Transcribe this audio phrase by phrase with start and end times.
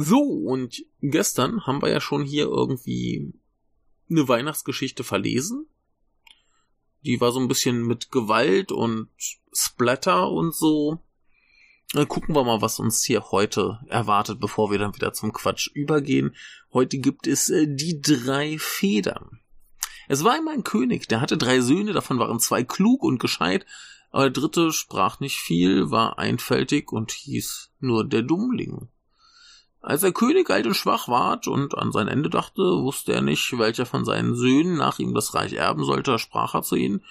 [0.00, 3.34] So, und gestern haben wir ja schon hier irgendwie
[4.08, 5.66] eine Weihnachtsgeschichte verlesen.
[7.04, 9.08] Die war so ein bisschen mit Gewalt und
[9.52, 11.00] Splatter und so.
[11.94, 15.68] Dann gucken wir mal, was uns hier heute erwartet, bevor wir dann wieder zum Quatsch
[15.74, 16.36] übergehen.
[16.72, 19.40] Heute gibt es äh, die drei Federn.
[20.06, 23.66] Es war einmal ein König, der hatte drei Söhne, davon waren zwei klug und gescheit,
[24.12, 28.90] aber der dritte sprach nicht viel, war einfältig und hieß nur der Dummling.
[29.88, 33.56] Als der König alt und schwach ward und an sein Ende dachte, wusste er nicht,
[33.56, 37.02] welcher von seinen Söhnen nach ihm das Reich erben sollte, sprach er zu ihnen,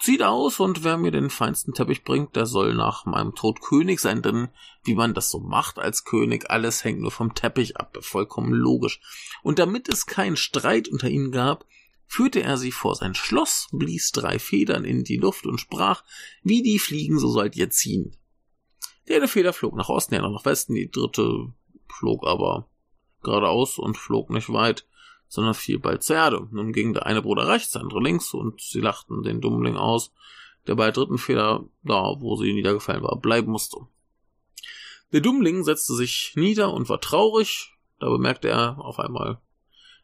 [0.00, 4.00] Zieht aus, und wer mir den feinsten Teppich bringt, der soll nach meinem Tod König
[4.00, 4.48] sein, denn
[4.84, 9.00] wie man das so macht als König, alles hängt nur vom Teppich ab, vollkommen logisch.
[9.42, 11.66] Und damit es keinen Streit unter ihnen gab,
[12.06, 16.04] führte er sie vor sein Schloss, blies drei Federn in die Luft und sprach,
[16.42, 18.16] wie die fliegen, so sollt ihr ziehen.
[19.08, 21.52] Die eine Feder flog nach Osten, die andere nach Westen, die dritte
[21.92, 22.68] flog aber
[23.22, 24.86] geradeaus und flog nicht weit,
[25.28, 26.48] sondern fiel bald zur Erde.
[26.50, 30.12] Nun ging der eine Bruder rechts, der andere links, und sie lachten den Dummling aus,
[30.66, 33.78] der bei der dritten Feder, da wo sie niedergefallen war, bleiben musste.
[35.12, 39.40] Der Dummling setzte sich nieder und war traurig, da bemerkte er auf einmal,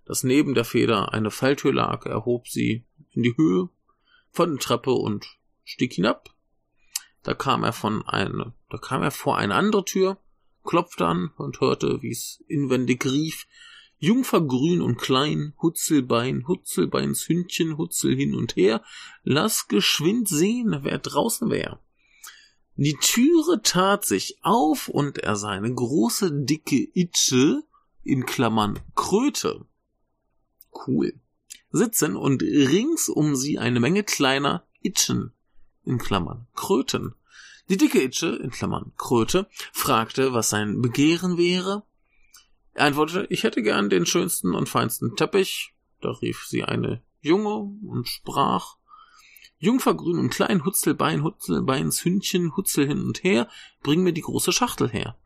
[0.06, 3.68] dass neben der Feder eine Falltür lag, er hob sie in die Höhe
[4.30, 6.30] von der Treppe und stieg hinab.
[7.22, 10.18] Da kam er von eine, da kam er vor eine andere Tür,
[10.64, 13.46] klopfte an und hörte, wie es inwendig rief,
[13.98, 18.82] Jungfer grün und klein, Hutzelbein, Hutzelbeins Hündchen, Hutzel hin und her,
[19.22, 21.80] lass geschwind sehen, wer draußen wär.
[22.76, 27.62] Die Türe tat sich auf und er sah eine große, dicke Itsche,
[28.02, 29.64] in Klammern Kröte.
[30.86, 31.14] Cool.
[31.70, 35.32] Sitzen und rings um sie eine Menge kleiner Itchen,
[35.84, 37.14] in Klammern Kröten.
[37.68, 41.84] Die dicke Itsche, in Klammern Kröte, fragte, was sein Begehren wäre.
[42.74, 45.74] Er antwortete, ich hätte gern den schönsten und feinsten Teppich.
[46.00, 47.54] Da rief sie eine Junge
[47.86, 48.76] und sprach,
[49.58, 53.48] Jungfer grün und klein, Hutzelbein, Hutzelbeins Hündchen, Hutzel hin und her,
[53.82, 55.16] bring mir die große Schachtel her.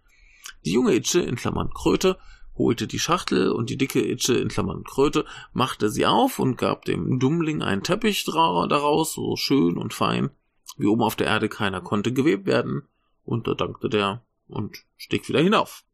[0.65, 2.19] Die junge Itsche, in Klammern Kröte,
[2.57, 6.85] holte die Schachtel und die dicke Itsche, in Klammern Kröte, machte sie auf und gab
[6.85, 10.31] dem Dummling einen Teppich daraus, so schön und fein,
[10.79, 12.83] wie oben auf der Erde keiner konnte gewebt werden,
[13.25, 15.85] und da dankte der und stieg wieder hinauf.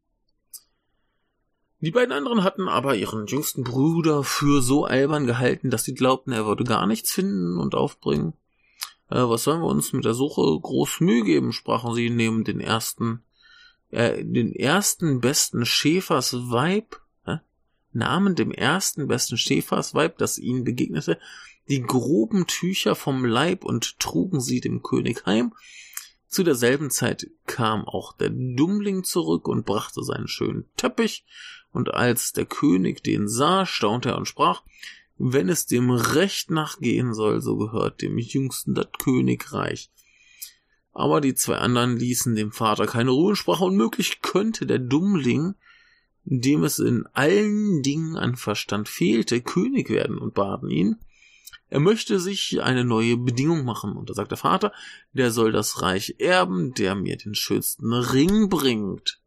[1.81, 6.31] Die beiden anderen hatten aber ihren jüngsten Bruder für so albern gehalten, dass sie glaubten,
[6.31, 8.33] er würde gar nichts finden und aufbringen.
[9.09, 12.59] Äh, was sollen wir uns mit der Suche groß Mühe geben, sprachen sie, nehmen den
[12.59, 13.23] ersten,
[13.91, 17.37] äh, den ersten besten Schäfersweib, äh,
[17.91, 21.19] nahmen dem ersten besten Schäfersweib, das ihnen begegnete,
[21.67, 25.53] die groben Tücher vom Leib und trugen sie dem König heim.
[26.27, 31.25] Zu derselben Zeit kam auch der Dummling zurück und brachte seinen schönen Teppich,
[31.71, 34.63] und als der König den sah, staunte er und sprach,
[35.17, 39.91] wenn es dem Recht nachgehen soll, so gehört dem Jüngsten das Königreich.
[40.93, 45.55] Aber die zwei anderen ließen dem Vater keine Ruhe und sprachen, unmöglich könnte der Dummling,
[46.23, 50.97] dem es in allen Dingen an Verstand fehlte, König werden und baten ihn,
[51.69, 53.97] er möchte sich eine neue Bedingung machen.
[53.97, 54.71] Und da sagt der Vater,
[55.13, 59.19] der soll das Reich erben, der mir den schönsten Ring bringt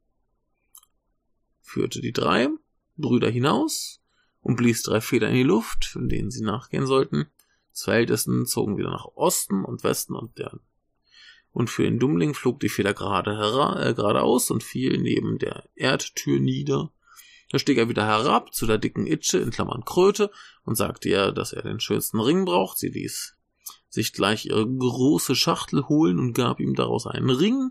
[1.69, 2.49] führte die drei
[2.97, 4.00] Brüder hinaus
[4.41, 7.26] und blies drei Federn in die Luft, in denen sie nachgehen sollten.
[7.72, 10.59] Zwei Ältesten zogen wieder nach Osten und Westen und der
[11.50, 16.38] und für den Dummling flog die Feder gerade äh, geradeaus und fiel neben der Erdtür
[16.38, 16.93] nieder.
[17.50, 20.31] Da stieg er wieder herab zu der dicken Itsche in Klammern Kröte
[20.64, 22.78] und sagte ihr, dass er den schönsten Ring braucht.
[22.78, 23.36] Sie ließ
[23.88, 27.70] sich gleich ihre große Schachtel holen und gab ihm daraus einen Ring.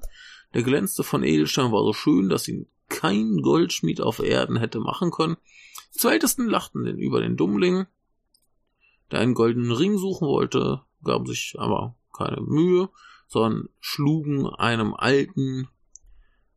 [0.54, 5.12] Der glänzte von Edelstein, war so schön, dass ihn kein Goldschmied auf Erden hätte machen
[5.12, 5.38] können.
[5.94, 7.86] Die zwei Ältesten lachten denn über den Dummling,
[9.12, 12.90] der einen goldenen Ring suchen wollte, gaben sich aber keine Mühe,
[13.28, 15.68] sondern schlugen einem alten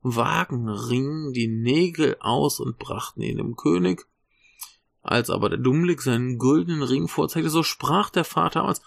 [0.03, 4.07] Wagenring die Nägel aus und brachten ihn dem König.
[5.03, 8.81] Als aber der Dummling seinen goldenen Ring vorzeigte, so sprach der Vater aus,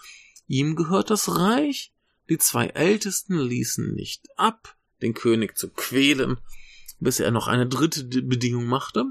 [0.46, 1.92] ihm gehört das Reich.
[2.28, 6.38] Die zwei Ältesten ließen nicht ab, den König zu quälen,
[6.98, 9.04] bis er noch eine dritte Bedingung machte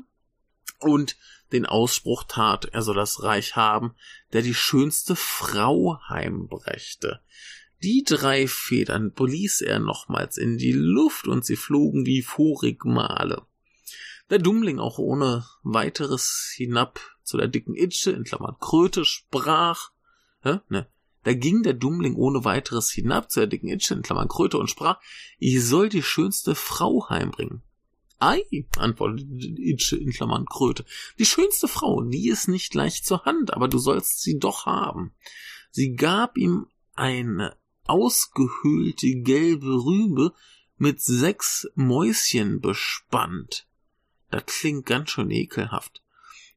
[0.79, 1.17] und
[1.51, 3.93] den Ausspruch tat, er soll das Reich haben,
[4.33, 7.21] der die schönste Frau heimbrächte.
[7.83, 13.41] Die drei Federn blies er nochmals in die Luft und sie flogen wie vorig Male.
[14.29, 19.91] Der Dummling auch ohne weiteres hinab zu der dicken Itsche, in Klammern Kröte, sprach,
[20.43, 20.87] hä, ne,
[21.23, 24.69] da ging der Dummling ohne weiteres hinab zu der dicken Itsche, in Klammern Kröte und
[24.69, 25.01] sprach,
[25.37, 27.63] ich soll die schönste Frau heimbringen.
[28.19, 28.45] Ei,
[28.77, 29.27] antwortete
[29.61, 30.85] Itsche in Klammern Kröte.
[31.19, 35.13] Die schönste Frau, die ist nicht leicht zur Hand, aber du sollst sie doch haben.
[35.69, 40.33] Sie gab ihm eine ausgehöhlte gelbe Rübe
[40.77, 43.67] mit sechs Mäuschen bespannt.
[44.31, 46.01] Das klingt ganz schön ekelhaft.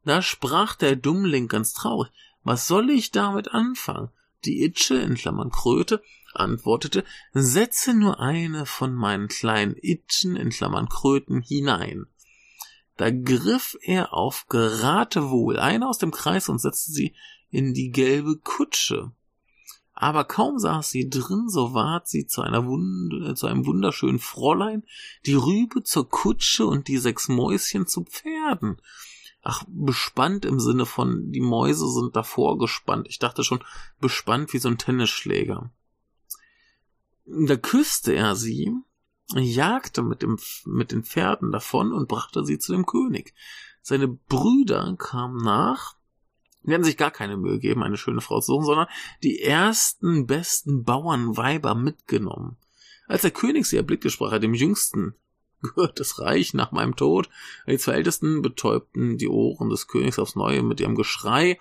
[0.05, 2.11] Da sprach der Dummling ganz traurig.
[2.43, 4.11] Was soll ich damit anfangen?
[4.45, 6.03] Die Itsche, in Klammern Kröte,
[6.33, 12.07] antwortete, setze nur eine von meinen kleinen Itchen, in Klammern Kröten, hinein.
[12.97, 17.15] Da griff er auf Geratewohl eine aus dem Kreis und setzte sie
[17.51, 19.13] in die gelbe Kutsche.
[19.99, 24.85] Aber kaum saß sie drin, so ward sie zu einer Wund zu einem wunderschönen Fräulein,
[25.25, 28.77] die Rübe zur Kutsche und die sechs Mäuschen zu Pferden.
[29.43, 33.07] Ach, bespannt im Sinne von, die Mäuse sind davor gespannt.
[33.09, 33.65] Ich dachte schon,
[33.99, 35.71] bespannt wie so ein Tennisschläger.
[37.25, 38.75] Da küsste er sie,
[39.35, 43.33] jagte mit, dem, mit den Pferden davon und brachte sie zu dem König.
[43.81, 45.96] Seine Brüder kamen nach,
[46.67, 48.89] werden sich gar keine Mühe geben, eine schöne Frau zu suchen, sondern
[49.23, 52.57] die ersten besten Bauernweiber mitgenommen.
[53.07, 55.15] Als der König sie erblickte, sprach er dem Jüngsten,
[55.63, 57.29] gehört das Reich nach meinem Tod.
[57.67, 61.59] Die zwei Ältesten betäubten die Ohren des Königs aufs Neue mit ihrem Geschrei.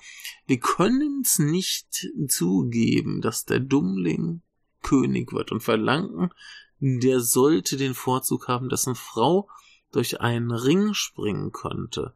[0.47, 4.41] Wir können's nicht zugeben, dass der Dummling
[4.81, 6.29] König wird und verlangten,
[6.79, 9.49] der sollte den Vorzug haben, dessen Frau
[9.91, 12.13] durch einen Ring springen könnte,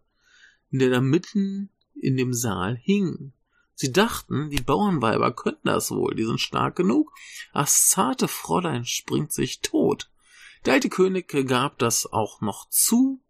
[0.69, 1.69] der da mitten
[1.99, 3.33] in dem Saal hing.
[3.75, 7.13] Sie dachten, die Bauernweiber könnten das wohl, die sind stark genug.
[7.53, 10.09] Das zarte Fräulein springt sich tot.
[10.65, 13.21] Der alte König gab das auch noch zu.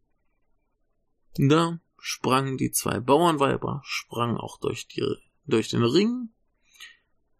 [1.35, 5.03] Da sprangen die zwei Bauernweiber, sprangen auch durch, die,
[5.45, 6.29] durch den Ring,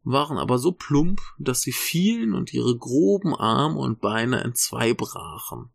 [0.04, 5.72] waren aber so plump, dass sie fielen und ihre groben Arme und Beine entzwei brachen.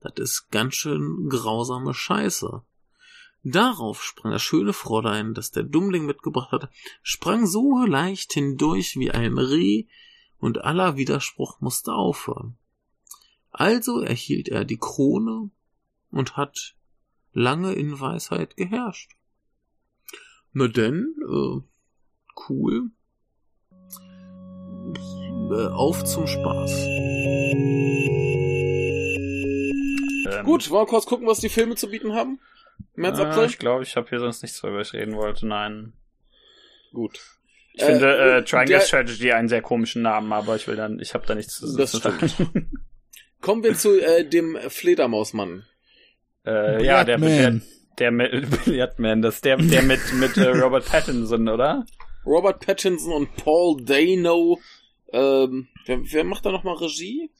[0.00, 2.62] Das ist ganz schön grausame Scheiße.
[3.48, 6.68] Darauf sprang das schöne Fräulein, das der Dummling mitgebracht hatte,
[7.04, 9.84] sprang so leicht hindurch wie ein Reh,
[10.38, 12.58] und aller Widerspruch musste aufhören.
[13.52, 15.50] Also erhielt er die Krone
[16.10, 16.74] und hat
[17.32, 19.12] lange in Weisheit geherrscht.
[20.52, 21.60] Na denn, äh,
[22.48, 22.90] cool.
[25.52, 26.84] Äh, auf zum Spaß.
[30.32, 32.40] Ähm, Gut, wollen wir kurz gucken, was die Filme zu bieten haben?
[32.94, 33.44] März, April?
[33.44, 35.46] Äh, ich glaube, ich habe hier sonst nichts, worüber ich reden wollte.
[35.46, 35.92] Nein.
[36.92, 37.20] Gut.
[37.74, 41.14] Ich äh, finde äh, Triangle Strategy einen sehr komischen Namen, aber ich will dann, ich
[41.14, 41.78] habe da nichts zu sagen.
[41.78, 42.66] Das stimmt.
[43.40, 45.64] Kommen wir zu äh, dem Fledermausmann.
[46.46, 47.60] Äh, ja, der, der,
[47.98, 51.84] der mit Billiardman, das der, der mit, mit äh, Robert Pattinson, oder?
[52.24, 54.58] Robert Pattinson und Paul Dano.
[55.12, 57.30] Ähm, wer, wer macht da nochmal Regie?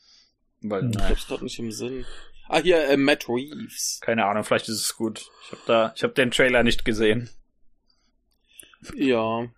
[0.60, 2.04] Weil, ich hab's gerade nicht im Sinn.
[2.48, 4.00] Ah, hier, äh, Matt Reeves.
[4.00, 5.30] Keine Ahnung, vielleicht ist es gut.
[5.44, 7.28] Ich habe da, ich habe den Trailer nicht gesehen.
[8.94, 9.48] Ja.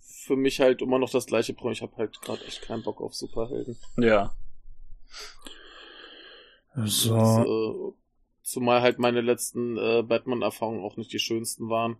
[0.00, 1.72] Für mich halt immer noch das gleiche Problem.
[1.72, 3.76] Ich habe halt gerade echt keinen Bock auf Superhelden.
[3.96, 4.34] Ja.
[6.76, 7.16] So.
[7.16, 7.92] Das, äh,
[8.42, 11.96] zumal halt meine letzten äh, Batman-Erfahrungen auch nicht die schönsten waren.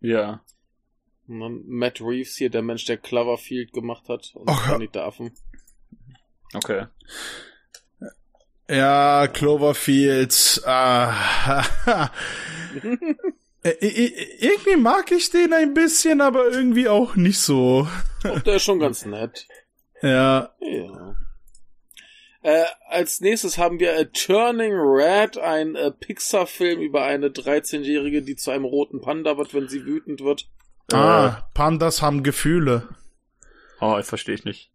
[0.00, 0.44] Ja.
[1.26, 4.32] Und dann Matt Reeves hier, der Mensch, der Cloverfield gemacht hat.
[4.34, 5.32] Und oh, Kandidaten.
[6.54, 6.86] Okay.
[8.68, 10.62] Ja, Cloverfield.
[10.66, 11.62] Ah,
[13.62, 17.86] irgendwie mag ich den ein bisschen, aber irgendwie auch nicht so.
[18.22, 19.46] Doch, der ist schon ganz nett.
[20.02, 20.50] Ja.
[20.60, 21.16] Ja.
[22.42, 28.36] Äh, als nächstes haben wir A Turning Red, ein äh, Pixar-Film über eine 13-Jährige, die
[28.36, 30.48] zu einem roten Panda wird, wenn sie wütend wird.
[30.92, 32.88] Ah, äh, Pandas haben Gefühle.
[33.80, 34.70] Oh, ich verstehe ich nicht.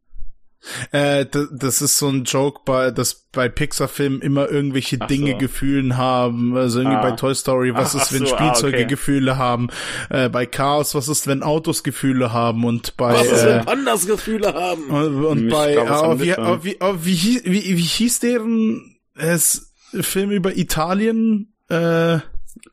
[0.91, 5.37] Äh, das ist so ein Joke, bei, dass bei Pixar-Filmen immer irgendwelche Ach Dinge so.
[5.37, 6.55] Gefühlen haben.
[6.55, 7.01] Also irgendwie ah.
[7.01, 8.85] bei Toy Story, was Ach, ist, wenn so, Spielzeuge ah, okay.
[8.85, 9.69] Gefühle haben?
[10.09, 12.63] Äh, bei Chaos, was ist, wenn Autos Gefühle haben?
[12.63, 14.83] Und bei was ist, äh, wenn Pandas Gefühle haben?
[14.89, 19.73] Und, und bei glaub, oh, wie, oh, wie, oh, wie, wie, wie hieß deren es,
[20.01, 21.53] Film über Italien?
[21.69, 22.19] Äh,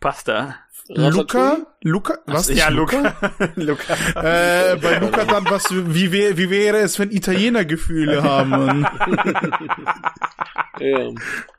[0.01, 0.57] Pasta.
[0.89, 1.59] Luca?
[1.83, 2.19] Luca?
[2.27, 2.49] Was?
[2.49, 3.15] Ja, Luca.
[3.57, 3.95] Luca.
[4.17, 8.87] äh, bei Luca dann was, wie, wär, wie wäre es, wenn Italiener Gefühle haben?
[10.81, 11.11] ja.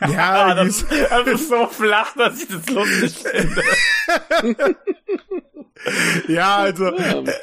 [0.00, 4.76] Ja, ah, das, das, ist so flach, dass ich das lustig finde.
[6.28, 6.92] ja, also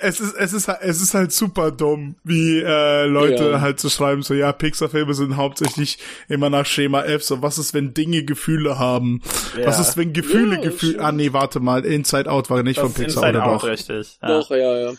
[0.01, 3.61] es ist es ist es ist halt super dumm, wie äh, Leute ja.
[3.61, 7.23] halt zu so schreiben so ja Pixar-Filme sind hauptsächlich immer nach Schema F.
[7.23, 9.21] So was ist, wenn Dinge Gefühle haben?
[9.57, 9.67] Ja.
[9.67, 10.99] Was ist, wenn Gefühle ja, Gefühle?
[11.03, 13.67] Ah nee, warte mal, Inside Out war nicht das von Pixar Inside oder Out, doch?
[13.67, 14.17] Richtig.
[14.21, 14.27] Ja.
[14.27, 14.93] Doch ja ja.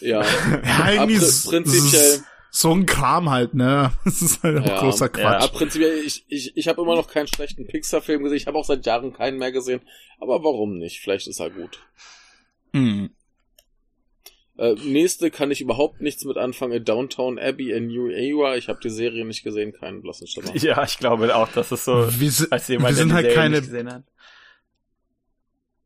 [0.00, 0.22] Ja.
[0.92, 3.92] ja prinzipiell so ein Kram halt, ne?
[4.04, 5.42] Das ist halt ja, großer Quatsch.
[5.42, 8.38] Ja, prinzipiell, ich, ich, ich habe immer noch keinen schlechten Pixar-Film gesehen.
[8.38, 9.80] Ich habe auch seit Jahren keinen mehr gesehen.
[10.20, 11.00] Aber warum nicht?
[11.00, 11.80] Vielleicht ist er gut.
[12.72, 13.10] Hm.
[14.58, 16.84] Äh, nächste kann ich überhaupt nichts mit anfangen.
[16.84, 18.56] Downtown Abbey in New Era.
[18.56, 20.54] Ich habe die Serie nicht gesehen, keinen blassen Schimmer.
[20.56, 23.62] Ja, ich glaube auch, dass es so, wir, als jemand, wir sind halt keine,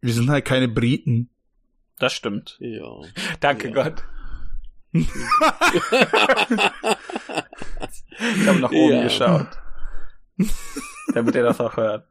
[0.01, 1.29] Wir sind halt keine Briten.
[1.99, 2.57] Das stimmt.
[2.61, 3.03] Ja.
[3.41, 3.75] Danke ja.
[3.75, 4.03] Gott.
[4.93, 5.09] Ich
[8.47, 9.03] habe nach oben ja.
[9.05, 9.49] geschaut.
[11.15, 12.07] Damit er das auch hört.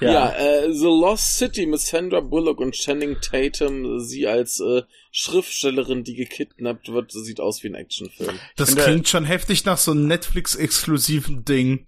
[0.00, 4.00] Ja, ja äh, The Lost City mit Sandra Bullock und Channing Tatum.
[4.00, 8.38] Sie als äh, Schriftstellerin, die gekidnappt wird, sieht aus wie ein Actionfilm.
[8.56, 11.86] Das finde, klingt schon heftig nach so einem Netflix-exklusiven Ding.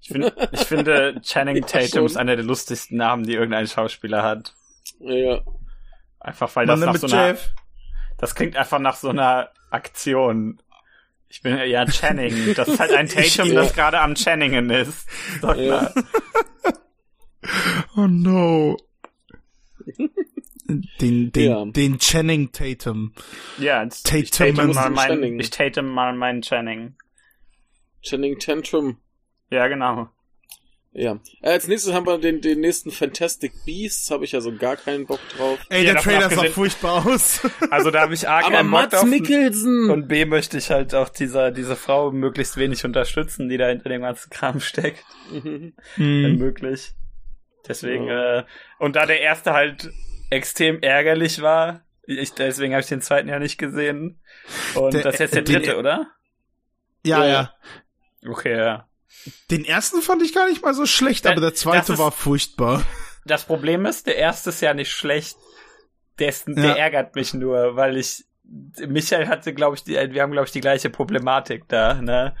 [0.00, 2.06] Ich, find, ich finde, Channing ja, Tatum schon.
[2.06, 4.54] ist einer der lustigsten Namen, die irgendein Schauspieler hat.
[5.00, 5.42] Ja.
[6.20, 7.54] Einfach weil das nach so einer, Jeff.
[8.18, 10.60] das klingt einfach nach so einer Aktion.
[11.28, 12.54] Ich bin ja Channing.
[12.54, 15.08] Das ist halt ein Tatum, ich, das gerade am Channingen ist.
[15.40, 15.92] Doch ja.
[17.96, 18.76] Oh no.
[21.00, 21.64] Den, den, ja.
[21.64, 23.14] den Channing Tatum.
[23.58, 26.96] Ja, Tatum ich Tatum mal mein, ich Tatum mal meinen Channing.
[28.02, 28.98] Channing Tantrum.
[29.50, 30.10] Ja, genau.
[30.92, 31.20] Ja.
[31.40, 34.76] Äh, als nächstes haben wir den, den nächsten Fantastic Beasts, habe ich ja so gar
[34.76, 35.58] keinen Bock drauf.
[35.68, 37.40] Ey, ja, der Trailer sah furchtbar aus.
[37.70, 39.04] Also da habe ich A Aber drauf.
[39.04, 39.90] Mikkelsen.
[39.90, 43.88] Und B möchte ich halt auch dieser, diese Frau möglichst wenig unterstützen, die da hinter
[43.88, 45.04] dem ganzen Kram steckt.
[45.30, 45.74] Mhm.
[45.96, 46.92] Wenn möglich.
[47.68, 48.40] Deswegen, ja.
[48.40, 48.44] äh,
[48.78, 49.90] und da der erste halt
[50.30, 54.20] extrem ärgerlich war, ich, deswegen habe ich den zweiten ja nicht gesehen.
[54.74, 56.08] Und der, das ist jetzt der dritte, oder?
[57.04, 57.54] Ja, ja.
[58.26, 58.89] Okay, ja.
[59.50, 62.84] Den ersten fand ich gar nicht mal so schlecht, aber der zweite ist, war furchtbar.
[63.24, 65.36] Das Problem ist, der erste ist ja nicht schlecht.
[66.18, 66.74] Der, ist, der ja.
[66.74, 68.24] ärgert mich nur, weil ich
[68.86, 72.34] Michael hatte, glaube ich, die, wir haben, glaube ich, die gleiche Problematik da, ne?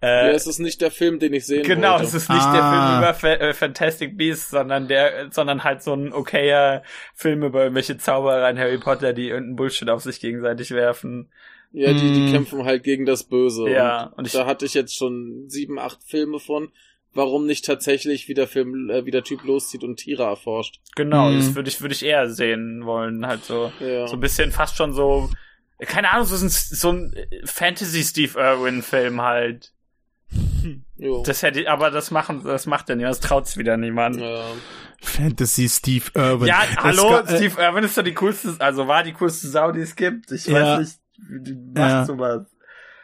[0.00, 2.04] Äh, ja, es ist nicht der Film, den ich sehen genau, wollte.
[2.04, 2.52] Genau, es ist nicht ah.
[2.52, 6.82] der Film über Fa äh, Fantastic Beasts, sondern der, sondern halt so ein okayer
[7.14, 11.30] Film über irgendwelche Zauberer in Harry Potter, die irgendeinen Bullshit auf sich gegenseitig werfen.
[11.76, 12.32] Ja, die, die hm.
[12.32, 13.68] kämpfen halt gegen das Böse.
[13.68, 16.70] Ja, und, und ich, da hatte ich jetzt schon sieben, acht Filme von.
[17.12, 20.80] Warum nicht tatsächlich, wie der Film, äh, wie der Typ loszieht und Tiere erforscht?
[20.94, 21.36] Genau, mhm.
[21.36, 24.08] das würde ich, würde ich eher sehen wollen, halt so, ja.
[24.08, 25.28] so ein bisschen fast schon so,
[25.80, 27.14] keine Ahnung, so ein, so ein
[27.44, 29.72] Fantasy Steve Irwin Film halt.
[30.96, 31.22] Jo.
[31.26, 34.16] Das hätte, aber das machen, das macht er nicht, das traut's wieder niemand.
[34.16, 34.46] Ja.
[35.02, 36.48] Fantasy Steve Irwin.
[36.48, 39.94] Ja, hallo, Steve Irwin ist doch die coolste, also war die coolste Sau, die es
[39.94, 40.32] gibt.
[40.32, 40.54] Ich ja.
[40.54, 42.04] weiß nicht, macht ja.
[42.04, 42.46] sowas.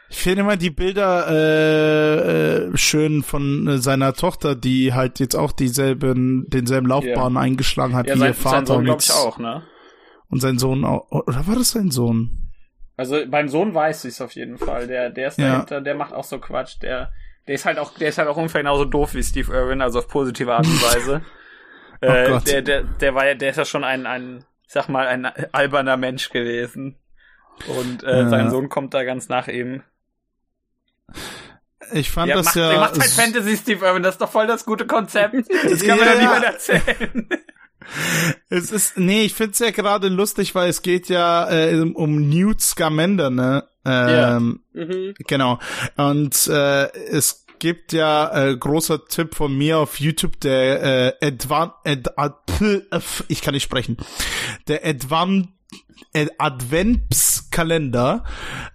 [0.09, 5.35] Ich finde immer die Bilder äh, äh, schön von äh, seiner Tochter, die halt jetzt
[5.35, 7.41] auch dieselben, denselben Laufbahn yeah.
[7.41, 8.57] eingeschlagen hat ja, wie sein, ihr Vater.
[8.57, 9.63] Sein Sohn, glaube ich, auch, ne?
[10.29, 11.09] Und sein Sohn auch.
[11.09, 12.51] Oder war das sein Sohn?
[12.95, 14.85] Also beim Sohn weiß ich es auf jeden Fall.
[14.87, 15.81] Der, der ist dahinter, ja.
[15.81, 16.79] der macht auch so Quatsch.
[16.81, 17.11] Der,
[17.47, 19.99] der ist halt auch, der ist halt auch ungefähr genauso doof wie Steve Irwin, also
[19.99, 21.21] auf positive Art und Weise.
[22.03, 22.39] oh äh.
[22.41, 25.97] Der, der, der war ja, der ist ja schon ein, ein, sag mal, ein alberner
[25.97, 26.99] Mensch gewesen.
[27.67, 28.29] Und äh, ja.
[28.29, 29.83] sein Sohn kommt da ganz nach ihm.
[31.91, 32.69] Ich fand der das macht, ja.
[32.69, 35.35] Der macht halt Fantasy Steve Irwin, das ist doch voll das gute Konzept.
[35.69, 37.29] Das kann man ja niemand erzählen.
[38.49, 42.61] Es ist, nee, ich find's ja gerade lustig, weil es geht ja äh, um Newt
[42.61, 43.65] Scamander, ne?
[43.83, 44.85] Ähm, ja.
[44.85, 45.13] Mhm.
[45.27, 45.59] Genau.
[45.97, 51.71] Und äh, es gibt ja äh, großer Tipp von mir auf YouTube, der äh, Advan
[51.83, 52.35] Ad, Ad,
[53.27, 53.97] ich kann nicht sprechen.
[54.67, 55.49] Der Advan
[56.37, 58.23] Adventskalender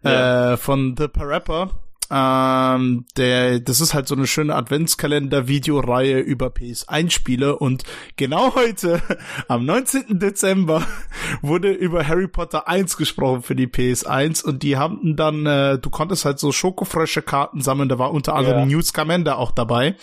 [0.03, 0.53] ja.
[0.53, 1.71] äh, von The Parappa
[2.11, 7.85] ähm, der, das ist halt so eine schöne Adventskalender-Videoreihe über PS1-Spiele und
[8.17, 9.03] genau heute,
[9.49, 10.19] am 19.
[10.19, 10.83] Dezember,
[11.43, 15.91] wurde über Harry Potter 1 gesprochen für die PS1 und die haben dann, äh, du
[15.91, 18.77] konntest halt so schokofresche Karten sammeln, da war unter anderem ja.
[18.77, 19.95] Newt Scamander auch dabei.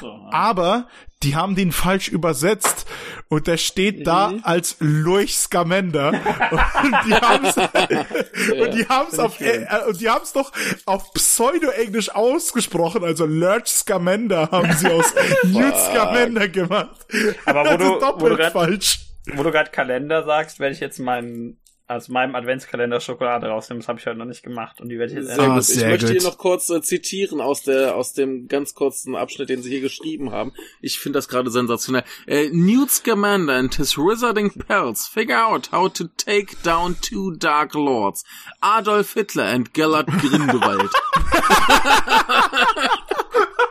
[0.00, 0.86] So, Aber
[1.22, 2.86] die haben den falsch übersetzt
[3.28, 4.04] und der steht mhm.
[4.04, 6.08] da als Lurch Scamander
[6.82, 10.52] und die haben's ja, und die haben's auf äh, und die haben's doch
[10.84, 17.06] auf Pseudo-Englisch ausgesprochen, also Lurch Scamander haben sie aus Newt Scamander gemacht.
[17.46, 19.00] Aber wo du, wo du grad, falsch.
[19.34, 21.58] Wo du gerade Kalender sagst, werde ich jetzt meinen
[21.88, 23.80] aus meinem Adventskalender Schokolade rausnehmen.
[23.80, 25.68] Das habe ich heute noch nicht gemacht und die werde ich jetzt sehr gut.
[25.68, 29.62] Ich möchte hier noch kurz äh, zitieren aus der aus dem ganz kurzen Abschnitt, den
[29.62, 30.52] sie hier geschrieben haben.
[30.80, 32.04] Ich finde das gerade sensationell.
[32.26, 37.74] Äh, Newt Scamander and his wizarding pals figure out how to take down two dark
[37.74, 38.24] lords,
[38.60, 40.90] Adolf Hitler and Gellert Grindelwald.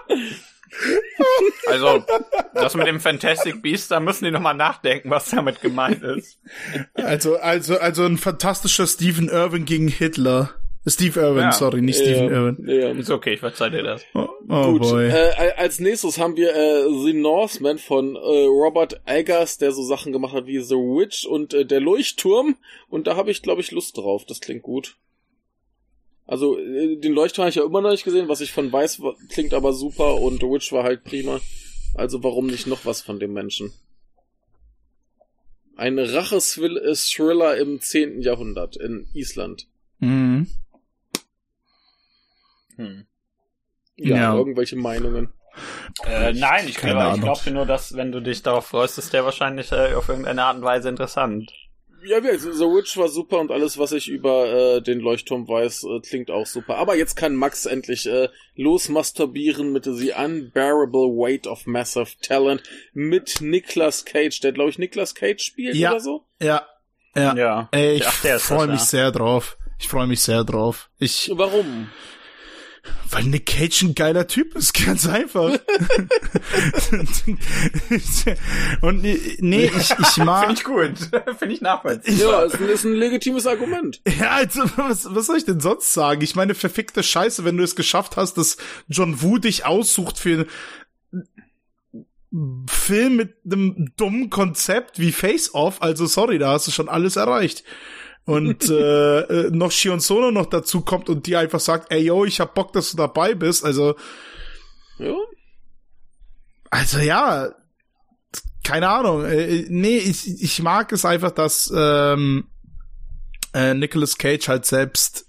[1.68, 2.04] Also,
[2.54, 6.40] das mit dem Fantastic Beast, da müssen die nochmal nachdenken, was damit gemeint ist.
[6.94, 10.56] Also, also, also ein fantastischer Stephen Irwin gegen Hitler.
[10.88, 11.52] Steve Irwin, ja.
[11.52, 12.68] sorry, nicht Stephen ja, Irwin.
[12.68, 12.92] Ja.
[12.92, 14.04] Ist okay, ich verzeih dir das.
[14.14, 15.08] Oh, oh Gut, boy.
[15.08, 20.14] Äh, als nächstes haben wir äh, The Northman von äh, Robert Eggers, der so Sachen
[20.14, 22.56] gemacht hat wie The Witch und äh, der Leuchtturm.
[22.88, 24.26] Und da habe ich, glaube ich, Lust drauf.
[24.26, 24.96] Das klingt gut.
[26.28, 28.28] Also, äh, den Leuchtturm habe ich ja immer noch nicht gesehen.
[28.28, 30.16] Was ich von weiß, klingt aber super.
[30.16, 31.40] Und The Witch war halt prima.
[31.94, 33.72] Also, warum nicht noch was von dem Menschen?
[35.78, 38.22] Ein Rache-Thriller im 10.
[38.22, 39.68] Jahrhundert in Island.
[40.00, 40.48] Mhm.
[42.78, 43.06] Hm.
[43.98, 45.30] Ja, ja, irgendwelche Meinungen.
[46.06, 49.24] Äh, nein, ich, glaube, ich glaube nur, dass wenn du dich darauf freust, ist der
[49.24, 51.52] wahrscheinlich äh, auf irgendeine Art und Weise interessant.
[52.06, 54.48] Ja, The Witch war super und alles, was ich über
[54.78, 56.78] äh, den Leuchtturm weiß, äh, klingt auch super.
[56.78, 63.42] Aber jetzt kann Max endlich äh, losmasturbieren mit The Unbearable Weight of Massive Talent mit
[63.42, 66.26] Nicolas Cage, der glaube ich Nicolas Cage spielt ja, oder so.
[66.42, 66.66] Ja,
[67.16, 67.70] ja, ja.
[67.72, 68.86] Ey, ich freue mich ja.
[68.86, 69.58] sehr drauf.
[69.80, 70.90] Ich freue mich sehr drauf.
[71.00, 71.30] Ich.
[71.34, 71.90] Warum?
[73.10, 75.52] Weil Nick Cage ein geiler Typ ist, ganz einfach.
[78.82, 80.46] und nee, ich, ich mag.
[80.46, 80.98] Finde ich gut.
[81.40, 82.32] Finde ich nachvollziehbar.
[82.32, 84.02] Ja, ist ein, ist ein legitimes Argument.
[84.20, 86.22] Ja, also, was, was soll ich denn sonst sagen?
[86.22, 90.48] Ich meine, verfickte Scheiße, wenn du es geschafft hast, dass John Woo dich aussucht für
[92.68, 97.16] Film mit einem dummen Konzept wie Face Off, also sorry, da hast du schon alles
[97.16, 97.64] erreicht
[98.26, 102.26] und äh, äh, noch Shion Sono noch dazu kommt und die einfach sagt, ey yo,
[102.26, 103.64] ich hab Bock, dass du dabei bist.
[103.64, 103.96] Also
[104.98, 105.16] ja.
[106.72, 107.54] Also ja,
[108.64, 109.26] keine Ahnung.
[109.26, 112.48] Äh, nee, ich, ich mag es einfach, dass ähm,
[113.54, 115.28] äh, Nicolas Cage halt selbst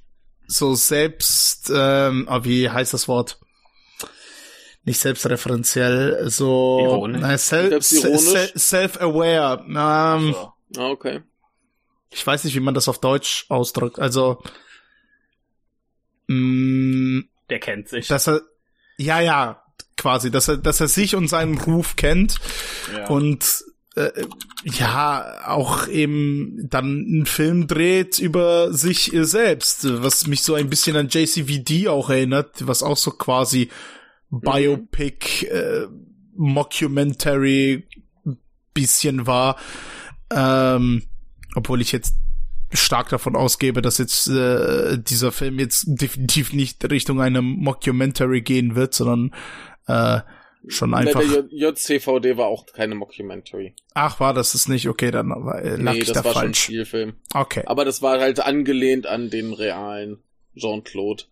[0.49, 3.41] so selbst, ähm, oh, wie heißt das Wort?
[4.85, 9.65] Nicht selbstreferenziell, so äh, self, self-aware.
[9.67, 10.53] Ähm, so.
[10.81, 11.23] Ah, okay
[12.11, 13.99] ich weiß nicht, wie man das auf Deutsch ausdrückt.
[13.99, 14.43] Also
[16.29, 18.09] mh, mm, der kennt sich.
[18.09, 18.43] Dass er
[18.99, 19.63] ja, ja,
[19.97, 22.39] quasi, dass er, dass er sich und seinen Ruf kennt
[22.95, 23.09] ja.
[23.09, 23.65] und
[23.95, 24.11] äh,
[24.65, 30.97] ja, auch eben dann einen Film dreht über sich selbst, was mich so ein bisschen
[30.97, 33.71] an JCVD auch erinnert, was auch so quasi
[34.31, 34.41] mhm.
[34.41, 35.87] Biopic, äh,
[36.35, 37.89] Mockumentary
[38.75, 39.57] bisschen war.
[40.31, 41.05] Ähm,
[41.57, 42.15] obwohl ich jetzt
[42.73, 48.77] stark davon ausgebe, dass jetzt äh, dieser Film jetzt definitiv nicht Richtung einem Mockumentary gehen
[48.77, 49.35] wird, sondern
[49.87, 50.21] äh,
[50.69, 51.21] schon einfach.
[51.21, 53.75] Der JCVD war auch keine Mockumentary.
[53.95, 54.89] Ach, war das es nicht?
[54.89, 56.43] Okay, dann war, äh, lag nee, ich das da war falsch.
[56.43, 57.15] schon ein Spielfilm.
[57.33, 57.63] Okay.
[57.67, 60.19] Aber das war halt angelehnt an den realen
[60.57, 61.25] Jean-Claude.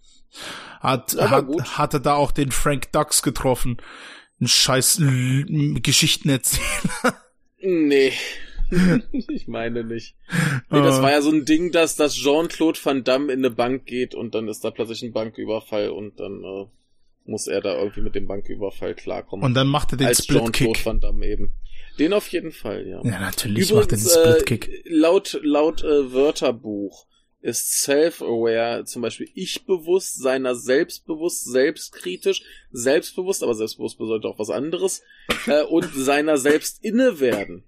[0.80, 1.46] Hat, hat,
[1.78, 3.78] hatte da auch den Frank Dux getroffen.
[4.40, 6.62] Ein scheiß L Geschichtenerzähler.
[7.60, 8.12] Nee.
[9.12, 10.16] ich meine nicht.
[10.70, 13.86] Nee, das war ja so ein Ding, dass, dass Jean-Claude Van Damme in eine Bank
[13.86, 16.66] geht und dann ist da plötzlich ein Banküberfall und dann äh,
[17.24, 19.44] muss er da irgendwie mit dem Banküberfall klarkommen.
[19.44, 20.84] Und dann macht er den Als Split-Kick.
[20.84, 21.54] Van Damme eben.
[21.98, 23.00] Den auf jeden Fall, ja.
[23.04, 24.68] Ja, natürlich Übrigens, macht er den Split-Kick.
[24.68, 27.06] Äh, laut, laut äh, Wörterbuch
[27.40, 35.02] ist self-aware zum Beispiel ich-bewusst, seiner selbstbewusst, selbstkritisch, selbstbewusst, aber selbstbewusst bedeutet auch was anderes,
[35.46, 37.64] äh, und seiner selbst inne werden.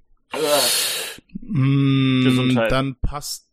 [1.41, 2.73] Mm, Gesundheit.
[2.73, 3.49] Dann passt.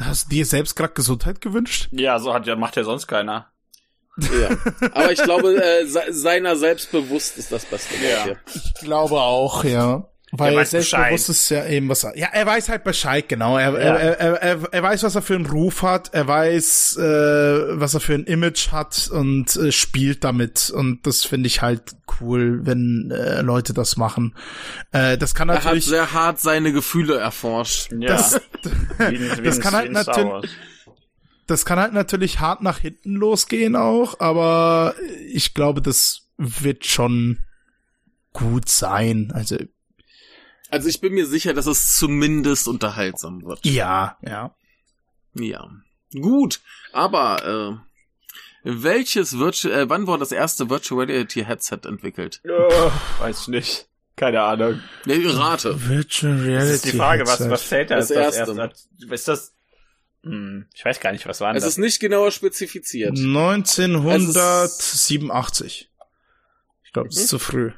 [0.00, 1.88] Hast du dir selbst gerade Gesundheit gewünscht?
[1.92, 3.52] Ja, so hat ja macht ja sonst keiner.
[4.16, 4.56] Ja.
[4.92, 7.94] Aber ich glaube, äh, seiner selbstbewusst ist das Beste.
[7.96, 8.36] Ja.
[8.54, 10.08] Ich glaube auch, ja.
[10.38, 12.02] Weil er selbstbewusst ist ja eben was.
[12.14, 13.56] Ja, er weiß halt Bescheid, genau.
[13.56, 13.78] Er, ja.
[13.78, 16.12] er, er, er, er weiß, was er für einen Ruf hat.
[16.12, 20.70] Er weiß, äh, was er für ein Image hat und äh, spielt damit.
[20.70, 24.34] Und das finde ich halt cool, wenn äh, Leute das machen.
[24.92, 25.90] Äh, das kann natürlich.
[25.92, 27.92] Er hat sehr hart seine Gefühle erforscht.
[27.92, 28.08] Ja.
[28.08, 28.40] Das,
[29.42, 30.50] das kann halt natürlich.
[31.46, 34.94] Das kann halt natürlich hart nach hinten losgehen auch, aber
[35.30, 37.40] ich glaube, das wird schon
[38.32, 39.30] gut sein.
[39.34, 39.56] Also
[40.74, 43.64] also ich bin mir sicher, dass es zumindest unterhaltsam wird.
[43.64, 44.56] Ja, ja.
[45.34, 45.70] Ja.
[46.12, 46.60] Gut,
[46.92, 47.76] aber äh,
[48.64, 52.40] welches Virtual, äh, wann wurde das erste Virtual Reality Headset entwickelt?
[52.48, 53.86] Oh, weiß ich nicht.
[54.16, 54.80] Keine Ahnung.
[55.04, 55.88] Nee, rate.
[55.88, 56.58] Virtual Reality.
[56.58, 58.56] Das ist die Frage, was, was zählt da das, das erste?
[58.56, 59.14] erste?
[59.14, 59.54] Ist das,
[60.24, 63.16] hm, ich weiß gar nicht, was war denn Es ist nicht genauer spezifiziert.
[63.16, 65.92] 1987.
[66.84, 67.28] Ich glaube, es ist hm?
[67.28, 67.70] zu früh.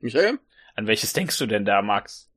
[0.00, 0.38] Michael?
[0.80, 2.30] An welches denkst du denn da, Max?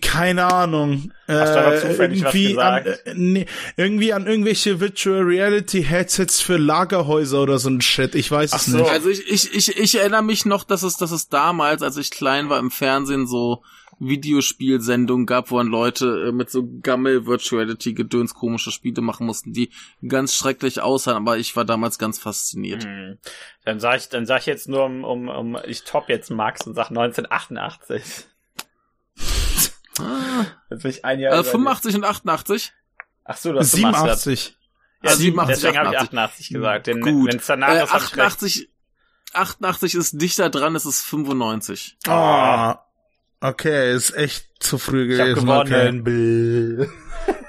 [0.00, 1.12] Keine Ahnung.
[1.28, 3.46] Hast äh, irgendwie, an, äh, nee,
[3.76, 8.14] irgendwie an irgendwelche Virtual Reality Headsets für Lagerhäuser oder so ein Shit.
[8.14, 8.78] Ich weiß Ach es so.
[8.78, 8.90] nicht.
[8.90, 12.10] Also ich, ich, ich, ich erinnere mich noch, dass es, dass es damals, als ich
[12.10, 13.62] klein war, im Fernsehen so
[14.02, 19.26] Videospielsendungen gab, wo dann Leute äh, mit so Gammel Virtual Reality Gedöns komische Spiele machen
[19.26, 19.70] mussten, die
[20.06, 22.84] ganz schrecklich aussahen, aber ich war damals ganz fasziniert.
[22.84, 23.18] Hm.
[23.64, 26.66] Dann sag ich, dann sag ich jetzt nur um, um, um ich top jetzt Max
[26.66, 28.02] und sag 1988.
[29.98, 30.46] Ah.
[30.70, 31.38] Jetzt bin ich ein Jahr.
[31.38, 32.72] Äh, 85 und 88?
[33.24, 34.56] Ach so, das 87.
[35.02, 36.86] Ja, also 87, deswegen habe ich 88 gesagt.
[36.86, 37.32] Denn Gut.
[37.32, 38.68] Wenn's danach äh, 88,
[39.32, 41.98] 88 ist dichter dran, es ist 95.
[42.06, 42.72] Ah.
[42.72, 42.91] Oh.
[43.42, 45.36] Okay, ist echt zu früh gewesen.
[45.36, 46.88] Ich hab gewonnen.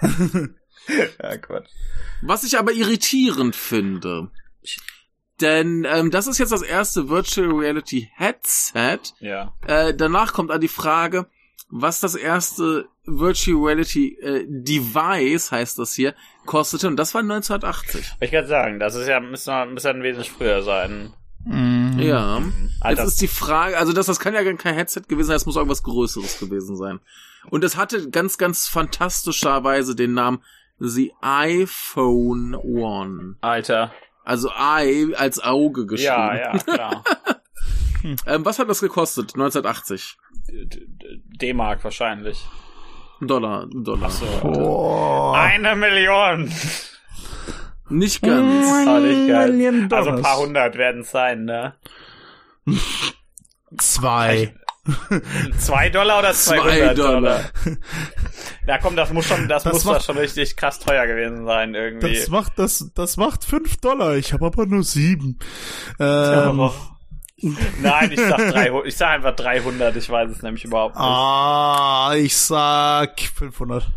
[0.07, 0.49] Okay.
[1.21, 1.65] ja, Gott.
[2.23, 4.31] Was ich aber irritierend finde,
[5.39, 8.99] denn ähm, das ist jetzt das erste Virtual Reality Headset.
[9.19, 9.53] Ja.
[9.67, 11.27] Äh, danach kommt an die Frage,
[11.69, 16.87] was das erste Virtual Reality äh, Device, heißt das hier, kostete.
[16.87, 18.13] Und das war 1980.
[18.19, 21.13] Ich kann sagen, das ist ja, müsste, müsste ein wesentlich früher sein.
[21.45, 21.82] Mhm.
[21.97, 22.41] Ja.
[22.79, 23.01] Alter.
[23.03, 25.55] Jetzt ist die Frage, also das, das kann ja kein Headset gewesen sein, es muss
[25.55, 26.99] irgendwas Größeres gewesen sein.
[27.49, 30.41] Und es hatte ganz, ganz fantastischerweise den Namen
[30.79, 33.35] The iPhone One.
[33.41, 33.93] Alter.
[34.23, 36.11] Also I als Auge geschrieben.
[36.11, 37.03] Ja, ja, klar.
[38.25, 39.33] ähm, was hat das gekostet?
[39.35, 40.17] 1980?
[41.41, 42.45] D-Mark wahrscheinlich.
[43.21, 44.07] Dollar, Dollar.
[44.07, 45.33] Ach so, oh.
[45.35, 46.51] Eine Million.
[47.89, 48.87] Nicht ganz.
[48.87, 49.87] Oh, nicht geil.
[49.91, 51.75] Also ein paar hundert werden es sein, ne?
[53.77, 54.55] Zwei.
[55.59, 57.13] Zwei Dollar oder 200 Dollar?
[57.13, 57.49] Dollar?
[58.65, 61.73] Na komm, das muss schon, das, das muss macht, schon richtig krass teuer gewesen sein
[61.73, 62.15] irgendwie.
[62.15, 64.15] Das macht, das, das macht fünf Dollar.
[64.15, 65.39] Ich habe aber nur sieben.
[65.99, 66.69] Ähm,
[67.81, 71.03] Nein, ich sag 300, ich sag einfach 300, ich weiß es nämlich überhaupt nicht.
[71.03, 73.89] Ah, ich sag 500.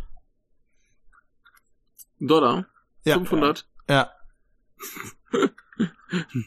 [2.20, 2.66] Dollar?
[3.04, 3.14] Ja.
[3.14, 3.66] 500?
[3.88, 4.10] Ja.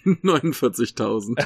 [0.05, 1.37] 49.000.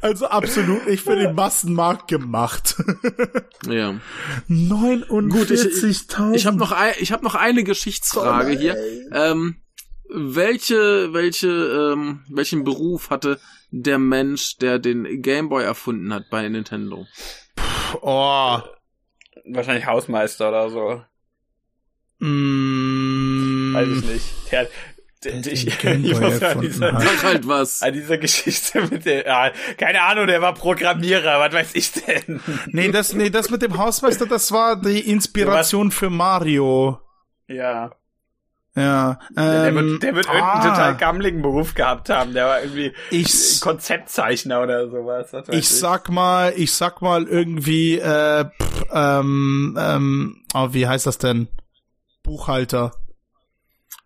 [0.00, 2.76] also absolut nicht für den Massenmarkt gemacht.
[3.68, 4.00] ja.
[4.48, 6.30] 49.000.
[6.30, 8.78] Ich, ich habe noch, ein, ich hab noch eine Geschichtsfrage oh hier.
[9.12, 9.56] Ähm,
[10.08, 13.38] welche, welche, ähm, welchen Beruf hatte
[13.70, 17.06] der Mensch, der den Gameboy erfunden hat bei Nintendo?
[18.02, 18.58] Oh.
[19.44, 21.02] Wahrscheinlich Hausmeister oder so.
[22.18, 23.74] Mm.
[23.74, 24.52] Weiß ich nicht.
[24.52, 24.68] Der,
[25.24, 27.82] der, ich, ich muss an dieser, Sag halt was.
[27.82, 32.40] An dieser Geschichte mit der, ja, keine Ahnung, der war Programmierer, was weiß ich denn?
[32.66, 37.00] Nee, das, nee, das mit dem Hausmeister, das war die Inspiration für Mario.
[37.48, 37.90] Ja.
[38.76, 42.34] Ja, ähm, der, wird, der wird ah, irgendeinen total gammeligen Beruf gehabt haben.
[42.34, 45.32] Der war irgendwie ich, Konzeptzeichner oder sowas.
[45.48, 51.06] Ich, ich, sag mal, ich sag mal irgendwie, äh, pff, ähm, ähm, oh, wie heißt
[51.06, 51.48] das denn?
[52.22, 52.92] Buchhalter.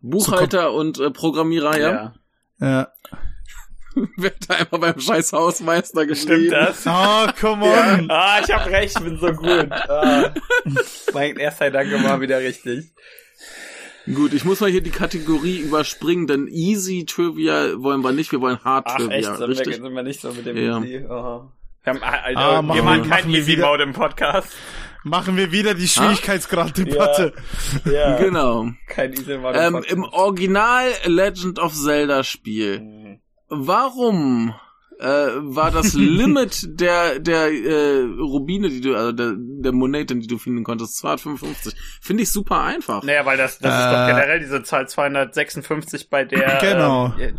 [0.00, 1.90] Buchhalter so und äh, Programmierer, ja.
[1.90, 2.12] Ja.
[2.60, 2.88] ja.
[4.16, 6.14] Wird da immer beim scheiß Hausmeister.
[6.14, 6.86] Stimmt das?
[6.86, 8.06] Oh, come on.
[8.08, 8.14] Ja.
[8.14, 9.72] Ah, ich hab recht, bin so gut.
[9.72, 10.32] Ah.
[11.12, 12.92] mein erster Danke war wieder richtig.
[14.06, 18.40] Gut, ich muss mal hier die Kategorie überspringen, denn Easy Trivia wollen wir nicht, wir
[18.40, 19.16] wollen Hard Ach, Trivia.
[19.16, 19.36] Echt?
[19.36, 20.78] Sind, Wir, sind wir nicht so mit dem ja.
[20.78, 21.04] Easy?
[21.04, 21.42] Oh.
[21.82, 24.54] Wir, haben, also, ah, wir machen keinen Easy-Mode im Podcast.
[25.02, 27.32] Machen wir wieder die Schwierigkeitsgrad-Debatte.
[27.86, 28.70] Ja, ja, genau.
[28.86, 32.80] Kein Easy-Mode im, ähm, Im Original Legend of Zelda Spiel.
[32.80, 33.20] Mhm.
[33.48, 34.54] Warum
[35.00, 40.26] äh, war das Limit der der äh, Rubine, die du also der, der Monetten, die
[40.26, 41.74] du finden konntest, 255.
[42.00, 43.02] Finde ich super einfach.
[43.02, 44.12] Naja, weil das das äh, ist doch äh.
[44.12, 47.14] generell diese Zahl 256 bei der genau.
[47.18, 47.38] Ähm,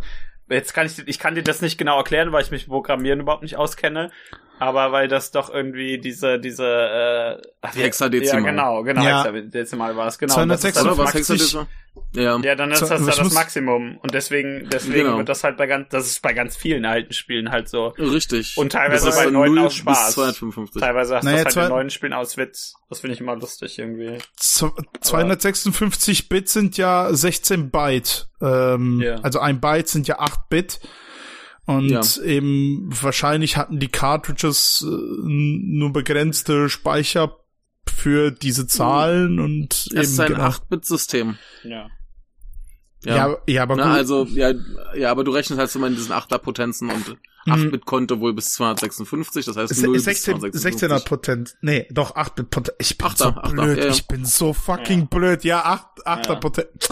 [0.50, 3.44] jetzt kann ich ich kann dir das nicht genau erklären, weil ich mich Programmieren überhaupt
[3.44, 4.10] nicht auskenne
[4.62, 8.44] aber weil das doch irgendwie diese, diese, äh, Hexadezimal.
[8.44, 9.24] Ja, genau, genau, ja.
[9.24, 10.36] Hexadezimal war es, genau.
[10.36, 11.58] 256.
[12.14, 12.38] Ja.
[12.40, 13.98] ja, dann ist das da das Maximum.
[13.98, 15.18] Und deswegen, deswegen genau.
[15.18, 17.88] wird das halt bei ganz, das ist bei ganz vielen alten Spielen halt so.
[17.88, 18.56] Richtig.
[18.58, 20.16] Und teilweise bei neuen aus Spaß.
[20.16, 22.76] Teilweise hast du naja, das halt in neuen Spielen aus Witz.
[22.90, 24.18] Das finde ich immer lustig irgendwie.
[24.38, 28.30] 256 Bit sind ja 16 Byte.
[28.42, 29.16] Ähm, ja.
[29.22, 30.80] Also ein Byte sind ja 8 Bit.
[31.66, 32.02] Und ja.
[32.24, 37.38] eben wahrscheinlich hatten die Cartridges äh, nur begrenzte Speicher
[38.02, 40.48] für diese Zahlen und es eben ist ein genau.
[40.48, 41.38] 8-Bit-System.
[41.64, 41.90] Ja.
[43.04, 43.94] Ja, ja, ja aber Na, gut.
[43.94, 44.54] Also, ja,
[44.96, 47.86] ja, aber du rechnest halt immer in diesen 8er Potenzen und 8-Bit mhm.
[47.86, 51.56] konnte wohl bis 256, das heißt 0 16, bis 16er Potent.
[51.62, 52.78] Nee, doch 8-Bit Potent.
[52.80, 53.78] Ich bin 8er, so 8er, blöd.
[53.78, 53.90] Ja, ja.
[53.92, 55.06] Ich bin so fucking ja.
[55.06, 55.44] blöd.
[55.44, 56.90] Ja, 8, 8er Potent.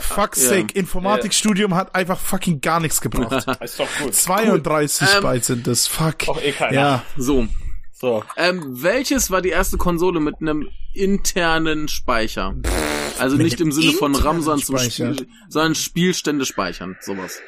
[0.00, 0.74] Fuck's sake.
[0.74, 3.46] Informatikstudium hat einfach fucking gar nichts gebracht.
[3.62, 4.14] ist doch gut.
[4.14, 5.20] 32 cool.
[5.22, 5.86] Byte sind das.
[5.86, 6.20] Fuck.
[6.26, 6.72] Doch eh keiner.
[6.72, 7.02] Ja.
[7.16, 7.46] So.
[8.00, 8.24] So.
[8.36, 12.54] Ähm, welches war die erste Konsole mit einem internen Speicher?
[13.18, 17.42] Also nicht im Sinne von RAM, sondern, zum Spiel, sondern Spielstände speichern, sowas.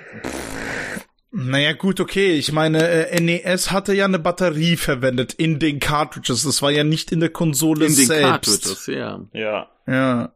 [1.30, 2.34] Naja, gut, okay.
[2.34, 6.42] Ich meine, äh, NES hatte ja eine Batterie verwendet in den Cartridges.
[6.42, 8.10] Das war ja nicht in der Konsole selbst.
[8.10, 9.26] In den Cartridges, ja.
[9.32, 9.70] Ja.
[9.86, 10.34] Ja.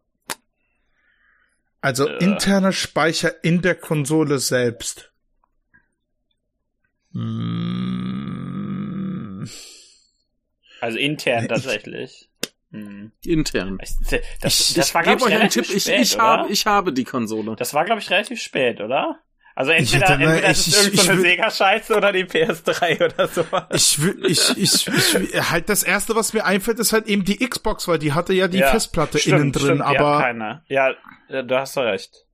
[1.83, 2.25] Also äh.
[2.25, 5.13] interner Speicher in der Konsole selbst.
[7.13, 8.57] Hm.
[10.87, 12.31] Also intern tatsächlich.
[12.71, 13.11] Hm.
[13.25, 13.79] Intern.
[13.79, 15.81] Das, das, das war, glaube ich, relativ Tipp.
[15.81, 17.57] spät, ich, ich, habe, ich habe die Konsole.
[17.57, 19.19] Das war, glaube ich, relativ spät, oder?
[19.57, 23.65] Also entweder, hätte, entweder ich, ist es irgendeine so Sega-Scheiße oder die PS3 oder sowas.
[23.73, 27.89] Ich, ich, ich, ich, halt das erste, was mir einfällt, ist halt eben die Xbox,
[27.89, 30.21] weil die hatte ja die ja, Festplatte stimmt, innen drin, stimmt, aber.
[30.21, 30.63] Keine.
[30.69, 30.95] Ja,
[31.29, 32.27] du hast recht.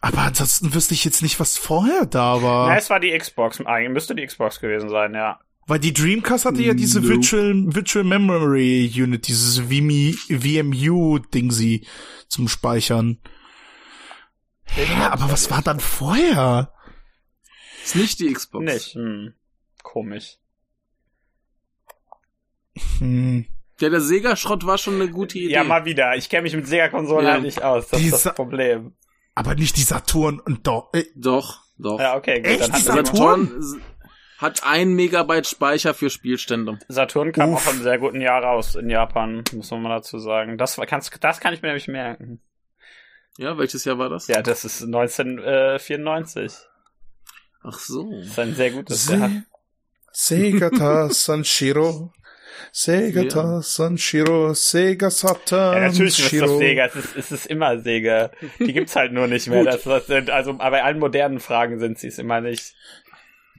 [0.00, 2.70] Aber ansonsten wüsste ich jetzt nicht, was vorher da war.
[2.70, 3.64] Ja, es war die Xbox.
[3.64, 5.38] Eigentlich müsste die Xbox gewesen sein, ja.
[5.66, 7.14] Weil die Dreamcast hatte ja diese nope.
[7.14, 11.86] Virtual, Virtual Memory Unit, dieses VMU-Dingsy
[12.28, 13.18] zum Speichern.
[14.76, 16.72] Ja, aber was war dann vorher?
[17.84, 18.64] Ist nicht die Xbox.
[18.64, 18.94] Nicht.
[18.94, 19.34] Hm.
[19.82, 20.38] Komisch.
[22.98, 23.46] Hm.
[23.80, 25.54] Ja, der Sega-Schrott war schon eine gute Idee.
[25.54, 26.16] Ja, mal wieder.
[26.16, 27.32] Ich kenne mich mit Sega-Konsolen ja.
[27.32, 27.88] halt nicht aus.
[27.88, 28.94] Das Dieser, ist das Problem.
[29.34, 30.92] Aber nicht die Saturn und doch.
[30.92, 31.98] Äh, doch, doch.
[31.98, 32.46] Ja, okay, gut.
[32.46, 32.62] Echt?
[32.62, 33.46] Dann hat Saturn?
[33.46, 33.82] Saturn
[34.42, 36.78] hat ein Megabyte Speicher für Spielstände.
[36.88, 37.66] Saturn kam Uff.
[37.66, 40.58] auch im sehr guten Jahr raus in Japan, muss man mal dazu sagen.
[40.58, 42.40] Das, kannst, das kann ich mir nämlich merken.
[43.38, 44.26] Ja, welches Jahr war das?
[44.26, 46.52] Ja, das ist 1994.
[47.62, 48.10] Ach so.
[48.12, 49.30] Das ist ein sehr gutes Se Jahr.
[50.12, 52.12] Segata Sanshiro.
[52.70, 53.62] Segata ja.
[53.62, 54.54] Sanshiro.
[54.54, 55.74] Sega Saturn.
[55.74, 56.86] Ja, natürlich ist das Sega.
[56.86, 58.30] Es ist, es ist immer Sega.
[58.58, 59.64] Die gibt's halt nur nicht mehr.
[59.64, 62.74] Das, das also bei allen modernen Fragen sind sie es immer nicht.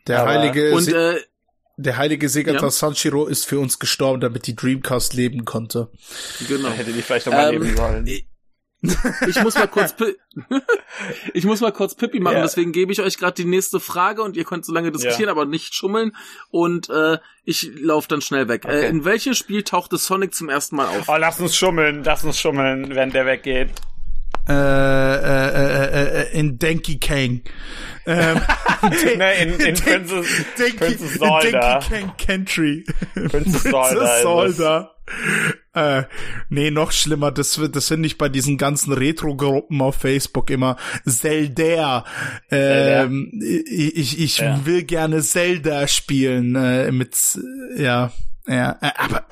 [0.07, 1.19] Der Aber heilige und, äh,
[1.77, 2.71] der heilige Segata ja.
[2.71, 5.89] Sanshiro ist für uns gestorben, damit die Dreamcast leben konnte.
[6.47, 6.69] Genau.
[6.69, 8.07] Hätte die vielleicht noch mal ähm, leben sollen.
[9.27, 9.95] Ich muss mal kurz
[11.33, 12.41] ich muss mal kurz Pippi machen, ja.
[12.41, 15.31] deswegen gebe ich euch gerade die nächste Frage und ihr könnt so lange diskutieren, ja.
[15.31, 16.15] aber nicht schummeln
[16.49, 18.65] und äh, ich laufe dann schnell weg.
[18.65, 18.81] Äh, okay.
[18.81, 21.07] Äh, in welchem Spiel tauchte Sonic zum ersten Mal auf?
[21.07, 23.69] Oh, lass uns schummeln, lass uns schummeln, wenn der weggeht.
[24.47, 27.41] Äh, äh, äh, äh, in Denki Kang.
[28.06, 28.41] Ähm,
[29.17, 30.27] ne, in, in Princess,
[30.58, 31.79] Denki, Princess Zelda.
[31.79, 32.84] Denki Kang Country.
[33.13, 33.63] Princess
[34.21, 34.91] Zelda.
[35.73, 36.03] Äh,
[36.49, 40.77] nee, noch schlimmer, das, wird, das finde ich bei diesen ganzen Retro-Gruppen auf Facebook immer
[41.06, 42.06] Zelda.
[42.51, 44.65] Ähm, ich ich, ich ja.
[44.65, 47.15] will gerne Zelda spielen äh, mit,
[47.77, 48.12] ja,
[48.47, 49.25] ja, äh, aber,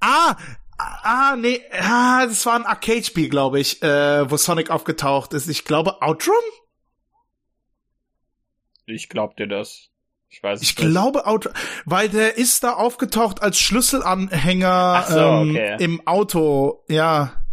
[0.00, 0.36] ah,
[0.76, 5.48] Ah, nee, ah, das war ein Arcade-Spiel, glaube ich, äh, wo Sonic aufgetaucht ist.
[5.48, 6.34] Ich glaube, Outrun?
[8.86, 9.90] Ich glaub dir das.
[10.34, 10.90] Ich weiß Ich nicht.
[10.90, 11.50] glaube, Auto,
[11.84, 15.76] weil der ist da aufgetaucht als Schlüsselanhänger so, ähm, okay.
[15.78, 17.44] im Auto, ja.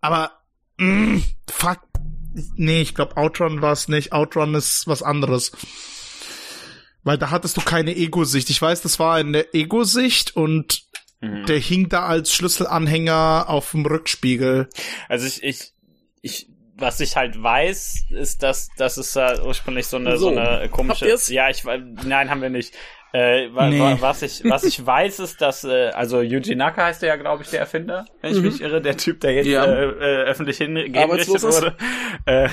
[0.00, 0.32] Aber,
[0.78, 1.78] mh, mm, fuck.
[2.56, 4.12] Nee, ich glaube, Outrun war es nicht.
[4.12, 5.52] Outrun ist was anderes.
[7.04, 8.50] Weil da hattest du keine Ego-Sicht.
[8.50, 10.87] Ich weiß, das war in der Ego-Sicht und
[11.20, 11.46] mhm.
[11.46, 14.68] der hing da als Schlüsselanhänger auf dem Rückspiegel.
[15.08, 15.72] Also ich, ich,
[16.22, 20.38] ich was ich halt weiß, ist, dass, dass es äh, ursprünglich so eine, so, so
[20.38, 21.12] eine komische.
[21.32, 22.72] Ja, ich nein, haben wir nicht.
[23.14, 23.96] Äh, nee.
[24.00, 27.42] was ich was ich weiß ist, dass äh, also Yuji Naka heißt der ja, glaube
[27.42, 28.44] ich, der Erfinder, wenn ich mhm.
[28.44, 29.64] mich irre, der Typ, der jetzt ja.
[29.64, 31.74] äh, äh, öffentlich hingerichtet wurde.
[32.26, 32.48] Äh,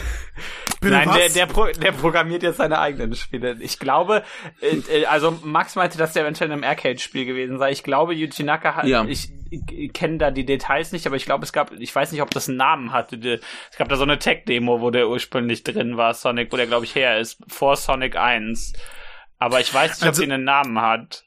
[0.82, 3.58] nein, der der, Pro, der programmiert jetzt seine eigenen Spiele.
[3.60, 4.24] Ich glaube,
[4.62, 7.72] äh, äh, also Max meinte, dass der eventuell in einem Arcade-Spiel gewesen sei.
[7.72, 9.04] Ich glaube, Yuji Naka hat, ja.
[9.04, 12.22] ich, ich kenne da die Details nicht, aber ich glaube, es gab, ich weiß nicht,
[12.22, 13.42] ob das einen Namen hatte.
[13.72, 16.86] Es gab da so eine Tech-Demo, wo der ursprünglich drin war, Sonic, wo der glaube
[16.86, 18.74] ich her ist, vor Sonic 1.
[19.38, 21.26] Aber ich weiß nicht, also, ob sie einen Namen hat.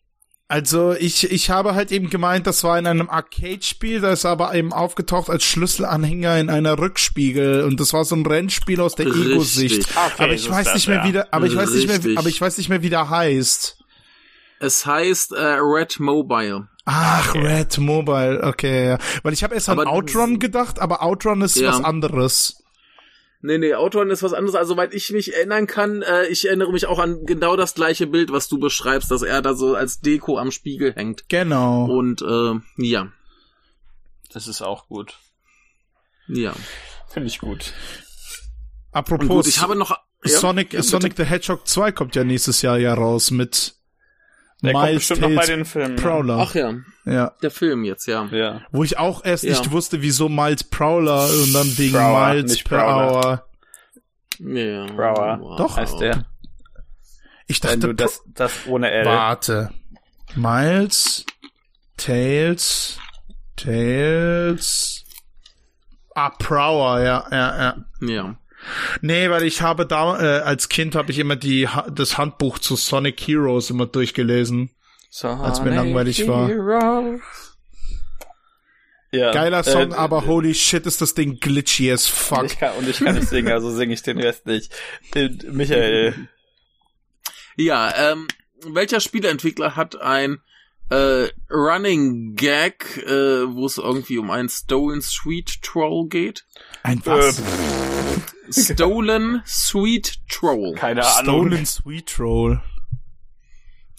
[0.50, 4.54] Also ich, ich habe halt eben gemeint, das war in einem Arcade-Spiel, da ist aber
[4.54, 9.08] eben aufgetaucht als Schlüsselanhänger in einer Rückspiegel und das war so ein Rennspiel aus der
[9.08, 9.90] Ego-Sicht.
[9.90, 11.04] Okay, aber ich weiß das, nicht mehr, ja.
[11.04, 13.76] wie der, aber ich weiß nicht mehr, aber ich weiß nicht mehr, wie der heißt.
[14.60, 16.68] Es heißt äh, Red Mobile.
[16.86, 17.46] Ach, okay.
[17.46, 18.96] Red Mobile, okay.
[19.22, 21.68] Weil ich habe erst an Outrun gedacht, aber Outrun ist ja.
[21.68, 22.57] was anderes.
[23.40, 24.56] Nee, nee, Outrun ist was anderes.
[24.56, 28.08] Also, soweit ich mich erinnern kann, äh, ich erinnere mich auch an genau das gleiche
[28.08, 31.28] Bild, was du beschreibst, dass er da so als Deko am Spiegel hängt.
[31.28, 31.84] Genau.
[31.84, 33.12] Und, äh, ja.
[34.32, 35.18] Das ist auch gut.
[36.26, 36.52] Ja.
[37.08, 37.72] Finde ich gut.
[38.90, 42.62] Apropos, gut, ich habe noch ja, Sonic, ja, Sonic the Hedgehog 2 kommt ja nächstes
[42.62, 43.77] Jahr ja raus mit
[44.62, 45.96] der Miles kommt bestimmt Tales noch bei den Filmen.
[45.96, 46.38] Prowler.
[46.38, 46.74] Ach ja.
[47.04, 47.32] Ja.
[47.42, 48.24] Der Film jetzt, ja.
[48.32, 48.62] ja.
[48.72, 49.50] Wo ich auch erst ja.
[49.50, 53.44] nicht wusste, wieso Miles Prowler und dann wegen Brower, Miles per Hour.
[54.40, 54.86] Ja.
[54.86, 55.38] Brower.
[55.40, 55.58] Wow.
[55.58, 55.76] Doch.
[55.76, 56.24] Heißt der.
[57.46, 59.06] Ich dachte, du das, das ohne L.
[59.06, 59.70] Warte.
[60.34, 61.24] Miles,
[61.96, 62.98] Tails,
[63.56, 65.04] Tails.
[66.14, 67.76] Ah, Prower, ja, ja, ja.
[68.00, 68.38] Ja.
[69.00, 72.76] Nee, weil ich habe da, äh, als Kind habe ich immer die, das Handbuch zu
[72.76, 74.70] Sonic Heroes immer durchgelesen.
[75.10, 76.50] Sonic als mir langweilig war.
[79.10, 82.40] Ja, Geiler Song, äh, aber holy shit ist das Ding glitchy as fuck.
[82.40, 84.70] Und ich kann, und ich kann nicht singen, also singe ich den Rest nicht.
[85.14, 86.28] Äh, Michael.
[87.56, 88.28] Ja, ähm,
[88.66, 90.40] welcher Spieleentwickler hat ein
[90.90, 96.46] äh, Running Gag, äh, wo es irgendwie um einen Stolen Sweet Troll geht?
[96.82, 97.40] Ein was?
[97.40, 100.74] Äh, Stolen Sweet Troll.
[100.74, 101.46] Keine Ahnung.
[101.46, 102.62] Stolen Sweet Troll.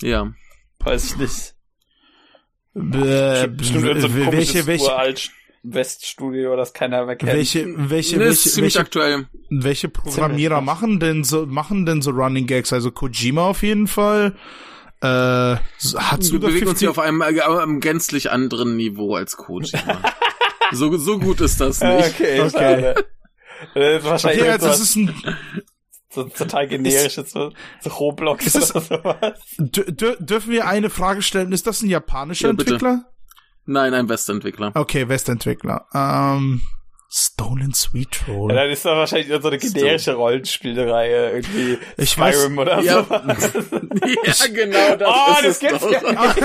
[0.02, 0.34] Ja.
[0.80, 1.56] Weiß ich nicht.
[2.73, 5.30] Bäh, Bestimmt so welche, welche,
[5.63, 7.34] Weststudio, das keiner mehr kennt.
[7.34, 9.28] Welche, welche, nee, welche, welche, aktuell.
[9.49, 12.71] welche Programmierer machen denn so, machen denn so Running Gags?
[12.71, 14.36] Also Kojima auf jeden Fall.
[15.02, 15.56] Äh,
[15.96, 20.02] hat's Wir bewegen uns hier auf einem, äh, einem gänzlich anderen Niveau als Kojima.
[20.72, 22.16] so, so gut ist das nicht.
[22.16, 22.96] Okay, okay.
[23.76, 25.14] Äh, wahrscheinlich okay, also das ist ein
[26.12, 29.36] so total generisches so, so Roblox ist oder sowas.
[29.58, 31.52] Dürfen wir eine Frage stellen?
[31.52, 33.06] Ist das ein japanischer ja, Entwickler?
[33.66, 34.72] Nein, ein Westentwickler.
[34.74, 35.86] Okay, Westentwickler.
[35.94, 36.62] Ähm,
[37.12, 38.52] Stolen Sweet Troll.
[38.52, 43.04] Ja, dann ist das wahrscheinlich so eine generische Rollenspielreihe, irgendwie ich Skyrim weiß, oder ja.
[43.04, 43.15] so.
[43.15, 45.91] ja, genau das oh, ist das gibt's doch.
[45.91, 46.36] ja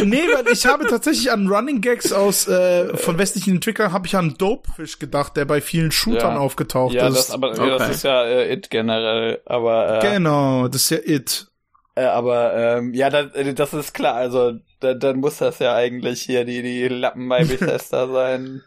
[0.04, 4.16] Nee, weil ich habe tatsächlich an Running Gags aus äh, von westlichen Entwicklern habe ich
[4.16, 6.40] an Dopefish gedacht, der bei vielen Shootern ja.
[6.40, 7.16] aufgetaucht ja, ist.
[7.16, 7.68] Das, aber, okay.
[7.68, 11.46] ja, das ist ja äh, It generell, aber äh, Genau, das ist ja It.
[11.94, 16.22] Äh, aber ähm, ja, das, das ist klar, also da, dann muss das ja eigentlich
[16.22, 18.64] hier die, die Lappen bei Bethesda sein.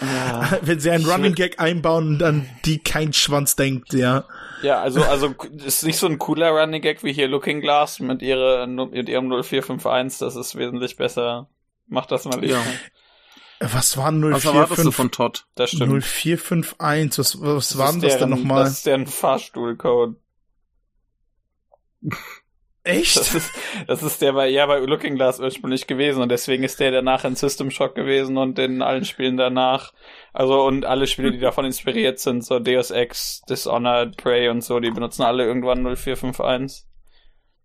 [0.00, 4.24] Ah, Wenn sie einen Running Gag einbauen, dann die kein Schwanz denkt, ja.
[4.62, 5.34] Ja, also, also,
[5.64, 9.28] ist nicht so ein cooler Running Gag wie hier Looking Glass mit, ihre, mit ihrem
[9.28, 11.48] 0451, das ist wesentlich besser.
[11.86, 12.60] Mach das mal ja.
[13.60, 14.86] Was war 0451?
[14.86, 15.46] Was von Todd?
[15.54, 16.04] Das stimmt.
[16.04, 18.64] 0451, was, was das war denn das denn nochmal?
[18.64, 20.16] Das ist deren Fahrstuhlcode.
[22.84, 23.16] Echt?
[23.16, 23.50] Das ist,
[23.86, 27.24] das ist der bei, ja, bei Looking Glass ursprünglich gewesen und deswegen ist der danach
[27.24, 29.94] in System Shock gewesen und in allen Spielen danach.
[30.34, 34.80] Also und alle Spiele, die davon inspiriert sind, so Deus Ex, Dishonored, Prey und so,
[34.80, 36.86] die benutzen alle irgendwann 0451.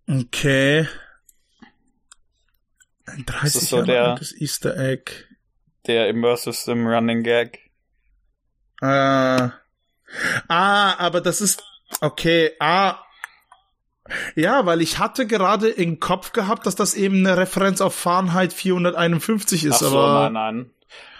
[0.07, 0.87] Okay.
[3.05, 5.11] Ein 30 das ist so der, Easter Egg.
[5.85, 7.59] Der Immersive Sim Running Gag.
[8.81, 9.49] Äh.
[10.47, 11.61] Ah, aber das ist,
[12.01, 12.99] okay, ah,
[14.35, 18.53] ja, weil ich hatte gerade im Kopf gehabt, dass das eben eine Referenz auf Fahrenheit
[18.53, 20.29] 451 ist, Ach so, aber.
[20.29, 20.69] Nein, nein.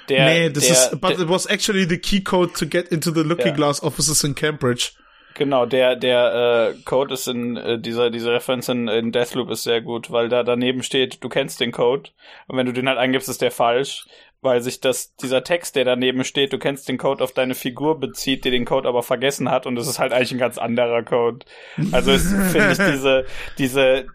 [0.09, 2.87] Der, nee, das der, ist, but der, it was actually the key code to get
[2.87, 3.53] into the Looking ja.
[3.53, 4.93] Glass offices in Cambridge.
[5.39, 9.63] Genau, der, der äh, Code ist in äh, dieser, diese Referenz in, in Deathloop ist
[9.63, 12.09] sehr gut, weil da daneben steht, du kennst den Code
[12.47, 14.05] und wenn du den halt eingibst, ist der falsch
[14.41, 17.99] weil sich das, dieser Text, der daneben steht, du kennst den Code auf deine Figur
[17.99, 21.03] bezieht, die den Code aber vergessen hat und es ist halt eigentlich ein ganz anderer
[21.03, 21.45] Code.
[21.91, 22.17] Also
[22.51, 23.25] finde ich diese,
[23.57, 24.07] diese,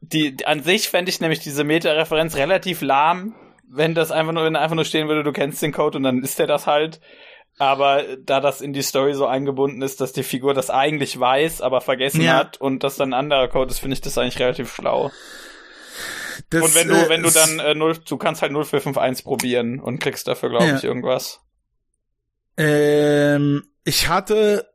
[0.00, 3.34] die, an sich fände ich nämlich diese Meta-Referenz relativ lahm,
[3.68, 6.22] wenn das einfach nur, wenn einfach nur stehen würde, du kennst den Code und dann
[6.22, 7.00] ist der das halt.
[7.58, 11.60] Aber da das in die Story so eingebunden ist, dass die Figur das eigentlich weiß,
[11.60, 12.34] aber vergessen ja.
[12.34, 15.10] hat und das dann ein anderer Code ist, finde ich das eigentlich relativ schlau.
[16.50, 19.80] Das, und wenn du, äh, wenn du dann äh, 0, du kannst halt 0451 probieren
[19.80, 20.76] und kriegst dafür, glaube ja.
[20.76, 21.40] ich, irgendwas.
[22.56, 24.67] Ähm, ich hatte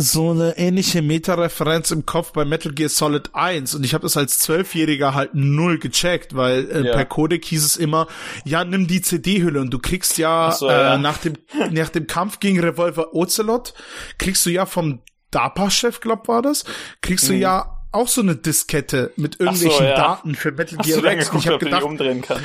[0.00, 4.16] so eine ähnliche Meta-Referenz im Kopf bei Metal Gear Solid 1 und ich habe das
[4.16, 6.92] als Zwölfjähriger halt null gecheckt, weil äh, ja.
[6.94, 8.06] per Codec hieß es immer,
[8.44, 10.98] ja, nimm die CD-Hülle und du kriegst ja, so, äh, ja.
[10.98, 11.34] nach dem
[11.70, 13.74] nach dem Kampf gegen Revolver Ocelot
[14.18, 16.64] kriegst du ja vom DARPA-Chef, glaub war das,
[17.00, 17.34] kriegst mhm.
[17.34, 19.96] du ja auch so eine Diskette mit irgendwelchen so, ja.
[19.96, 21.28] Daten für Metal Gear Rex.
[21.30, 22.40] Und ich habe gedacht, umdrehen kann.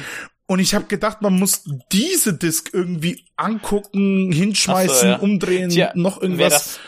[0.47, 5.15] Und ich habe gedacht, man muss diese Disk irgendwie angucken, hinschmeißen, so, ja.
[5.17, 6.79] umdrehen, Tja, noch irgendwas.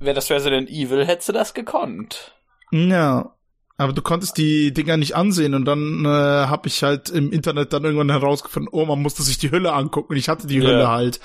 [0.00, 2.34] Wäre das, Resident Evil, hättest du das gekonnt.
[2.72, 3.34] Ja.
[3.76, 7.72] Aber du konntest die Dinger nicht ansehen und dann äh, habe ich halt im Internet
[7.72, 10.68] dann irgendwann herausgefunden, oh, man musste sich die Hülle angucken und ich hatte die ja.
[10.68, 11.20] Hülle halt.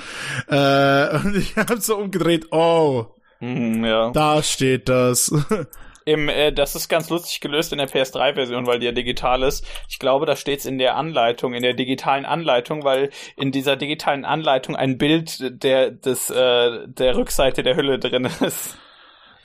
[0.48, 3.08] Äh, und ich habe so umgedreht, oh,
[3.42, 4.12] mhm, ja.
[4.12, 5.34] da steht das.
[6.08, 9.66] Im, äh, das ist ganz lustig gelöst in der PS3-Version, weil die ja digital ist.
[9.90, 14.24] Ich glaube, da steht's in der Anleitung, in der digitalen Anleitung, weil in dieser digitalen
[14.24, 18.78] Anleitung ein Bild der des äh, der Rückseite der Hülle drin ist.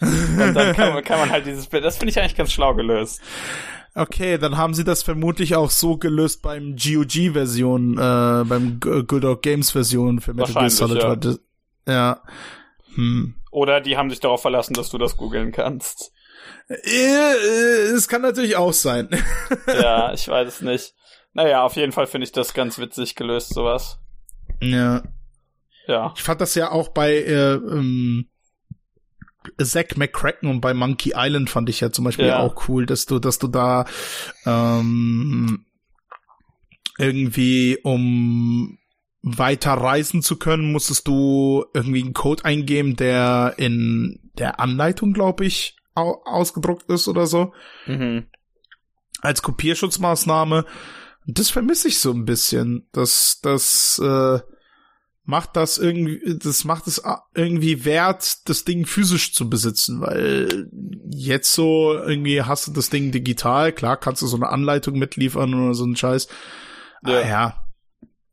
[0.01, 1.83] Und dann kann man, kann man halt dieses Bild.
[1.83, 3.23] Das finde ich eigentlich ganz schlau gelöst.
[3.95, 9.43] Okay, dann haben sie das vermutlich auch so gelöst beim GOG-Version, äh, beim Good Dog
[9.43, 11.41] Games-Version für Metal Gear Solid.
[11.87, 11.93] Ja.
[11.93, 12.23] ja.
[12.95, 13.35] Hm.
[13.51, 16.13] Oder die haben sich darauf verlassen, dass du das googeln kannst.
[16.71, 19.09] Äh, es kann natürlich auch sein.
[19.67, 20.95] ja, ich weiß es nicht.
[21.33, 23.99] Naja, auf jeden Fall finde ich das ganz witzig gelöst, sowas.
[24.61, 25.03] Ja.
[25.87, 26.13] Ja.
[26.17, 28.29] Ich fand das ja auch bei äh, ähm,
[29.61, 32.39] Zack McCracken und bei Monkey Island fand ich ja zum Beispiel ja.
[32.39, 33.87] auch cool, dass du, dass du da
[34.47, 35.65] ähm,
[36.99, 38.79] irgendwie um
[39.23, 45.45] weiter reisen zu können, musstest du irgendwie einen Code eingeben, der in der Anleitung, glaube
[45.45, 47.53] ich, au ausgedruckt ist oder so.
[47.87, 48.27] Mhm.
[49.21, 50.65] Als Kopierschutzmaßnahme.
[51.27, 52.89] Das vermisse ich so ein bisschen.
[52.93, 54.41] Das, das äh,
[55.25, 57.03] macht das irgendwie, das macht es
[57.35, 60.69] irgendwie wert, das Ding physisch zu besitzen, weil
[61.11, 65.55] jetzt so irgendwie hast du das Ding digital, klar kannst du so eine Anleitung mitliefern
[65.55, 66.29] oder so ein Scheiß.
[67.07, 67.13] Ja.
[67.13, 67.67] Ah, ja.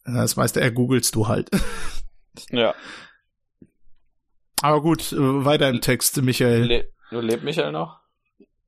[0.06, 1.50] Das meiste ergoogelst du halt.
[2.50, 2.74] Ja.
[4.62, 6.64] Aber gut, weiter im Text, Michael.
[6.64, 8.00] Le du lebt Michael noch?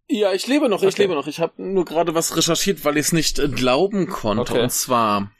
[0.08, 1.04] Ja, ich lebe noch, ich okay.
[1.04, 1.28] lebe noch.
[1.28, 4.54] Ich habe nur gerade was recherchiert, weil ich es nicht glauben konnte.
[4.54, 4.64] Okay.
[4.64, 5.32] Und zwar,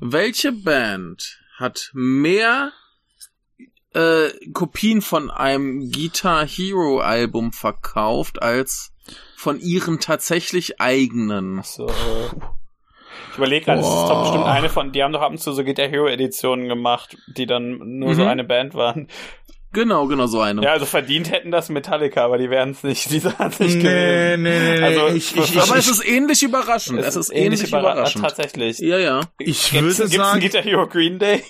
[0.00, 2.72] welche Band hat mehr
[3.94, 8.92] äh, Kopien von einem Guitar Hero Album verkauft als
[9.36, 11.60] von ihren tatsächlich eigenen?
[11.60, 11.86] Ach so.
[13.30, 15.52] Ich überlege gerade, es ist doch bestimmt eine von, die haben doch ab und zu
[15.52, 18.14] so Guitar Hero Editionen gemacht, die dann nur mhm.
[18.14, 19.08] so eine Band waren.
[19.72, 20.62] Genau, genau so eine.
[20.62, 23.10] Ja, also verdient hätten das Metallica, aber die werden es nicht.
[23.10, 24.42] Die sahen es nicht nee, gewesen.
[24.42, 27.00] Nee, nee, also, ich, ich, aber ich, es ist ähnlich überraschend.
[27.00, 28.22] Es, es ist ähnlich, ähnlich überraschend.
[28.22, 28.78] Tatsächlich.
[28.80, 29.20] Ja, ja.
[29.38, 30.40] Ich würde gibt's, sagen.
[30.40, 31.42] Gibt's Guitar Hero Green Day?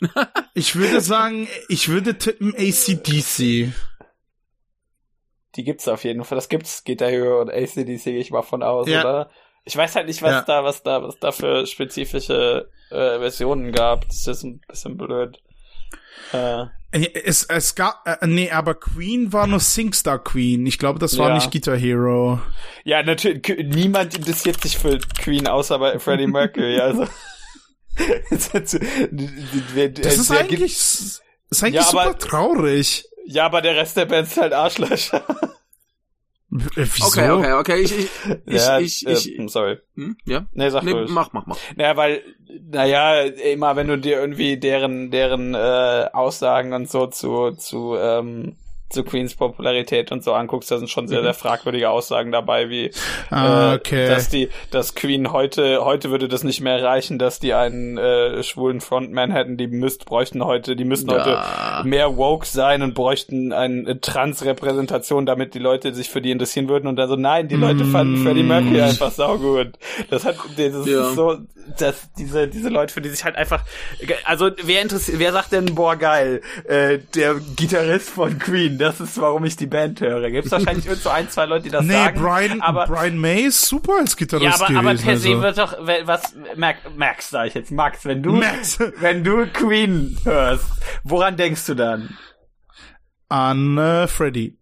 [0.54, 3.72] ich würde sagen, ich würde tippen ACDC.
[5.56, 6.36] Die gibt's auf jeden Fall.
[6.36, 9.00] Das gibt's Guitar Hero und ACDC, gehe ich mal von aus, ja.
[9.00, 9.30] oder?
[9.64, 10.42] Ich weiß halt nicht, was ja.
[10.42, 14.06] da, was da, was da für spezifische äh, Versionen gab.
[14.06, 15.42] Das ist ein bisschen blöd.
[16.32, 16.66] Äh.
[16.92, 20.66] Es, es gab, äh, nee, aber Queen war nur SingStar Queen.
[20.66, 21.34] Ich glaube, das war ja.
[21.36, 22.40] nicht Guitar Hero.
[22.82, 27.06] Ja, natürlich, niemand interessiert sich für Queen außer bei Freddie Mercury, also.
[28.50, 31.22] das ist eigentlich, ist
[31.62, 33.04] eigentlich ja, super aber, traurig.
[33.26, 35.24] Ja, aber der Rest der Band ist halt Arschlöcher.
[36.50, 37.06] Wieso?
[37.06, 37.80] Okay, okay, okay.
[37.80, 38.10] Ich, ich,
[38.46, 39.78] ja, ich, ich, äh, sorry.
[39.94, 40.16] Hm?
[40.24, 40.46] Ja?
[40.52, 41.56] Nee, sag nee, mach, mach, mach.
[41.76, 42.22] Naja, weil,
[42.70, 48.56] naja, immer wenn du dir irgendwie deren, deren äh, Aussagen und so zu, zu ähm,
[48.90, 51.24] zu Queens Popularität und so anguckst, da sind schon sehr, mhm.
[51.24, 52.90] sehr fragwürdige Aussagen dabei, wie
[53.30, 54.04] ah, okay.
[54.04, 57.98] äh, dass die, dass Queen heute, heute würde das nicht mehr reichen, dass die einen
[57.98, 61.80] äh, schwulen Frontman hätten, die müsst, bräuchten heute, die müssten ja.
[61.80, 66.68] heute mehr woke sein und bräuchten eine Trans-Repräsentation, damit die Leute sich für die interessieren
[66.68, 67.92] würden und dann so, nein, die Leute mm.
[67.92, 69.78] fanden Freddie Mercury einfach saugut.
[70.10, 71.08] Das hat, das ja.
[71.08, 71.38] ist so,
[71.78, 73.64] dass diese, diese Leute, für die sich halt einfach,
[74.24, 79.20] also wer interessiert, wer sagt denn, boah, geil, äh, der Gitarrist von Queen, das ist,
[79.20, 80.30] warum ich die Band höre.
[80.30, 82.20] Gibt es wahrscheinlich irgend so ein, zwei Leute, die das nee, sagen.
[82.20, 85.42] Nee, Brian, aber, Brian May ist super als Gitarrist Ja, aber, aber per se also.
[85.42, 88.78] wird doch, was, Max, Max sag ich jetzt, Max, wenn du, Max.
[89.00, 90.66] wenn du Queen hörst,
[91.04, 92.16] woran denkst du dann?
[93.28, 94.58] An äh, Freddy.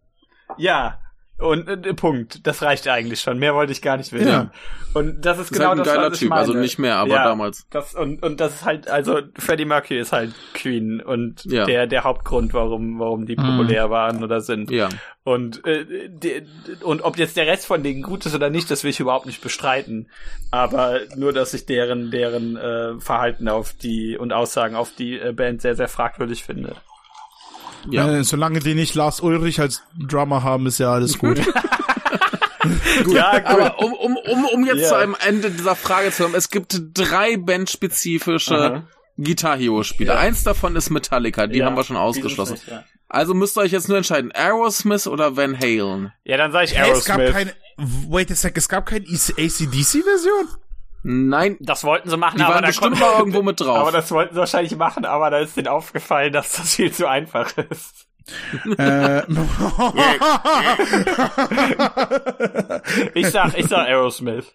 [0.58, 0.98] Ja,
[1.38, 2.46] und äh, Punkt.
[2.46, 3.38] Das reicht eigentlich schon.
[3.38, 4.28] Mehr wollte ich gar nicht wissen.
[4.28, 4.50] Ja.
[4.94, 6.40] Und das ist das genau ist halt das, was ich typ, also meine.
[6.40, 7.66] Also nicht mehr, aber ja, damals.
[7.70, 11.64] Das, und, und das ist halt, also Freddie Mercury ist halt Queen und ja.
[11.64, 13.90] der, der Hauptgrund, warum, warum die populär mhm.
[13.90, 14.70] waren oder sind.
[14.70, 14.88] Ja.
[15.22, 16.42] Und, äh, die,
[16.82, 19.26] und ob jetzt der Rest von denen gut ist oder nicht, das will ich überhaupt
[19.26, 20.08] nicht bestreiten.
[20.50, 25.32] Aber nur, dass ich deren, deren äh, Verhalten auf die und Aussagen auf die äh,
[25.32, 26.76] Band sehr, sehr fragwürdig finde.
[27.90, 28.10] Ja.
[28.10, 31.36] Äh, solange die nicht Lars Ulrich als Drummer haben, ist ja alles gut.
[33.04, 33.14] gut.
[33.14, 33.46] Ja, gut.
[33.46, 34.88] aber um, um, um, um jetzt yeah.
[34.88, 38.84] zu einem Ende dieser Frage zu kommen, es gibt drei bandspezifische
[39.16, 40.12] Guitar Hero Spiele.
[40.12, 40.18] Ja.
[40.18, 42.54] Eins davon ist Metallica, die ja, haben wir schon ausgeschlossen.
[42.54, 42.84] Nicht, ja.
[43.08, 46.12] Also müsst ihr euch jetzt nur entscheiden, Aerosmith oder Van Halen.
[46.24, 46.98] Ja, dann sage ich Aerosmith.
[46.98, 50.48] Es gab keine, wait a sec, es gab keine ACDC Version?
[51.02, 51.56] Nein.
[51.60, 53.78] Das wollten sie machen, die aber waren da bestimmt mal irgendwo mit drauf.
[53.78, 57.06] Aber das wollten sie wahrscheinlich machen, aber da ist denen aufgefallen, dass das viel zu
[57.06, 58.06] einfach ist.
[58.76, 59.22] äh,
[63.14, 64.52] ich sag, ich sag Aerosmith.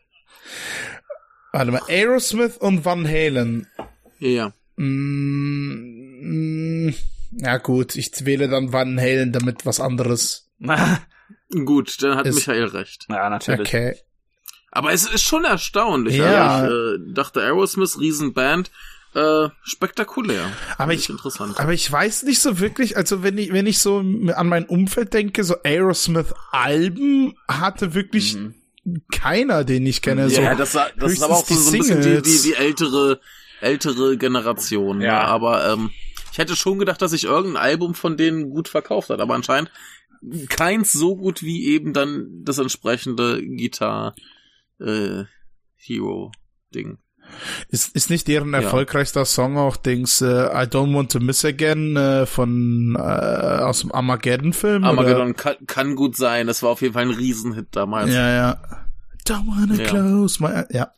[1.51, 3.67] Warte mal, Aerosmith und Van Halen.
[4.19, 4.53] Ja.
[4.75, 6.93] Mm, mm,
[7.37, 10.49] ja gut, ich wähle dann Van Halen, damit was anderes.
[11.65, 13.05] Gut, dann hat es, Michael recht.
[13.09, 13.67] Ja, natürlich.
[13.67, 13.95] Okay.
[14.75, 16.15] Aber es ist schon erstaunlich.
[16.15, 16.55] Ja.
[16.55, 18.71] Also ich äh, dachte Aerosmith, Riesenband,
[19.13, 20.51] äh, spektakulär.
[20.79, 21.59] Aber ich, interessant.
[21.59, 25.13] aber ich weiß nicht so wirklich, also wenn ich, wenn ich so an mein Umfeld
[25.13, 28.55] denke, so Aerosmith-Alben hatte wirklich mhm.
[29.11, 30.27] keiner, den ich kenne.
[30.29, 33.19] Ja, so das, das ist aber auch so, so ein bisschen die, die, die ältere,
[33.61, 35.01] ältere Generation.
[35.01, 35.19] Ja.
[35.19, 35.25] Ne?
[35.25, 35.91] Aber ähm,
[36.31, 39.69] ich hätte schon gedacht, dass sich irgendein Album von denen gut verkauft hat, aber anscheinend
[40.49, 44.15] keins so gut wie eben dann das entsprechende Guitar
[44.79, 45.23] äh,
[45.75, 46.31] Hero
[46.73, 46.97] Ding.
[47.69, 48.61] Ist, ist nicht deren ja.
[48.61, 53.81] erfolgreichster Song auch Dings uh, I Don't Want to Miss Again uh, von uh, aus
[53.81, 54.83] dem Armageddon-Film?
[54.83, 56.47] Armageddon kann, kann, gut sein.
[56.47, 58.11] Das war auf jeden Fall ein Riesenhit damals.
[58.11, 58.61] Ja, ja.
[59.25, 59.85] Don't wanna ja.
[59.85, 60.63] close my...
[60.69, 60.91] Ja.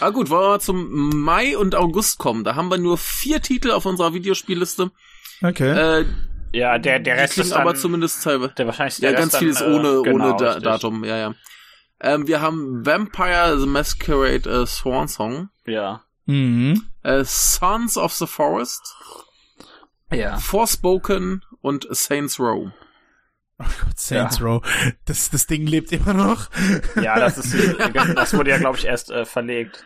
[0.00, 2.44] Ah gut, wollen wir zum Mai und August kommen.
[2.44, 4.90] Da haben wir nur vier Titel auf unserer Videospielliste.
[5.42, 6.00] Okay.
[6.00, 6.04] Äh,
[6.52, 8.52] ja, der, der Rest ist dann, aber zumindest teilweise.
[8.54, 11.04] Der wahrscheinlich der ja, ganz vieles ohne, genau, ohne da Datum.
[11.04, 11.34] Ja, ja.
[12.04, 15.48] Ähm, wir haben Vampire the Masquerade äh, Swan Song.
[15.64, 16.04] Ja.
[16.26, 16.90] Mhm.
[17.02, 18.94] Äh, Sons of the Forest.
[20.12, 20.36] Ja.
[20.36, 22.70] Forspoken und Saints Row.
[23.58, 24.44] Oh Gott, Saints ja.
[24.44, 24.62] Row.
[25.06, 26.50] Das, das Ding lebt immer noch.
[27.00, 27.54] Ja, das ist,
[28.14, 29.82] das wurde ja, glaube ich, erst äh, verlegt.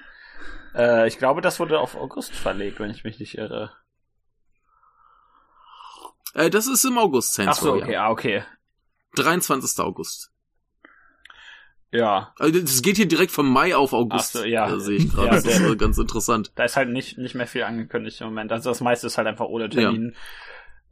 [0.75, 3.71] Äh, ich glaube, das wurde auf August verlegt, wenn ich mich nicht irre.
[6.35, 7.83] Äh, das ist im August, Saints Ach so, Row.
[7.83, 8.07] okay, ja.
[8.07, 8.43] ah, okay.
[9.15, 9.79] 23.
[9.85, 10.33] August.
[11.91, 12.35] Ja.
[12.39, 14.37] Also das geht hier direkt vom Mai auf August.
[14.37, 14.69] Ach so, ja.
[14.69, 15.29] Da sehe ich gerade.
[15.29, 16.53] Ja, das ist äh, ganz interessant.
[16.55, 18.53] Da ist halt nicht, nicht mehr viel angekündigt im Moment.
[18.53, 20.15] Also das meiste ist halt einfach ohne Termin.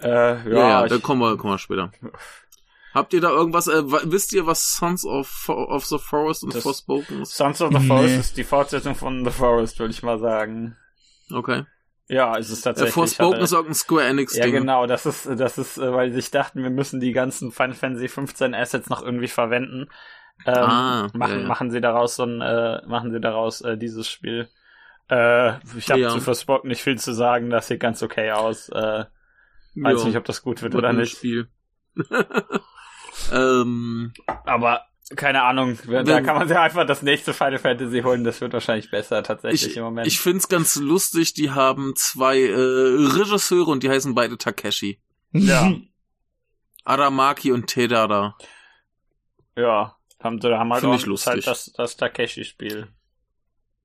[0.01, 1.91] Ja, äh, ja, ja, ja da kommen wir, kommen wir später.
[2.95, 7.23] Habt ihr da irgendwas, äh, wisst ihr, was Sons of, of the Forest und Forspoken
[7.23, 7.35] ist?
[7.35, 8.21] Sons of the Forest nee.
[8.21, 10.77] ist die Fortsetzung von The Forest, würde ich mal sagen.
[11.31, 11.65] Okay.
[12.09, 12.93] Ja, es ist tatsächlich.
[12.93, 14.45] Äh, Forspoken ist auch ein Square Enix Ding.
[14.45, 17.53] Ja, genau, das ist, das ist, äh, weil sie sich dachten, wir müssen die ganzen
[17.53, 19.89] Final Fantasy 15 Assets noch irgendwie verwenden.
[20.45, 24.09] Ähm, ah, machen, ja, machen sie daraus so ein, äh, machen sie daraus äh, dieses
[24.09, 24.49] Spiel.
[25.09, 26.11] Äh, ich habe ja.
[26.11, 28.69] zu Forspoken nicht viel zu sagen, das sieht ganz okay aus.
[28.69, 29.05] Äh,
[29.75, 31.17] weiß nicht, ob das gut wird, wird oder nicht.
[31.17, 31.49] Spiel.
[33.33, 34.13] ähm,
[34.45, 38.41] Aber keine Ahnung, da wenn, kann man sich einfach das nächste Final Fantasy holen, das
[38.41, 40.07] wird wahrscheinlich besser tatsächlich ich, im Moment.
[40.07, 45.01] Ich find's ganz lustig, die haben zwei äh, Regisseure und die heißen beide Takeshi.
[45.33, 45.73] Ja.
[46.85, 48.37] Aramaki und Tedada.
[49.57, 51.33] Ja, haben sie haben halt Find auch lustig.
[51.33, 52.89] halt das, das Takeshi-Spiel.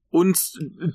[0.09, 0.37] Und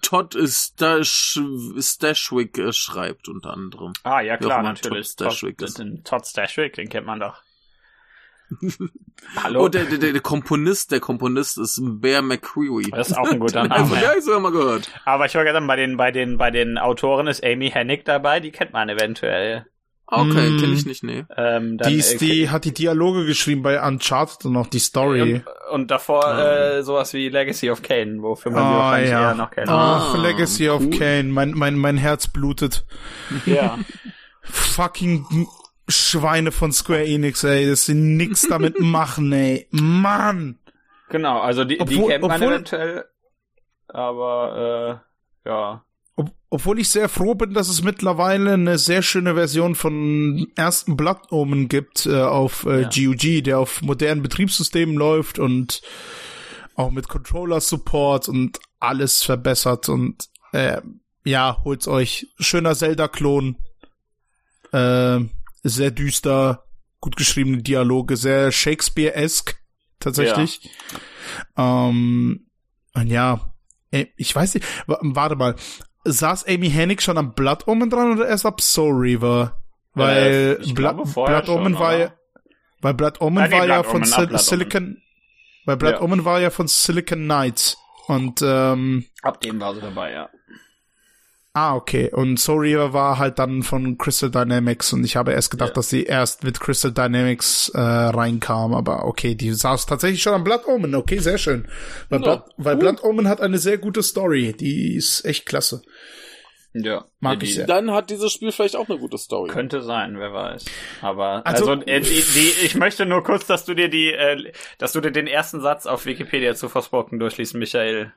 [0.02, 1.40] Todd Stash,
[1.78, 3.94] Stashwick äh, schreibt unter anderem.
[4.02, 5.16] Ah, ja klar, natürlich.
[5.16, 7.40] Todd Stashwick, Todd, den, Todd Stashwick, den kennt man doch.
[9.42, 9.64] Hallo?
[9.64, 12.90] Oh, der, der, der Komponist, der Komponist ist Bear McCreary.
[12.90, 14.00] Das ist auch ein guter Name.
[14.00, 14.90] ja, ich sogar mal gehört.
[15.04, 18.40] Aber ich wollte sagen, bei den, bei den, bei den Autoren ist Amy Hennig dabei,
[18.40, 19.66] die kennt man eventuell.
[20.08, 20.60] Okay, mm.
[20.60, 21.24] kenne ich nicht, nee.
[21.36, 24.78] Ähm, dann, die, ist, äh, die hat die Dialoge geschrieben bei Uncharted und auch die
[24.78, 25.20] Story.
[25.20, 26.40] Und, und davor oh.
[26.40, 29.30] äh, sowas wie Legacy of Kane, wofür man oh, wahrscheinlich ja.
[29.30, 29.68] eher noch kennt.
[29.68, 30.76] Ach, oh, Legacy cool.
[30.76, 32.86] of Kane, mein, mein, mein Herz blutet.
[33.46, 33.78] Ja.
[34.42, 35.48] Fucking
[35.88, 39.66] Schweine von Square Enix, ey, dass sie nix damit machen, ey.
[39.72, 40.58] Mann!
[41.08, 43.04] Genau, also die, obwohl, die kennt man obwohl, eventuell,
[43.88, 45.02] aber
[45.44, 45.85] äh, ja.
[46.48, 50.96] Ob, obwohl ich sehr froh bin, dass es mittlerweile eine sehr schöne Version von ersten
[50.96, 52.88] Blood Omen gibt äh, auf äh, ja.
[52.88, 55.82] GOG, der auf modernen Betriebssystemen läuft und
[56.74, 60.80] auch mit Controller-Support und alles verbessert und äh,
[61.24, 62.28] ja, holt's euch.
[62.38, 63.56] Schöner Zelda-Klon.
[64.72, 65.20] Äh,
[65.62, 66.64] sehr düster,
[67.00, 69.56] gut geschriebene Dialoge, sehr Shakespeare-esque
[69.98, 70.70] tatsächlich.
[71.56, 71.88] Ja.
[71.88, 72.46] Ähm,
[72.94, 73.52] und ja,
[73.90, 75.56] ich weiß nicht, warte mal,
[76.06, 79.56] saß Amy Hennig schon am Blood Omen dran oder erst ab Soul Reaver?
[79.94, 82.12] Weil äh, Blood, Blood Omen schon, war ja,
[82.80, 85.02] weil Blood Omen ah, war ja von Sil Silicon,
[85.64, 86.02] weil Blood ja.
[86.02, 90.28] Omen war ja von Silicon Knights und ähm, ab dem war sie dabei, ja.
[91.56, 92.10] Ah, okay.
[92.12, 95.74] Und Soul war halt dann von Crystal Dynamics und ich habe erst gedacht, ja.
[95.76, 100.44] dass sie erst mit Crystal Dynamics äh, reinkam, aber okay, die saß tatsächlich schon am
[100.44, 100.94] Blood Omen.
[100.94, 101.66] Okay, sehr schön.
[102.10, 105.80] Weil, ja, Blood, weil Blood Omen hat eine sehr gute Story, die ist echt klasse.
[106.74, 107.06] Ja.
[107.20, 107.66] Mag ich sehr.
[107.66, 109.48] Dann hat dieses Spiel vielleicht auch eine gute Story.
[109.48, 110.66] Könnte sein, wer weiß.
[111.00, 114.52] Aber also, also äh, die, die, ich möchte nur kurz, dass du dir die, äh,
[114.76, 118.12] dass du dir den ersten Satz auf Wikipedia zu Forspoken durchliest, Michael.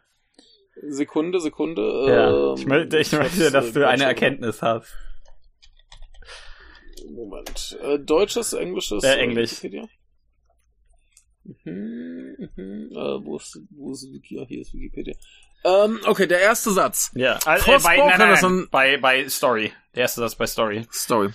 [0.88, 1.82] Sekunde, Sekunde.
[2.08, 4.94] Ja, ich, möchte, ich möchte, dass du eine Erkenntnis hast.
[7.10, 7.78] Moment.
[7.82, 9.04] Äh, deutsches, englisches?
[9.04, 9.52] Äh, Englisch.
[9.52, 9.88] Wikipedia?
[11.44, 12.90] Mhm, mhm.
[12.92, 14.46] Äh, wo ist, wo ist Wikipedia?
[14.48, 15.16] Hier ist Wikipedia.
[15.64, 17.12] Ähm, okay, der erste Satz.
[17.16, 19.74] Ja, also, äh, bei, nein, nein, nein, bei, bei Story.
[19.96, 20.88] Der erste Satz bei Story.
[20.92, 21.30] Story.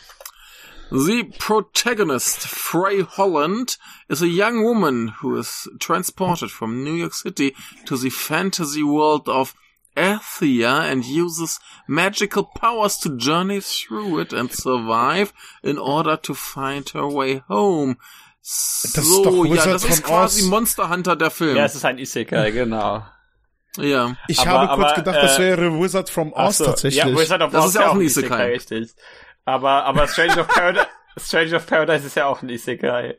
[0.90, 3.76] The protagonist, Frey Holland,
[4.08, 7.54] is a young woman who is transported from New York City
[7.86, 9.54] to the fantasy world of
[9.96, 15.32] Athia and uses magical powers to journey through it and survive
[15.62, 17.96] in order to find her way home.
[18.42, 20.48] So, ja, das ist quasi Oz.
[20.48, 21.56] Monster Hunter der Film.
[21.56, 23.02] Ja, es ist ein Isekai, genau.
[23.78, 24.16] Ja.
[24.28, 27.02] Ich aber, habe kurz aber, gedacht, äh, das wäre Wizard from Oz so, tatsächlich.
[27.02, 28.52] Ja, Wizard of das Oz ist ja auch ein Isekai.
[28.52, 28.52] Isekai.
[28.52, 28.94] Richtig.
[29.44, 30.86] Aber, aber Strange of Paradise,
[31.18, 33.18] Strange of Paradise ist ja auch ein Isekai.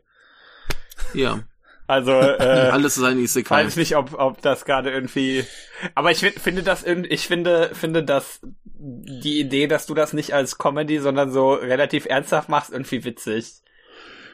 [1.14, 1.40] Ja.
[1.88, 3.66] Also, äh, alles ist ein Isekai.
[3.66, 5.46] Weiß nicht, ob, ob das gerade irgendwie,
[5.94, 8.40] aber ich finde das irgendwie, ich finde, finde dass
[8.78, 13.62] die Idee, dass du das nicht als Comedy, sondern so relativ ernsthaft machst, irgendwie witzig.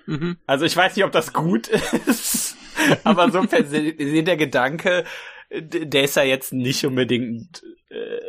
[0.06, 0.38] Mhm.
[0.46, 1.68] Also ich weiß nicht, ob das gut
[2.08, 2.56] ist,
[3.04, 5.06] aber so per se der Gedanke,
[5.52, 8.20] der ist ja jetzt nicht unbedingt, äh,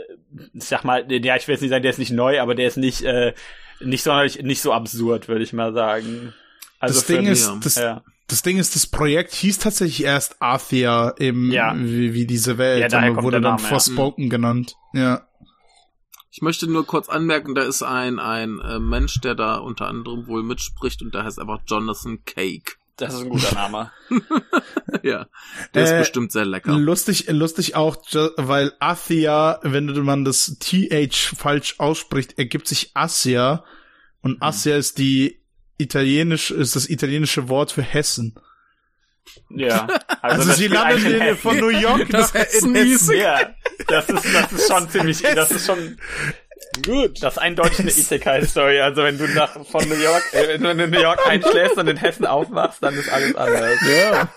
[0.52, 2.66] ich sag mal, ja, ich will jetzt nicht sagen, der ist nicht neu, aber der
[2.66, 3.34] ist nicht, äh,
[3.80, 6.32] nicht sonderlich, nicht so absurd, würde ich mal sagen.
[6.78, 8.02] Also das Ding ist, das, ja.
[8.26, 11.74] das Ding ist, das Projekt hieß tatsächlich erst Arthia im, ja.
[11.76, 14.30] wie, wie diese Welt, ja, daher wurde dann Name, Forspoken ja.
[14.30, 15.26] genannt, ja.
[16.30, 20.26] Ich möchte nur kurz anmerken, da ist ein, ein äh, Mensch, der da unter anderem
[20.26, 22.76] wohl mitspricht und der heißt einfach Jonathan Cake.
[23.02, 23.90] Das ist ein guter Name.
[25.02, 25.26] ja,
[25.74, 26.72] der ist äh, bestimmt sehr lecker.
[26.72, 27.96] Lustig, lustig auch,
[28.36, 33.64] weil Athia, wenn man das TH falsch ausspricht, ergibt sich Asia
[34.20, 34.42] und mhm.
[34.42, 35.42] Asia ist die
[35.78, 38.36] italienisch, ist das italienische Wort für Hessen.
[39.50, 39.88] Ja.
[40.22, 42.76] Also, also sie landet von New York das nach Hessen.
[42.76, 43.16] Hessen.
[43.16, 43.52] Ja,
[43.88, 45.98] das ist, das ist schon ziemlich, das ist schon
[46.80, 47.22] Gut.
[47.22, 48.80] Das ist eindeutig eine Isekai-Story.
[48.80, 51.88] Also wenn du nach, von New York, äh, wenn du in New York einschläfst und
[51.88, 53.78] in Hessen aufwachst, dann ist alles anders.
[53.82, 54.28] Ja.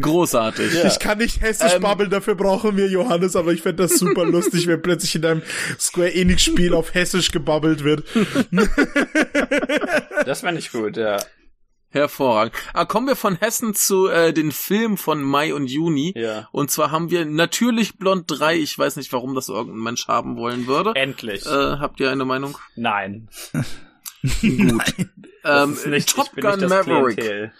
[0.00, 0.74] Großartig.
[0.74, 0.86] Ja.
[0.86, 4.24] Ich kann nicht hessisch ähm, babbeln, dafür brauchen wir Johannes, aber ich fände das super
[4.24, 5.42] lustig, wenn plötzlich in einem
[5.78, 8.04] Square Enix Spiel auf hessisch gebabbelt wird.
[10.26, 11.18] das fände ich gut, ja.
[11.94, 12.54] Hervorragend.
[12.72, 16.12] Ah, kommen wir von Hessen zu äh, den Film von Mai und Juni.
[16.16, 16.48] Ja.
[16.52, 18.56] Und zwar haben wir natürlich Blond 3.
[18.56, 20.92] Ich weiß nicht, warum das irgendein Mensch haben wollen würde.
[20.94, 21.46] Endlich.
[21.46, 22.58] Äh, habt ihr eine Meinung?
[22.74, 23.28] Nein.
[24.40, 24.94] Gut.
[25.44, 27.18] ähm, nicht, Top Gun Maverick.
[27.18, 27.52] Klientel.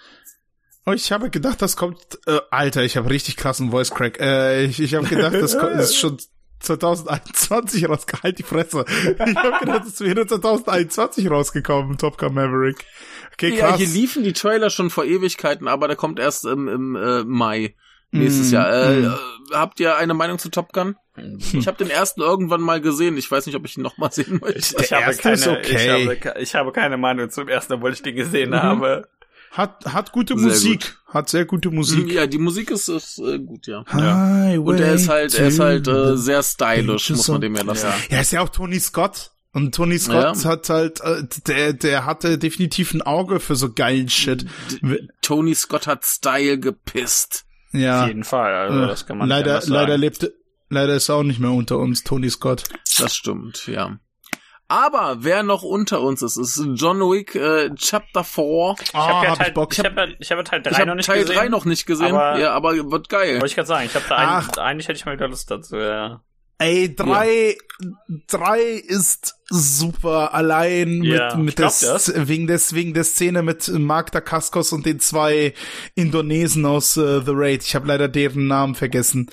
[0.86, 2.18] Oh, ich habe gedacht, das kommt.
[2.26, 4.20] Äh, Alter, ich habe richtig krassen Voice Crack.
[4.20, 6.18] Äh, ich, ich habe gedacht, das, kommt, das ist schon
[6.60, 8.22] 2021 rausgekommen.
[8.22, 8.84] Halt die Fresse.
[8.88, 12.84] Ich habe gedacht, es wäre 2021 rausgekommen, Top Gun Maverick.
[13.34, 13.70] Okay, krass.
[13.72, 17.24] Ja, hier liefen die Trailer schon vor Ewigkeiten, aber der kommt erst im, im äh,
[17.24, 17.74] Mai
[18.10, 18.72] nächstes mm, Jahr.
[18.72, 19.14] Äh, mm.
[19.52, 20.96] habt ihr eine Meinung zu Top Gun?
[21.14, 21.38] Hm.
[21.38, 23.16] Ich habe den ersten irgendwann mal gesehen.
[23.16, 24.58] Ich weiß nicht, ob ich ihn noch mal sehen möchte.
[24.58, 25.74] Ich, ich habe keine, okay.
[25.74, 28.62] ich, habe, ich habe keine Meinung zum ersten, obwohl ich den gesehen mhm.
[28.62, 29.08] habe.
[29.52, 30.80] Hat, hat gute sehr Musik.
[30.80, 31.14] Gut.
[31.14, 32.10] Hat sehr gute Musik.
[32.10, 33.84] Ja, die Musik ist, ist äh, gut, ja.
[33.96, 34.58] ja.
[34.58, 37.88] Und er ist halt, er ist halt äh, sehr stylisch, muss man dem ja lassen.
[38.10, 39.30] Ja, ist ja auch Tony Scott.
[39.54, 40.50] Und Tony Scott ja.
[40.50, 44.46] hat halt, äh, der, der hatte definitiv ein Auge für so geilen Shit.
[44.82, 47.46] D Tony Scott hat Style gepisst.
[47.72, 48.02] Ja.
[48.02, 50.34] Auf jeden Fall, also das kann man leider, nicht leider lebte,
[50.68, 52.64] leider ist er auch nicht mehr unter uns, Tony Scott.
[52.98, 53.98] Das stimmt, ja.
[54.66, 58.74] Aber wer noch unter uns ist, ist John Wick äh, Chapter 4.
[58.82, 60.94] Ich habe ja hab Teil, ich, ich hab, ich hab Teil 3 ich hab noch
[60.94, 61.34] nicht Teil gesehen.
[61.36, 63.34] Teil 3 noch nicht gesehen, aber, ja, aber wird geil.
[63.34, 65.76] Wollte ich gerade sagen, ich habe da ein, eigentlich hätte ich mal wieder Lust dazu,
[65.76, 66.22] ja.
[66.64, 67.88] Ey, drei, ja.
[68.26, 70.32] drei ist super.
[70.34, 72.12] Allein ja, mit, mit des, das.
[72.28, 75.52] wegen des, wegen der Szene mit Magda Kaskos und den zwei
[75.94, 77.62] Indonesen aus uh, The Raid.
[77.62, 79.30] Ich habe leider deren Namen vergessen.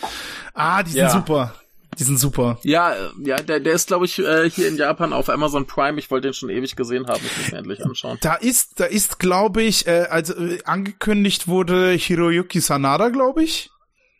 [0.54, 1.10] Ah, die sind ja.
[1.10, 1.56] super.
[2.00, 2.58] Die sind super.
[2.64, 6.00] Ja, ja, der, der ist, glaube ich, äh, hier in Japan auf Amazon Prime.
[6.00, 7.22] Ich wollte den schon ewig gesehen haben.
[7.26, 8.18] Ich muss ihn endlich anschauen.
[8.22, 13.70] Da ist, da ist, glaube ich, äh, also äh, angekündigt wurde Hiroyuki Sanada, glaube ich.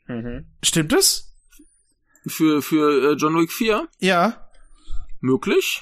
[0.08, 0.48] Mhm.
[0.62, 1.31] Stimmt es?
[2.28, 3.88] Für, für äh, John Wick 4?
[4.00, 4.50] Ja.
[5.20, 5.82] Möglich?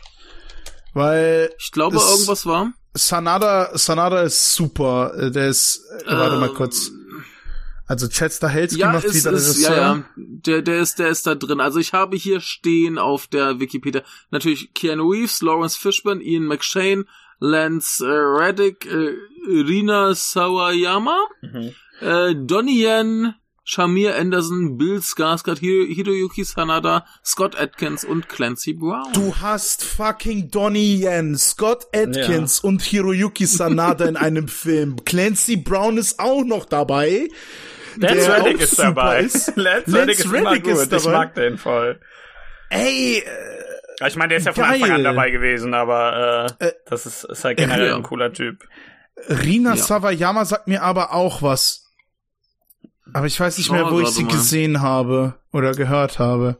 [0.93, 1.53] Weil.
[1.59, 2.73] Ich glaube, irgendwas war.
[2.93, 5.13] Sanada, Sanada ist super.
[5.17, 6.91] Äh, der ist, äh, warte mal kurz.
[7.89, 11.33] Also Chad Stahelski ja, macht wieder ist, Ja, ja, der, der ist, der ist da
[11.33, 11.59] drin.
[11.59, 17.05] Also ich habe hier stehen auf der Wikipedia natürlich Keanu Reeves, Lawrence Fishburne, Ian McShane,
[17.39, 19.15] Lance äh, Reddick, äh,
[19.47, 21.73] Rina Sawayama, mhm.
[22.01, 23.33] äh, Donnie Yen,
[23.71, 29.13] Shamir Anderson, Bill Skarsgård, Hiroyuki Sanada, Scott Atkins und Clancy Brown.
[29.13, 32.67] Du hast fucking Donnie Yen, Scott Atkins ja.
[32.67, 35.05] und Hiroyuki Sanada in einem Film.
[35.05, 37.27] Clancy Brown ist auch noch dabei.
[37.97, 39.19] Lance Reddick ist dabei.
[39.19, 39.55] Ist.
[39.55, 40.65] Lance, Lance Reddick ist Reddick.
[40.65, 41.03] Ist dabei.
[41.03, 41.99] Ich mag den voll.
[42.71, 44.81] Ey, äh, ich meine, der ist ja von geil.
[44.81, 47.95] Anfang an dabei gewesen, aber äh, äh, das ist, ist halt generell ja.
[47.95, 48.67] ein cooler Typ.
[49.27, 49.77] Rina ja.
[49.77, 51.88] Sawayama sagt mir aber auch was.
[53.13, 54.31] Aber ich weiß nicht mehr, wo ich sie mal.
[54.31, 56.59] gesehen habe oder gehört habe.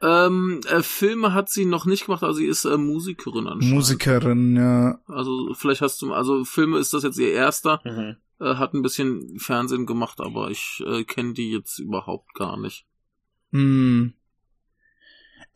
[0.00, 3.74] Ähm, äh, Filme hat sie noch nicht gemacht, also sie ist äh, Musikerin anscheinend.
[3.74, 4.98] Musikerin, ja.
[5.06, 7.80] Also vielleicht hast du, also Filme ist das jetzt ihr erster.
[7.84, 8.16] Mhm.
[8.40, 12.84] Äh, hat ein bisschen Fernsehen gemacht, aber ich äh, kenne die jetzt überhaupt gar nicht.
[13.52, 14.14] Hm.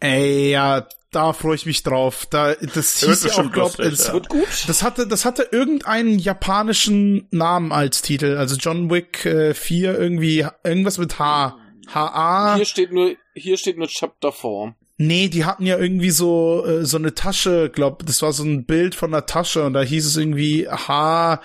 [0.01, 2.27] Ey, ja, da freue ich mich drauf.
[2.31, 4.13] Da, das hieß ja auch, glaub, lustig, es ja.
[4.13, 4.65] wird gut.
[4.67, 8.37] Das hatte, das hatte irgendeinen japanischen Namen als Titel.
[8.37, 11.57] Also John Wick äh, 4 irgendwie, irgendwas mit H.
[11.89, 12.57] H-A.
[12.57, 14.75] Hier steht nur, hier steht nur Chapter 4.
[14.99, 18.65] Nee, die hatten ja irgendwie so äh, so eine Tasche, glaub, das war so ein
[18.65, 21.41] Bild von einer Tasche und da hieß es irgendwie H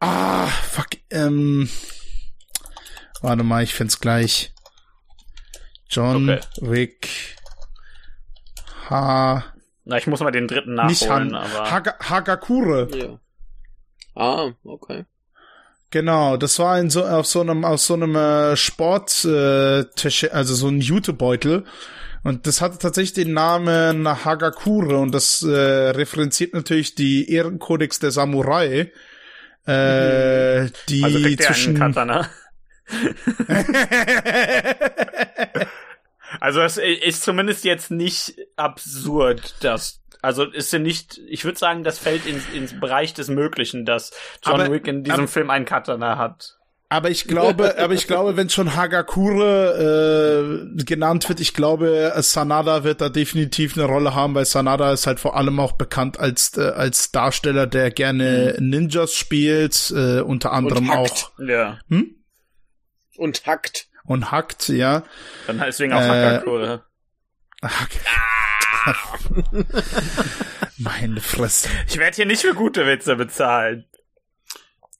[0.00, 1.68] Ah, fuck, ähm
[3.22, 4.52] Warte mal, ich find's gleich.
[5.88, 6.40] John okay.
[6.60, 7.33] Wick
[8.90, 9.44] Ha.
[9.84, 11.70] Na, ich muss mal den dritten nachholen, nicht Han, aber.
[11.70, 12.88] Haga, Hagakure.
[12.94, 13.18] Ja.
[14.14, 15.04] Ah, okay.
[15.90, 19.84] Genau, das war in so auf so einem aus so einem äh, Sport äh,
[20.32, 21.64] also so ein Jutebeutel
[22.24, 28.10] und das hatte tatsächlich den Namen Hagakure und das äh, referenziert natürlich die Ehrenkodex der
[28.10, 28.90] Samurai.
[29.66, 30.72] Äh, mhm.
[30.88, 32.28] die also zwischen Katana.
[36.40, 41.84] Also es ist zumindest jetzt nicht absurd, dass also ist ja nicht, ich würde sagen,
[41.84, 44.10] das fällt ins, ins Bereich des Möglichen, dass
[44.42, 46.56] John aber, Wick in diesem aber, Film einen Katana hat.
[46.88, 52.84] Aber ich glaube, aber ich glaube, wenn schon Hagakure äh, genannt wird, ich glaube, Sanada
[52.84, 56.56] wird da definitiv eine Rolle haben, weil Sanada ist halt vor allem auch bekannt als
[56.56, 58.70] äh, als Darsteller, der gerne mhm.
[58.70, 61.32] Ninjas spielt, äh, unter anderem auch.
[61.38, 61.78] Ja.
[61.88, 62.16] Hm?
[63.16, 65.04] Und hackt und hackt, ja.
[65.46, 66.84] Dann deswegen auch äh, Hackerkohle.
[67.62, 67.90] Hack.
[70.78, 71.68] Meine Fresse.
[71.88, 73.86] Ich werde hier nicht für gute Witze bezahlen.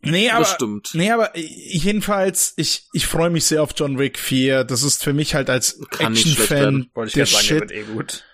[0.01, 0.91] Nee, aber, das stimmt.
[0.93, 4.65] Nee, aber jedenfalls, ich, ich freue mich sehr auf John Wick 4.
[4.65, 7.61] Das ist für mich halt als Action-Fan der sagen, Shit.
[7.61, 8.25] Der wird eh gut.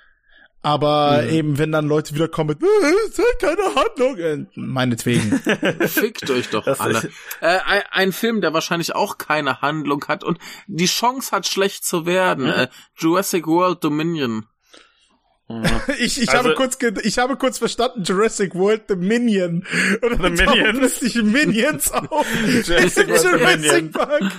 [0.62, 1.30] Aber mhm.
[1.30, 2.62] eben, wenn dann Leute wieder kommen mit,
[3.08, 5.38] es hat keine Handlung, äh, meinetwegen.
[5.88, 7.10] Fickt euch doch das alle.
[7.40, 11.84] Äh, ein, ein, Film, der wahrscheinlich auch keine Handlung hat und die Chance hat, schlecht
[11.84, 12.44] zu werden.
[12.44, 12.52] Mhm.
[12.52, 14.46] Äh, Jurassic World Dominion.
[15.98, 19.66] Ich, ich, also, habe kurz ich habe kurz verstanden Jurassic World Dominion.
[20.00, 20.78] Und dann The Minions.
[20.78, 22.24] plötzlich Minions auf.
[22.64, 24.30] Jurassic, Jurassic Park.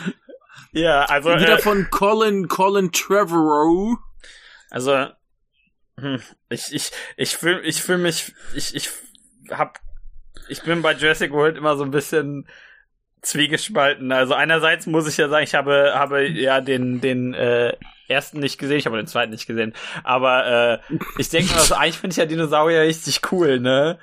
[0.72, 1.32] Ja, also.
[1.32, 3.98] Wieder äh, von Colin, Colin Trevorrow.
[4.70, 5.08] Also,
[6.50, 8.90] ich, ich, ich fühle ich fühl mich, ich, ich
[9.50, 9.80] hab,
[10.48, 12.48] ich bin bei Jurassic World immer so ein bisschen
[13.22, 14.12] zwiegespalten.
[14.12, 17.74] Also einerseits muss ich ja sagen, ich habe, habe ja den, den äh,
[18.08, 19.74] ersten nicht gesehen, ich habe den zweiten nicht gesehen.
[20.04, 24.00] Aber äh, ich denke mal, also, eigentlich finde ich ja Dinosaurier richtig cool, ne?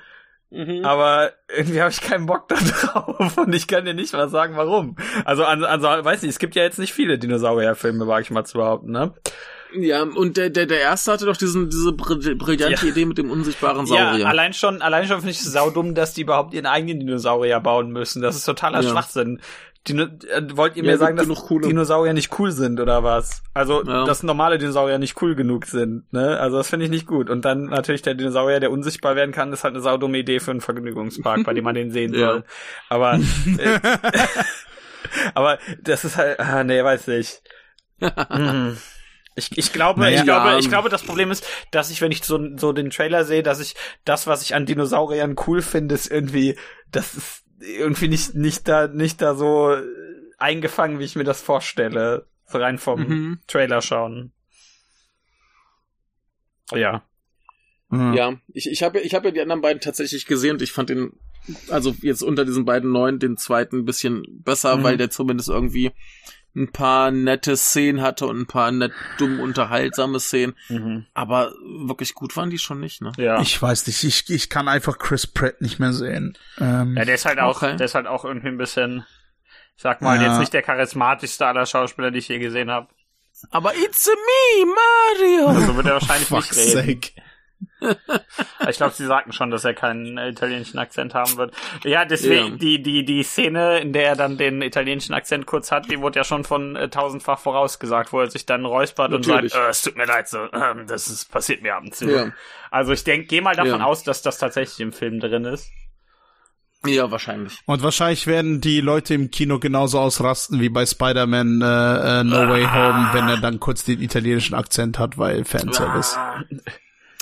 [0.51, 0.83] Mhm.
[0.83, 4.55] Aber irgendwie habe ich keinen Bock da drauf und ich kann dir nicht mal sagen,
[4.57, 4.95] warum.
[5.25, 8.45] Also, also, also weiß nicht, es gibt ja jetzt nicht viele Dinosaurierfilme, wage ich mal
[8.45, 9.13] zu behaupten, ne?
[9.73, 12.91] Ja, und der, der, der erste hatte doch diesen, diese brillante ja.
[12.91, 14.19] Idee mit dem unsichtbaren Saurier.
[14.19, 17.59] Ja, allein schon, allein schon finde ich es saudumm, dass die überhaupt ihren eigenen Dinosaurier
[17.59, 18.21] bauen müssen.
[18.21, 18.89] Das ist totaler ja.
[18.89, 19.39] Schwachsinn.
[19.87, 23.43] Dino äh, wollt ihr ja, mir sagen, dass Dinosaurier nicht cool sind oder was?
[23.53, 24.05] Also, ja.
[24.05, 26.37] dass normale Dinosaurier nicht cool genug sind, ne?
[26.39, 27.29] Also, das finde ich nicht gut.
[27.29, 30.51] Und dann natürlich der Dinosaurier, der unsichtbar werden kann, ist halt eine saudumme Idee für
[30.51, 32.43] einen Vergnügungspark, bei dem man den sehen soll.
[32.89, 33.13] Aber,
[33.57, 33.79] äh,
[35.33, 37.41] aber das ist halt, ah, nee, weiß nicht.
[38.01, 38.77] mhm.
[39.39, 42.23] Ich, ich glaube, naja, ich glaube, ich glaube, das Problem ist, dass ich, wenn ich
[42.23, 43.75] so, so den Trailer sehe, dass ich
[44.05, 46.55] das, was ich an Dinosauriern cool finde, ist irgendwie,
[46.91, 49.75] das ist irgendwie nicht, nicht da, nicht da so
[50.37, 52.27] eingefangen, wie ich mir das vorstelle.
[52.45, 53.39] So rein vom mhm.
[53.47, 54.31] Trailer schauen.
[56.71, 57.03] Ja.
[57.89, 58.13] Mhm.
[58.13, 60.89] Ja, ich, ich habe ich hab ja die anderen beiden tatsächlich gesehen und ich fand
[60.89, 61.13] den,
[61.69, 64.83] also jetzt unter diesen beiden neuen, den zweiten ein bisschen besser, mhm.
[64.83, 65.91] weil der zumindest irgendwie
[66.55, 70.55] ein paar nette Szenen hatte und ein paar nett dumm unterhaltsame Szenen.
[70.67, 71.05] Mhm.
[71.13, 73.11] Aber wirklich gut waren die schon nicht, ne?
[73.17, 73.39] Ja.
[73.41, 76.37] Ich weiß nicht, ich, ich kann einfach Chris Pratt nicht mehr sehen.
[76.59, 77.77] Ähm, ja, der ist halt auch, okay.
[77.77, 79.05] der ist halt auch irgendwie ein bisschen,
[79.75, 80.29] ich sag mal, ja.
[80.29, 82.87] jetzt nicht der charismatischste aller Schauspieler, die ich je gesehen habe.
[83.51, 85.47] Aber it's me, Mario!
[85.47, 86.71] Also wird er wahrscheinlich nicht reden.
[86.71, 87.11] Sake
[88.69, 91.53] ich glaube, sie sagten schon, dass er keinen italienischen Akzent haben wird.
[91.83, 92.57] Ja, deswegen, ja.
[92.57, 96.19] die, die, die Szene, in der er dann den italienischen Akzent kurz hat, die wurde
[96.19, 99.43] ja schon von äh, tausendfach vorausgesagt, wo er sich dann räuspert Natürlich.
[99.43, 101.95] und sagt, äh, es tut mir leid, so, äh, das ist, passiert mir ab und
[101.95, 102.09] zu.
[102.09, 102.31] Ja.
[102.71, 103.85] Also ich denke, geh mal davon ja.
[103.85, 105.71] aus, dass das tatsächlich im Film drin ist.
[106.85, 107.59] Ja, wahrscheinlich.
[107.65, 112.37] Und wahrscheinlich werden die Leute im Kino genauso ausrasten wie bei Spider-Man äh, äh, No
[112.37, 112.49] ah.
[112.49, 116.17] Way Home, wenn er dann kurz den italienischen Akzent hat, weil Fanservice.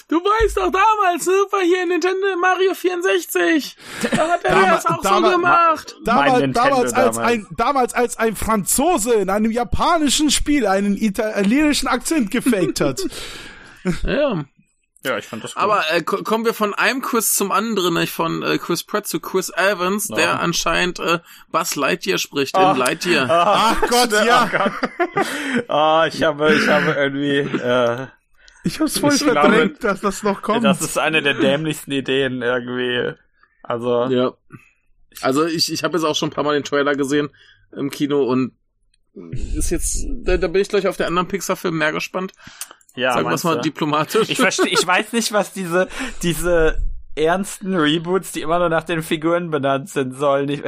[0.08, 0.14] Ah.
[0.14, 3.76] Du weißt doch damals, Super hier in Nintendo Mario 64.
[4.16, 5.96] Da hat er Dam das auch so gemacht.
[6.06, 12.32] Damals, damals, als ein, damals als ein Franzose in einem japanischen Spiel einen italienischen Akzent
[12.32, 13.02] gefaked hat.
[14.04, 14.46] ja.
[15.04, 15.64] Ja, ich fand das gut.
[15.64, 19.20] Aber äh, kommen wir von einem Quiz zum anderen, nicht von äh, Chris Pratt zu
[19.20, 20.16] Chris Evans, no.
[20.16, 21.20] der anscheinend äh,
[21.52, 22.72] Buzz Lightyear spricht oh.
[22.72, 23.26] in Lightyear.
[23.26, 24.50] Oh, Ach Gott, ja.
[24.52, 25.28] Oh, Gott.
[25.70, 27.38] oh, ich habe, ich habe irgendwie.
[27.38, 28.08] Äh,
[28.68, 30.64] ich hab's voll verdrängt, dass das noch kommt.
[30.64, 33.14] Das ist eine der dämlichsten Ideen irgendwie.
[33.64, 34.06] Also.
[34.06, 34.34] Ja.
[35.22, 37.30] Also ich, ich habe jetzt auch schon ein paar Mal den Trailer gesehen
[37.72, 38.52] im Kino und
[39.56, 42.34] ist jetzt, da, da bin ich gleich auf der anderen Pixar-Film mehr gespannt.
[42.96, 44.30] Ja, Sagen wir mal diplomatisch.
[44.30, 45.88] Ich verstehe, ich weiß nicht, was diese,
[46.22, 46.82] diese
[47.16, 50.50] ernsten Reboots, die immer nur nach den Figuren benannt sind sollen.
[50.50, 50.62] Ich,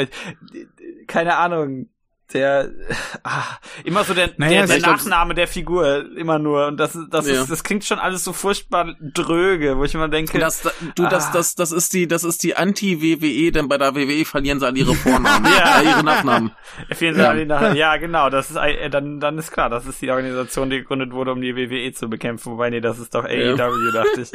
[1.08, 1.89] keine Ahnung
[2.34, 2.70] der
[3.24, 7.28] ah, immer so der, naja, der, der Nachname der Figur immer nur und das das
[7.28, 7.42] ja.
[7.42, 10.62] ist das klingt schon alles so furchtbar dröge, wo ich immer denke, das,
[10.96, 11.10] du ah.
[11.10, 14.60] das das das ist die das ist die Anti WWE, denn bei der WWE verlieren
[14.60, 16.52] sie alle ihre Vornamen, ja, ihre Nachnamen.
[16.92, 17.30] Verlieren sie ja.
[17.30, 17.78] alle Nachnamen.
[17.78, 21.12] Ja, genau, das ist äh, dann dann ist klar, das ist die Organisation, die gegründet
[21.12, 23.56] wurde, um die WWE zu bekämpfen, wobei nee, das ist doch AEW, ja.
[23.56, 24.32] dachte ich.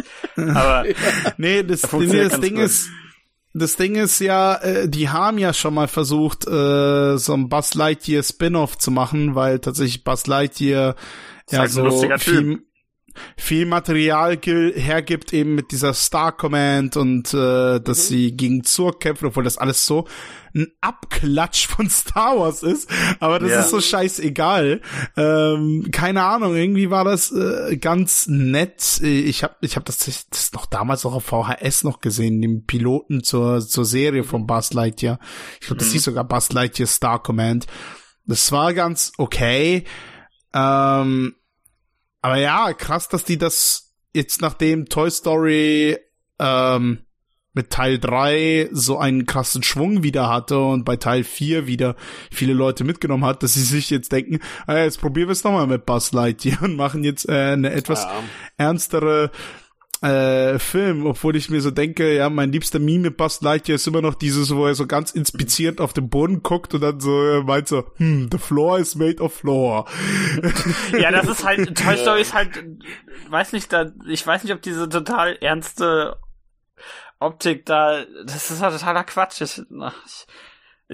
[0.54, 0.84] Aber
[1.36, 2.64] nee, das, das, das Ding gut.
[2.64, 2.88] ist
[3.54, 7.74] das Ding ist ja, äh, die haben ja schon mal versucht, äh, so ein Buzz
[7.74, 10.96] Lightyear Spin-off zu machen, weil tatsächlich Buzz Lightyear
[11.50, 11.88] ja halt so
[12.18, 12.64] viel,
[13.36, 18.14] viel Material hergibt eben mit dieser Star Command und äh, dass mhm.
[18.14, 20.06] sie gegen Zur kämpfen, obwohl das alles so
[20.54, 22.88] ein Abklatsch von Star Wars ist,
[23.20, 23.60] aber das ja.
[23.60, 24.80] ist so scheißegal.
[25.16, 29.00] Ähm, keine Ahnung, irgendwie war das äh, ganz nett.
[29.02, 29.98] Ich habe ich hab das,
[30.30, 34.72] das noch damals auch auf VHS noch gesehen, den Piloten zur, zur Serie von Buzz
[34.72, 35.18] Lightyear.
[35.60, 35.92] Ich glaube, das mhm.
[35.92, 37.66] hieß sogar Buzz Lightyear Star Command.
[38.26, 39.84] Das war ganz okay.
[40.54, 41.34] Ähm,
[42.24, 45.98] aber ja, krass, dass die das jetzt nachdem Toy Story
[46.38, 47.00] ähm,
[47.52, 51.96] mit Teil 3 so einen krassen Schwung wieder hatte und bei Teil 4 wieder
[52.30, 55.66] viele Leute mitgenommen hat, dass sie sich jetzt denken, ah, jetzt probieren wir es nochmal
[55.66, 58.22] mit Buzz Lightyear und machen jetzt äh, eine etwas ja.
[58.56, 59.30] ernstere
[60.04, 64.02] äh, Film, obwohl ich mir so denke, ja, mein liebster Meme Buzz Lightyear ist immer
[64.02, 67.42] noch dieses, wo er so ganz inspiziert auf den Boden guckt und dann so äh,
[67.42, 69.86] meint so, hm, the floor is made of floor.
[70.98, 72.64] ja, das ist halt, Toy Story ist halt,
[73.30, 76.18] weiß nicht, da, ich weiß nicht, ob diese total ernste
[77.18, 79.40] Optik da, das ist ja totaler Quatsch.
[79.40, 80.26] Ich, ich,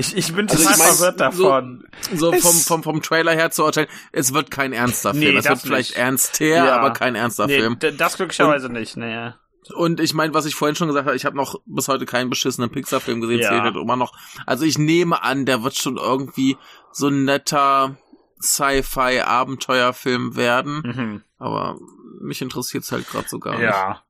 [0.00, 1.84] ich bin also total ich mein, verwirrt davon.
[2.12, 5.34] So, so vom, vom, vom Trailer her zu urteilen, es wird kein ernster Film.
[5.34, 6.76] Nee, es wird vielleicht ernster, ja.
[6.76, 7.78] aber kein ernster nee, Film.
[7.96, 9.32] Das glücklicherweise und, nicht, nee.
[9.74, 12.30] Und ich meine, was ich vorhin schon gesagt habe, ich habe noch bis heute keinen
[12.30, 13.48] beschissenen Pixar-Film gesehen, ja.
[13.48, 14.12] zählt halt immer noch.
[14.46, 16.56] Also ich nehme an, der wird schon irgendwie
[16.92, 17.96] so ein netter
[18.40, 20.82] Sci-Fi-Abenteuerfilm werden.
[20.84, 21.22] Mhm.
[21.38, 21.78] Aber
[22.20, 23.62] mich interessiert's halt gerade so gar nicht.
[23.62, 24.02] Ja.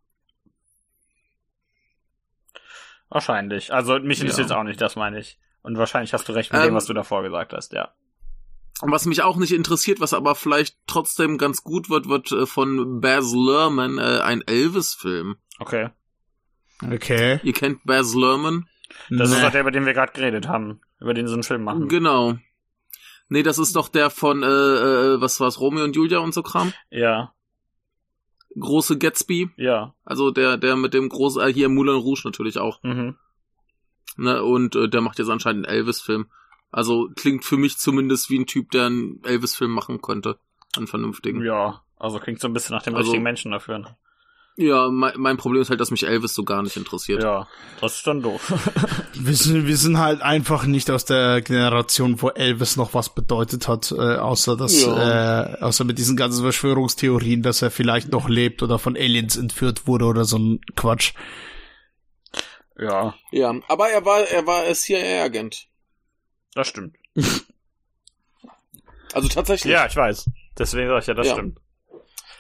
[3.09, 3.73] Wahrscheinlich.
[3.73, 4.59] Also mich interessiert ja.
[4.59, 5.39] auch nicht, das meine ich.
[5.63, 7.93] Und wahrscheinlich hast du recht mit ähm, dem, was du davor gesagt hast, ja.
[8.83, 13.01] Was mich auch nicht interessiert, was aber vielleicht trotzdem ganz gut wird, wird äh, von
[13.01, 15.37] Baz Luhrmann äh, ein Elvis-Film.
[15.59, 15.91] Okay.
[16.83, 17.41] Okay.
[17.43, 18.69] Ihr kennt Baz Luhrmann?
[19.11, 19.37] Das nee.
[19.37, 21.89] ist doch der, über den wir gerade geredet haben, über den sie einen Film machen.
[21.89, 22.39] Genau.
[23.29, 26.43] Nee, das ist doch der von, äh, äh, was war's, Romeo und Julia und so
[26.43, 26.73] Kram?
[26.91, 27.35] Ja
[28.59, 29.51] große Gatsby.
[29.57, 29.95] Ja.
[30.05, 32.83] Also der, der mit dem großen, äh, hier Moulin Rouge natürlich auch.
[32.83, 33.17] Mhm.
[34.21, 36.27] Ne, und äh, der macht jetzt anscheinend einen Elvis-Film.
[36.71, 40.37] Also klingt für mich zumindest wie ein Typ, der einen Elvis-Film machen könnte.
[40.77, 41.43] Einen vernünftigen.
[41.43, 43.79] Ja, also klingt so ein bisschen nach dem also, richtigen Menschen dafür.
[43.79, 43.97] Ne?
[44.57, 47.23] Ja, mein, mein Problem ist halt, dass mich Elvis so gar nicht interessiert.
[47.23, 47.49] Ja,
[47.81, 48.53] das ist dann doof.
[49.15, 53.69] wir, sind, wir sind halt einfach nicht aus der Generation, wo Elvis noch was bedeutet
[53.69, 55.55] hat, äh, außer dass, ja.
[55.55, 59.87] äh, außer mit diesen ganzen Verschwörungstheorien, dass er vielleicht noch lebt oder von Aliens entführt
[59.87, 61.15] wurde oder so ein Quatsch.
[62.81, 63.15] Ja.
[63.31, 65.69] Ja, aber er war, er war CIA-Agent.
[66.55, 66.97] Das stimmt.
[69.13, 69.73] also tatsächlich.
[69.73, 70.31] Ja, ich weiß.
[70.59, 71.35] Deswegen sag ich ja, das ja.
[71.35, 71.61] stimmt.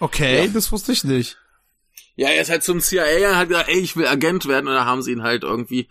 [0.00, 0.50] Okay, ja.
[0.52, 1.36] das wusste ich nicht.
[2.16, 4.74] Ja, er ist halt zum CIA und hat gesagt, ey, ich will Agent werden und
[4.74, 5.88] da haben sie ihn halt irgendwie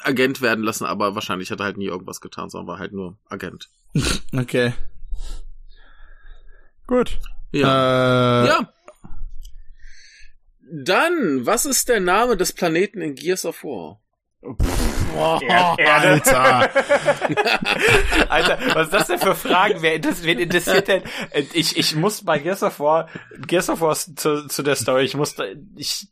[0.00, 3.18] Agent werden lassen, aber wahrscheinlich hat er halt nie irgendwas getan, sondern war halt nur
[3.28, 3.68] Agent.
[4.36, 4.72] okay.
[6.86, 7.18] Gut.
[7.52, 8.44] Ja.
[8.44, 8.72] Äh, ja.
[10.72, 14.00] Dann, was ist der Name des Planeten in Gears of War?
[14.42, 14.56] Oh,
[15.48, 16.70] Alter.
[18.28, 19.82] Alter, was ist das denn für Fragen?
[19.82, 21.02] Wer interessiert, wen interessiert denn?
[21.52, 23.08] Ich, ich muss bei Gears of War,
[23.46, 25.36] Gears of War zu, zu der Story, ich muss,
[25.76, 26.08] ich,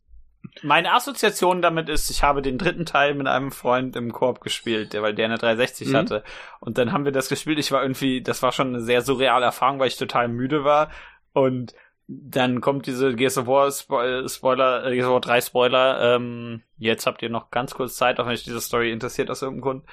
[0.63, 4.93] meine Assoziation damit ist, ich habe den dritten Teil mit einem Freund im Koop gespielt,
[4.93, 5.97] der, weil der eine 360 mhm.
[5.97, 6.25] hatte.
[6.61, 7.59] Und dann haben wir das gespielt.
[7.59, 10.91] Ich war irgendwie, das war schon eine sehr surreale Erfahrung, weil ich total müde war.
[11.33, 11.75] Und
[12.09, 16.15] dann kommt diese Gears of War Spoiler, äh, Gears of War 3 Spoiler.
[16.17, 19.43] Ähm, jetzt habt ihr noch ganz kurz Zeit, auch wenn euch diese Story interessiert aus
[19.43, 19.85] irgendeinem Grund.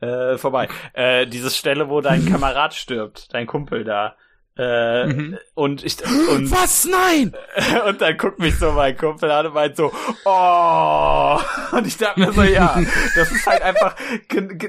[0.00, 0.68] Äh, vorbei.
[0.94, 4.16] Äh, diese Stelle, wo dein Kamerad stirbt, dein Kumpel da.
[4.56, 5.38] Äh, mhm.
[5.54, 5.96] und ich
[6.30, 6.84] und, was?
[6.84, 7.34] Nein!
[7.88, 9.92] und dann guckt mich so mein Kumpel an und meint so
[10.24, 11.40] oh.
[11.76, 12.80] Und ich dachte mir so ja
[13.16, 13.96] das ist halt einfach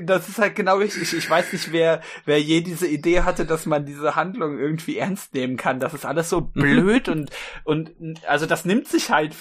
[0.01, 1.13] das ist halt genau richtig.
[1.13, 5.35] Ich weiß nicht wer wer je diese Idee hatte dass man diese Handlung irgendwie ernst
[5.35, 5.79] nehmen kann.
[5.79, 6.61] Das ist alles so mhm.
[6.61, 7.29] blöd und
[7.63, 7.91] und
[8.27, 9.35] also das nimmt sich halt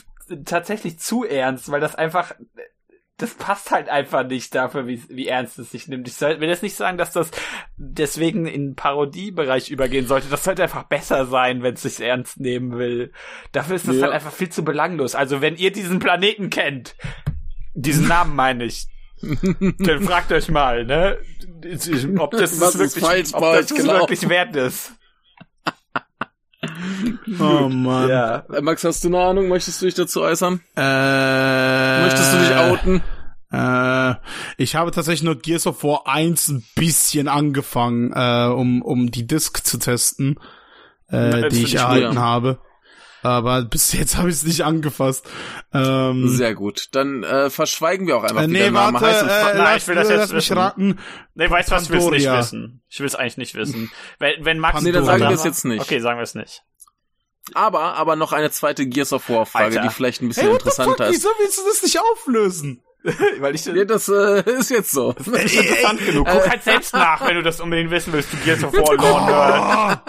[0.45, 2.35] tatsächlich zu ernst weil das einfach
[3.17, 6.09] das passt halt einfach nicht dafür, wie, wie ernst es sich nimmt.
[6.09, 7.31] Ich soll, will jetzt nicht sagen, dass das
[7.77, 10.29] deswegen in den Parodiebereich übergehen sollte.
[10.29, 13.13] Das sollte einfach besser sein, wenn es sich ernst nehmen will.
[13.53, 14.03] Dafür ist das ja.
[14.03, 15.15] halt einfach viel zu belanglos.
[15.15, 16.97] Also wenn ihr diesen Planeten kennt,
[17.75, 18.89] diesen Namen meine ich,
[19.23, 21.19] dann fragt euch mal, ne,
[22.19, 24.01] ob das, das wirklich, ob das genau.
[24.01, 24.93] wirklich wert ist.
[27.41, 28.09] Oh Mann.
[28.09, 28.45] Ja.
[28.53, 29.49] Äh, Max, hast du eine Ahnung?
[29.49, 30.61] Möchtest du dich dazu äußern?
[30.77, 33.03] Äh, Möchtest du dich outen?
[33.53, 34.15] Äh,
[34.57, 39.27] ich habe tatsächlich nur Gears of War 1 ein bisschen angefangen, äh, um, um die
[39.27, 40.39] Disc zu testen,
[41.09, 42.59] äh, die ich erhalten habe.
[43.25, 45.27] Aber bis jetzt habe ich es nicht angefasst.
[45.73, 46.89] Ähm, Sehr gut.
[46.93, 49.23] Dann äh, verschweigen wir auch einfach, äh, nee, Name warte, heißt.
[49.23, 50.59] Und äh, Nein, ich will das jetzt wissen.
[50.59, 50.99] raten.
[51.35, 52.83] Nee, weißt du was, ich will es nicht wissen.
[52.91, 53.91] Ich will es eigentlich nicht wissen.
[54.19, 54.83] Wenn, wenn Max...
[54.83, 55.81] Nee, dann sagen wir es jetzt nicht.
[55.81, 56.65] Okay, sagen wir es nicht.
[57.55, 61.07] Aber, aber noch eine zweite Gears of War Frage, die vielleicht ein bisschen hey, interessanter
[61.07, 61.15] ist.
[61.15, 62.83] Wieso willst du das nicht auflösen?
[63.39, 65.15] Weil ich ja, das äh, ist jetzt so.
[65.15, 66.29] Das ist nicht interessant ey, genug.
[66.31, 68.33] Guck äh, halt selbst nach, wenn du das unbedingt wissen willst.
[68.35, 70.01] Du Gears of War Lore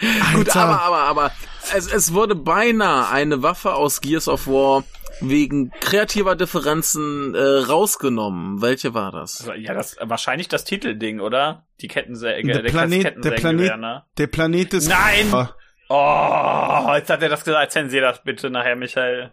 [0.34, 1.32] Gut, aber, aber, aber
[1.74, 4.84] es, es wurde beinahe eine Waffe aus Gears of War
[5.20, 8.62] wegen kreativer Differenzen äh, rausgenommen.
[8.62, 9.40] Welche war das?
[9.40, 11.66] Also, ja, das wahrscheinlich das Titelding, oder?
[11.80, 14.04] Die Kettensäge, der, der Planet, der Planet, ne?
[14.16, 14.88] der Planet ist.
[14.88, 15.48] Nein!
[15.88, 17.72] Oh, jetzt hat er das gesagt.
[17.72, 19.32] Zensier das bitte nachher, Michael.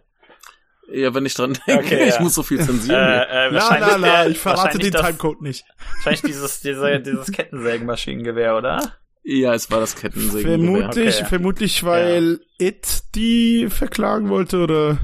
[0.88, 2.20] Ja, wenn ich dran denke, okay, ich ja.
[2.20, 3.00] muss so viel zensieren.
[3.00, 5.64] Äh, äh, na, na, na, ich verrate den Timecode nicht.
[5.94, 8.96] Wahrscheinlich dieses, diese, dieses Kettensägenmaschinengewehr, oder?
[9.28, 10.56] Ja, es war das Kettensägengewehr.
[10.56, 11.26] Vermutlich, okay, ja.
[11.26, 12.68] vermutlich, weil ja.
[12.68, 14.98] It die verklagen wollte, oder?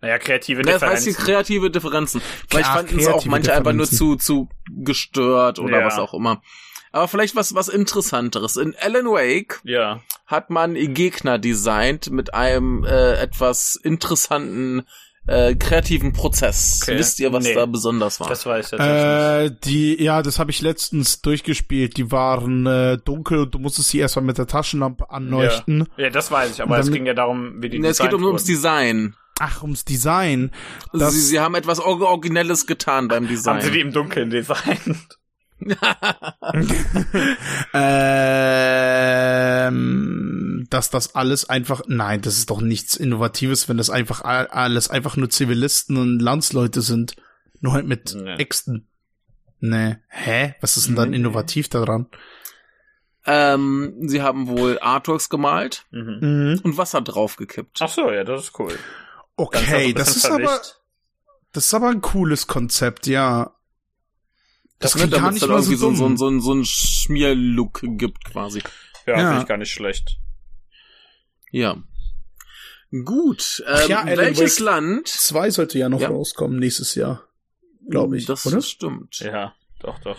[0.00, 0.88] Naja, kreative Differenzen.
[0.88, 2.20] Das heißt die kreative Differenzen.
[2.48, 6.42] Vielleicht fanden es auch manche einfach nur zu, zu gestört oder was auch immer.
[6.90, 8.56] Aber vielleicht was, was Interessanteres.
[8.56, 10.00] In Alan Wake ja.
[10.26, 14.82] hat man Gegner designt mit einem äh, etwas interessanten
[15.30, 16.80] äh, kreativen Prozess.
[16.82, 16.98] Okay.
[16.98, 17.54] Wisst ihr, was nee.
[17.54, 18.28] da besonders war?
[18.28, 21.96] Das weiß ich äh, Die, ja, das habe ich letztens durchgespielt.
[21.96, 25.86] Die waren äh, dunkel und du musstest sie erstmal mit der Taschenlampe anleuchten.
[25.96, 28.12] Ja, ja das weiß ich, aber es ging ja darum, wie die nee, Es geht
[28.12, 29.14] um, ums Design.
[29.38, 30.50] Ach, ums Design.
[30.92, 33.56] Das sie, sie haben etwas Originelles getan beim Design.
[33.56, 35.19] Haben sie die im Dunkeln designt?
[39.72, 44.88] Ähm, dass das alles einfach, nein, das ist doch nichts Innovatives, wenn das einfach alles
[44.90, 47.14] einfach nur Zivilisten und Landsleute sind.
[47.60, 48.36] Nur halt mit nee.
[48.36, 48.88] Äxten.
[49.60, 49.96] Nee.
[50.08, 50.54] Hä?
[50.60, 52.06] Was ist denn dann innovativ daran?
[53.26, 56.60] Ähm, sie haben wohl Artworks gemalt mhm.
[56.62, 57.78] und Wasser draufgekippt.
[57.80, 58.78] Ach so, ja, das ist cool.
[59.36, 60.60] Okay, das ist aber,
[61.52, 63.54] das ist aber ein cooles Konzept, ja.
[64.80, 68.62] Das, das klingt gar nicht mal so, so, so, so, so ein Schmierlook gibt quasi.
[69.06, 69.28] Ja, ja.
[69.28, 70.18] finde ich gar nicht schlecht.
[71.50, 71.76] Ja.
[72.90, 73.62] Gut.
[73.68, 75.08] Ähm, ja, welches Wake Land?
[75.08, 76.08] Zwei sollte ja noch ja.
[76.08, 77.22] rauskommen nächstes Jahr,
[77.88, 78.24] glaube ich.
[78.24, 78.62] Das oder?
[78.62, 79.20] stimmt.
[79.20, 80.16] Ja, doch, doch.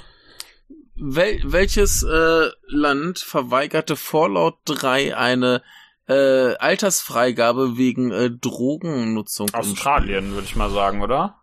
[0.96, 5.64] Wel welches äh, Land verweigerte Fallout 3 eine
[6.08, 9.52] äh, Altersfreigabe wegen äh, Drogennutzung?
[9.54, 11.41] Australien, würde ich mal sagen, oder?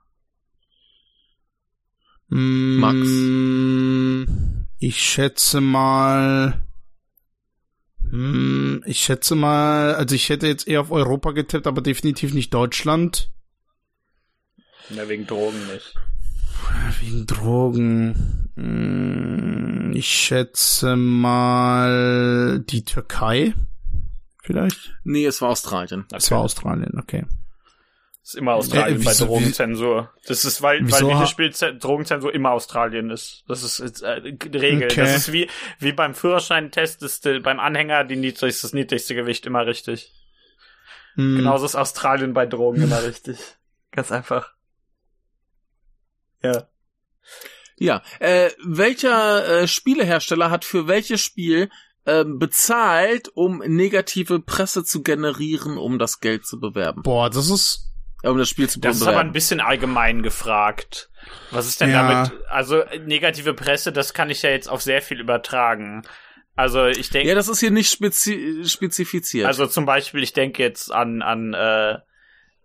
[2.28, 3.08] Max?
[4.78, 6.62] Ich schätze mal.
[8.10, 12.54] Hm, ich schätze mal, also ich hätte jetzt eher auf Europa getippt, aber definitiv nicht
[12.54, 13.30] Deutschland.
[14.90, 15.94] Ja, wegen Drogen nicht.
[17.00, 18.50] Wegen Drogen.
[18.56, 23.54] Hm, ich schätze mal die Türkei.
[24.42, 24.98] Vielleicht?
[25.04, 26.06] Nee, es war Australien.
[26.10, 26.34] Es okay.
[26.34, 27.26] war Australien, okay.
[28.28, 30.12] Das ist immer Australien äh, bei Drogenzensur.
[30.26, 31.06] Das ist, weil, wieso?
[31.06, 33.42] weil Videospiel Drogenzensur immer Australien ist.
[33.48, 34.84] Das ist, ist äh, Regel.
[34.90, 35.00] Okay.
[35.00, 35.48] Das ist wie,
[35.78, 40.12] wie beim Führerscheintest ist äh, beim Anhänger die niedrigste, das niedrigste Gewicht immer richtig.
[41.14, 41.36] Hm.
[41.36, 43.38] Genauso ist Australien bei Drogen immer richtig.
[43.92, 44.52] Ganz einfach.
[46.42, 46.68] Ja.
[47.78, 51.70] Ja, äh, welcher äh, Spielehersteller hat für welches Spiel
[52.04, 57.00] äh, bezahlt, um negative Presse zu generieren, um das Geld zu bewerben?
[57.00, 57.88] Boah, das ist
[58.22, 61.10] um das Spiel zu Das ist aber ein bisschen allgemein gefragt.
[61.50, 62.08] Was ist denn ja.
[62.08, 62.32] damit?
[62.48, 66.02] Also negative Presse, das kann ich ja jetzt auf sehr viel übertragen.
[66.58, 67.28] Also ich denke.
[67.28, 69.46] Ja, das ist hier nicht spezi spezifiziert.
[69.46, 71.98] Also zum Beispiel, ich denke jetzt an, an, äh,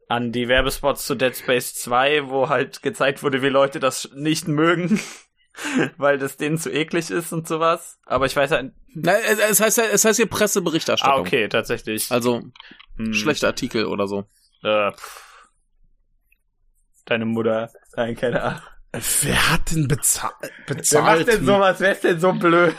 [0.07, 4.47] an die Werbespots zu Dead Space 2, wo halt gezeigt wurde, wie Leute das nicht
[4.47, 4.99] mögen,
[5.97, 7.99] weil das denen zu eklig ist und sowas.
[8.05, 8.63] Aber ich weiß ja.
[8.95, 11.15] Na, es heißt ja, es heißt hier Presseberichterstattung.
[11.15, 12.11] Ah, okay, tatsächlich.
[12.11, 12.41] Also
[12.97, 13.13] hm.
[13.13, 14.25] schlechter Artikel oder so.
[14.63, 14.91] Äh,
[17.05, 17.71] Deine Mutter.
[17.95, 18.61] Nein, keine Ahnung.
[19.21, 20.33] Wer hat denn bezahlt?
[20.67, 20.91] bezahlt?
[20.91, 21.79] Wer macht denn sowas?
[21.79, 22.75] Wer ist denn so blöd?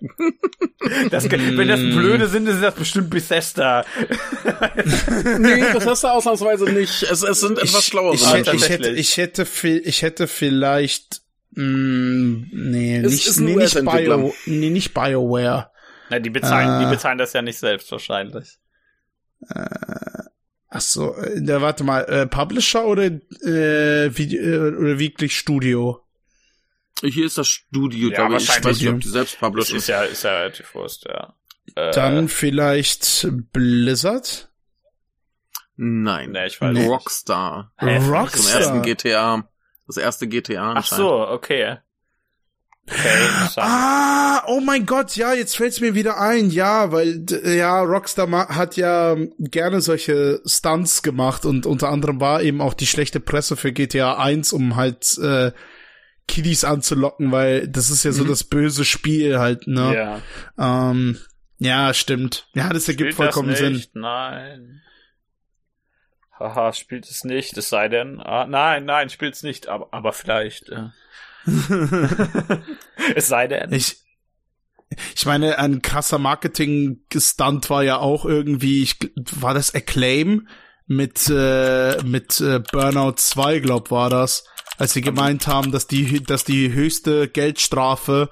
[1.10, 3.84] Das, wenn das blöde sind, ist das bestimmt Bethesda.
[5.38, 7.02] nee, Bethesda ausnahmsweise nicht.
[7.02, 8.14] Es, es sind etwas schlauere.
[8.14, 13.56] Ich, ich, ich, hätte, ich hätte, ich hätte vielleicht, mh, mm, nee, es nicht, nee,
[13.56, 15.72] nicht, Bio, nee, nicht BioWare.
[16.10, 18.58] Na, die bezahlen, äh, die bezahlen das ja nicht selbst wahrscheinlich.
[19.50, 19.64] Äh,
[20.68, 26.04] ach so, äh, warte mal, äh, Publisher oder äh, Video, äh, oder wirklich Studio?
[27.02, 28.48] Hier ist das Studio, ja, glaube ich.
[28.48, 29.76] Ich weiß nicht, ob die selbst publishen.
[29.76, 31.34] Ist ja, ist ja relativ Wurst, ja.
[31.76, 34.50] Äh, Dann vielleicht Blizzard?
[35.76, 36.32] Nein.
[36.32, 36.88] Nee, ich weiß nicht.
[36.88, 37.72] Rockstar.
[37.80, 38.28] Rockstar?
[38.28, 39.48] Zum ersten GTA.
[39.86, 41.78] Das erste GTA Ach so, okay.
[43.56, 48.76] Ah, oh mein Gott, ja, jetzt fällt's mir wieder ein, ja, weil ja, Rockstar hat
[48.76, 53.72] ja gerne solche Stunts gemacht und unter anderem war eben auch die schlechte Presse für
[53.72, 55.52] GTA 1, um halt äh,
[56.26, 58.28] Kiddies anzulocken, weil das ist ja so mhm.
[58.28, 60.22] das böse Spiel halt, ne?
[60.58, 60.90] Ja.
[60.90, 61.18] Ähm,
[61.58, 62.48] ja, stimmt.
[62.54, 63.82] Ja, das ergibt spielt vollkommen das Sinn.
[63.94, 64.82] Nein.
[66.38, 68.20] Haha, spielt es nicht, es sei denn.
[68.20, 70.68] Ah, nein, nein, spielt es nicht, aber, aber vielleicht.
[70.68, 70.92] Ja.
[73.14, 73.72] Es sei denn.
[73.72, 73.98] Ich,
[75.14, 78.98] ich meine, ein krasser Marketing-Stunt war ja auch irgendwie, ich,
[79.40, 80.48] war das Acclaim
[80.86, 84.44] mit, äh, mit äh, Burnout 2, glaub war das
[84.78, 88.30] als sie gemeint haben, dass die, dass die höchste Geldstrafe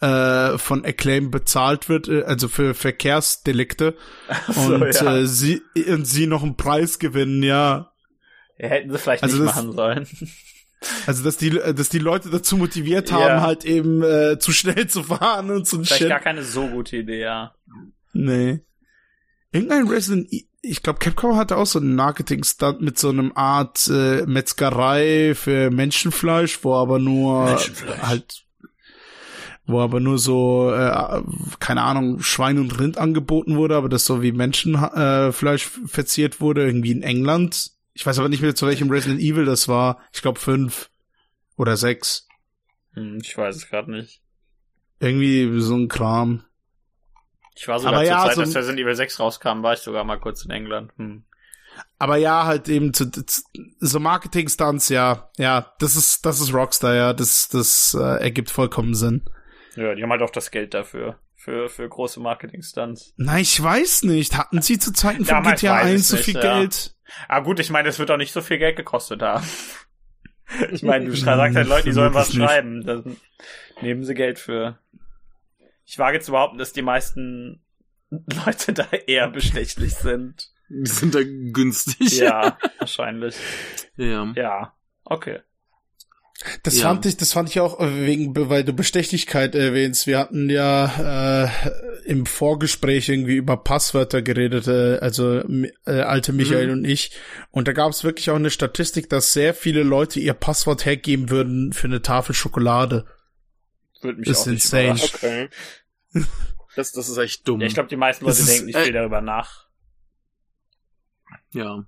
[0.00, 3.96] äh, von Acclaim bezahlt wird, äh, also für Verkehrsdelikte.
[4.48, 5.16] So, und ja.
[5.16, 7.92] äh, sie und sie noch einen Preis gewinnen, ja.
[8.58, 10.06] ja hätten sie vielleicht also nicht das, machen sollen.
[11.06, 13.40] Also dass die, dass die Leute dazu motiviert haben, ja.
[13.40, 16.08] halt eben äh, zu schnell zu fahren und so ein Vielleicht Shit.
[16.08, 17.54] gar keine so gute Idee, ja.
[18.12, 18.60] Nee.
[19.50, 20.28] Irgendein Resident
[20.60, 25.70] ich glaube, Capcom hatte auch so einen Marketing-Stunt mit so einem Art äh, Metzgerei für
[25.70, 27.58] Menschenfleisch, wo aber nur
[28.02, 28.44] halt
[29.68, 31.22] wo aber nur so, äh,
[31.60, 36.64] keine Ahnung, Schwein und Rind angeboten wurde, aber das so wie Menschenfleisch äh, verziert wurde,
[36.64, 37.72] irgendwie in England.
[37.98, 40.00] Ich weiß aber nicht mehr, zu welchem Resident Evil das war.
[40.12, 40.88] Ich glaube fünf
[41.56, 42.28] oder sechs.
[42.92, 44.22] Hm, ich weiß es gerade nicht.
[45.00, 46.44] Irgendwie so ein Kram.
[47.56, 49.80] Ich war sogar aber zur ja, Zeit, so als Resident Evil 6 rauskam, war ich
[49.80, 50.92] sogar mal kurz in England.
[50.96, 51.24] Hm.
[51.98, 53.42] Aber ja, halt eben zu, zu,
[53.80, 58.94] so Marketing-Stunts, ja, ja, das ist, das ist Rockstar, ja, das, das äh, ergibt vollkommen
[58.94, 59.24] Sinn.
[59.74, 61.18] Ja, die haben halt auch das Geld dafür.
[61.40, 63.14] Für, für große Marketing-Stunts.
[63.16, 64.36] Na, ich weiß nicht.
[64.36, 66.94] Hatten sie zu Zeiten von Damals GTA 1 so viel nicht, Geld?
[67.06, 67.14] Ja.
[67.28, 69.46] Ah, gut, ich meine, es wird auch nicht so viel Geld gekostet haben.
[70.72, 72.44] ich meine, du sagst halt Leuten, die sollen was nicht.
[72.44, 72.84] schreiben.
[72.84, 73.16] Dann
[73.80, 74.80] nehmen sie Geld für.
[75.84, 77.62] Ich wage zu behaupten, dass die meisten
[78.10, 80.50] Leute da eher bestechlich sind.
[80.68, 82.18] Die sind da günstig.
[82.18, 83.36] Ja, wahrscheinlich.
[83.96, 84.32] Ja.
[84.34, 84.74] Ja,
[85.04, 85.40] okay.
[86.62, 86.84] Das ja.
[86.84, 90.06] fand ich, das fand ich auch äh, wegen, weil du Bestechlichkeit erwähnst.
[90.06, 91.48] Wir hatten ja äh,
[92.04, 95.42] im Vorgespräch irgendwie über Passwörter geredet, äh, also
[95.86, 96.72] äh, alte Michael mhm.
[96.74, 97.10] und ich.
[97.50, 101.28] Und da gab es wirklich auch eine Statistik, dass sehr viele Leute ihr Passwort hergeben
[101.28, 103.04] würden für eine Tafel Schokolade.
[104.00, 104.94] Würde mich ist auch insane.
[104.94, 105.48] Nicht okay.
[106.76, 107.60] Das, das ist echt dumm.
[107.60, 109.66] Ja, ich glaube, die meisten Leute denken nicht viel äh, darüber nach.
[111.50, 111.84] Ja.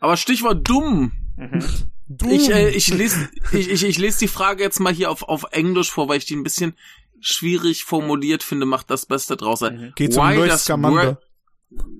[0.00, 1.12] Aber Stichwort dumm.
[1.36, 1.62] Mhm.
[2.08, 2.30] Dumm.
[2.30, 5.44] Ich, äh, ich lese ich, ich, ich lese die Frage jetzt mal hier auf, auf
[5.52, 6.74] Englisch vor, weil ich die ein bisschen
[7.20, 8.66] schwierig formuliert finde.
[8.66, 9.60] Macht das Beste draus.
[9.60, 9.92] Mhm.
[9.94, 11.20] Geht's um Luis Scamander?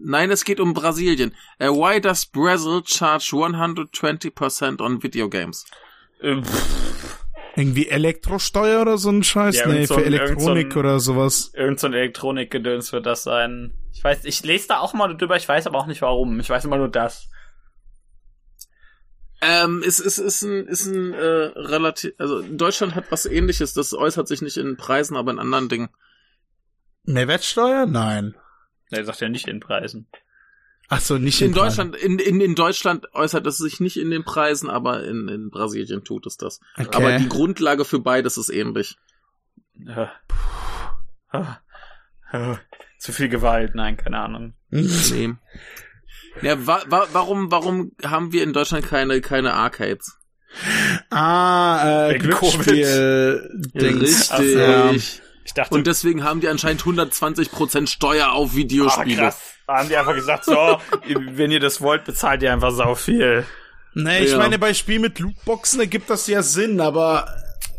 [0.03, 1.35] Nein, es geht um Brasilien.
[1.61, 5.67] Uh, why does Brazil charge 120% on video games?
[6.23, 6.45] Ähm,
[7.57, 9.57] irgendwie Elektrosteuer oder so ein Scheiß?
[9.57, 11.53] Ja, nee, so für Elektronik so ein, oder sowas.
[11.55, 13.73] Irgend so ein Elektronikgedöns wird das sein.
[13.93, 16.39] Ich weiß, ich lese da auch mal drüber, ich weiß aber auch nicht warum.
[16.39, 17.29] Ich weiß immer nur das.
[19.43, 23.93] Ähm, ist, ist, ist ein, ist ein äh, relativ, also Deutschland hat was ähnliches, das
[23.93, 25.89] äußert sich nicht in Preisen, aber in anderen Dingen.
[27.05, 27.87] Mehrwertsteuer?
[27.87, 28.34] Nein.
[28.91, 30.08] Er sagt ja nicht in Preisen.
[30.88, 31.96] Ach so, nicht in, in Deutschland.
[31.96, 36.04] In, in, in Deutschland äußert es sich nicht in den Preisen, aber in, in Brasilien
[36.04, 36.61] tut es das.
[36.76, 36.88] Okay.
[36.92, 38.96] Aber die Grundlage für beides ist ähnlich.
[39.75, 40.13] Ja.
[42.99, 44.54] Zu viel Gewalt, nein, keine Ahnung.
[44.71, 45.34] nee.
[46.42, 50.18] Ja, wa wa warum, warum haben wir in Deutschland keine, keine Arcades?
[51.11, 53.50] Ah, äh, Glücksspiel.
[53.75, 54.30] Richtig.
[54.54, 54.91] Ja.
[54.91, 59.22] Ich dachte, und deswegen haben die anscheinend 120% Steuer auf Videospiele.
[59.22, 59.41] Ah, krass.
[59.68, 60.53] Haben die einfach gesagt, so,
[61.33, 63.45] wenn ihr das wollt, bezahlt ihr einfach sau viel.
[63.95, 64.38] Nee, ich ja.
[64.38, 67.29] meine, bei Spielen mit Lootboxen ergibt das ja Sinn, aber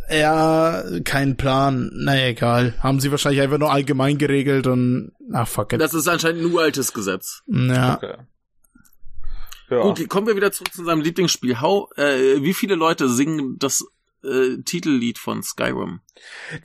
[0.09, 1.91] ja, kein Plan.
[1.93, 2.73] Na egal.
[2.79, 5.81] Haben sie wahrscheinlich einfach nur allgemein geregelt und ach fuck it.
[5.81, 7.43] Das ist anscheinend ein uraltes Gesetz.
[7.47, 7.95] Ja.
[7.95, 8.15] Okay.
[9.69, 9.81] Ja.
[9.81, 11.59] Gut, kommen wir wieder zurück zu seinem Lieblingsspiel.
[11.59, 13.85] How, äh, wie viele Leute singen das
[14.23, 15.99] äh, Titellied von Skyrim?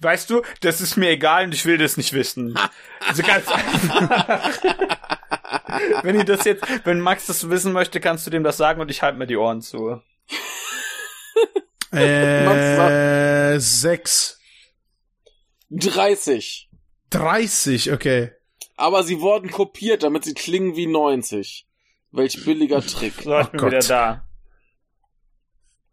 [0.00, 2.56] Weißt du, das ist mir egal und ich will das nicht wissen.
[3.00, 4.62] also ganz einfach.
[6.02, 8.90] wenn ihr das jetzt, wenn Max das wissen möchte, kannst du dem das sagen und
[8.90, 10.00] ich halte mir die Ohren zu.
[11.92, 14.40] Äh, sechs.
[15.70, 16.70] 30.
[17.10, 18.30] 30, okay.
[18.76, 21.66] Aber sie wurden kopiert, damit sie klingen wie 90.
[22.12, 23.14] Welch billiger Trick.
[23.22, 23.70] So, ich oh bin Gott.
[23.70, 24.26] wieder da.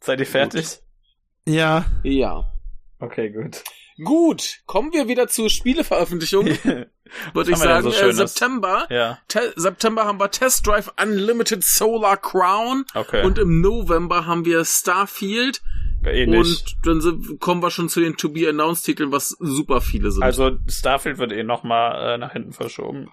[0.01, 0.65] Seid ihr fertig?
[0.65, 1.55] Gut.
[1.55, 1.85] Ja.
[2.03, 2.51] Ja.
[2.99, 3.63] Okay, gut.
[4.03, 6.45] Gut, kommen wir wieder zur Spieleveröffentlichung.
[7.33, 8.87] Würde ich sagen, so äh, September.
[8.89, 9.19] Ja.
[9.55, 12.85] September haben wir Test Drive Unlimited Solar Crown.
[12.93, 13.25] Okay.
[13.25, 15.61] Und im November haben wir Starfield.
[16.05, 16.39] Ähnlich.
[16.39, 20.11] Und dann sind, kommen wir schon zu den To Be Announced Titeln, was super viele
[20.11, 20.23] sind.
[20.23, 23.09] Also Starfield wird eh nochmal äh, nach hinten verschoben.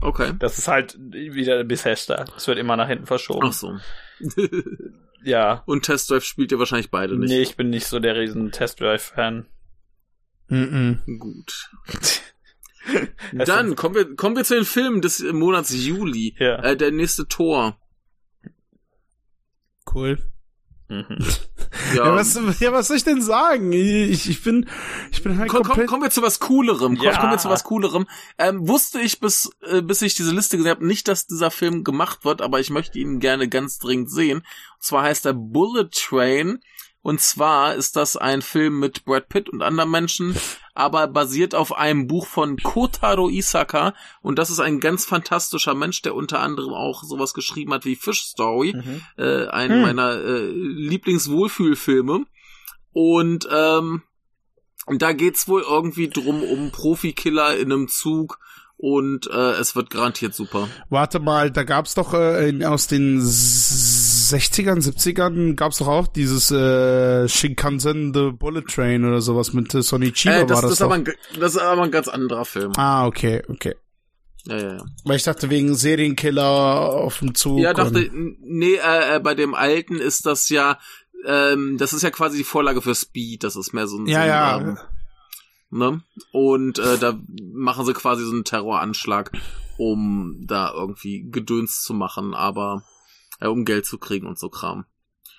[0.00, 0.32] Okay.
[0.38, 2.24] Das ist halt wieder Bethesda.
[2.36, 3.46] Es wird immer nach hinten verschoben.
[3.48, 3.78] Ach so.
[5.22, 5.62] ja.
[5.66, 7.30] Und Test Drive spielt ihr wahrscheinlich beide nicht.
[7.30, 9.46] Nee, ich bin nicht so der riesen Test Drive-Fan.
[10.48, 11.18] Mm -mm.
[11.18, 11.70] Gut.
[13.32, 16.36] Dann kommen wir, kommen wir zu den Filmen des Monats Juli.
[16.38, 16.62] Ja.
[16.62, 17.78] Äh, der nächste Tor.
[19.92, 20.18] Cool.
[20.88, 21.18] Mhm.
[21.94, 22.06] Ja.
[22.06, 22.14] ja.
[22.14, 23.72] was, ja, was soll ich denn sagen?
[23.72, 24.68] Ich, ich bin,
[25.10, 26.96] ich bin halt komm, komm, Kommen wir zu was Coolerem.
[26.96, 27.18] Komm, ja.
[27.18, 28.06] Kommen wir zu was Coolerem.
[28.38, 31.84] Ähm, wusste ich bis, äh, bis ich diese Liste gesehen habe, nicht, dass dieser Film
[31.84, 34.38] gemacht wird, aber ich möchte ihn gerne ganz dringend sehen.
[34.38, 36.60] Und zwar heißt er Bullet Train
[37.06, 40.34] und zwar ist das ein Film mit Brad Pitt und anderen Menschen,
[40.74, 43.94] aber basiert auf einem Buch von Kotaro Isaka.
[44.22, 47.94] Und das ist ein ganz fantastischer Mensch, der unter anderem auch sowas geschrieben hat wie
[47.94, 49.02] Fish Story, mhm.
[49.18, 49.82] äh, einen hm.
[49.82, 52.26] meiner äh, Lieblingswohlfühlfilme.
[52.92, 54.02] Und ähm,
[54.88, 58.40] da geht's wohl irgendwie drum um Profikiller in einem Zug
[58.78, 60.68] und äh, es wird garantiert super.
[60.90, 67.28] Warte mal, da gab's doch äh, aus den 60ern, 70ern gab's doch auch dieses äh,
[67.28, 70.78] Shinkansen The Bullet Train oder sowas mit äh, Sonny Chiba äh, das, war das, das
[70.80, 70.86] doch.
[70.86, 71.04] Aber ein,
[71.40, 72.72] das ist aber ein ganz anderer Film.
[72.76, 73.74] Ah, okay, okay.
[74.46, 74.84] Ja, ja, ja.
[75.04, 77.58] Weil ich dachte, wegen Serienkiller auf dem Zug.
[77.58, 80.78] Ja, dachte, nee, äh, äh, bei dem alten ist das ja,
[81.26, 84.06] ähm, das ist ja quasi die Vorlage für Speed, das ist mehr so ein...
[84.06, 84.60] Ja, so ja.
[84.60, 84.78] Ähm,
[85.70, 86.02] ne?
[86.32, 87.18] Und äh, da
[87.52, 89.32] machen sie quasi so einen Terroranschlag,
[89.78, 92.84] um da irgendwie Gedöns zu machen, aber
[93.40, 94.86] äh, um Geld zu kriegen und so Kram.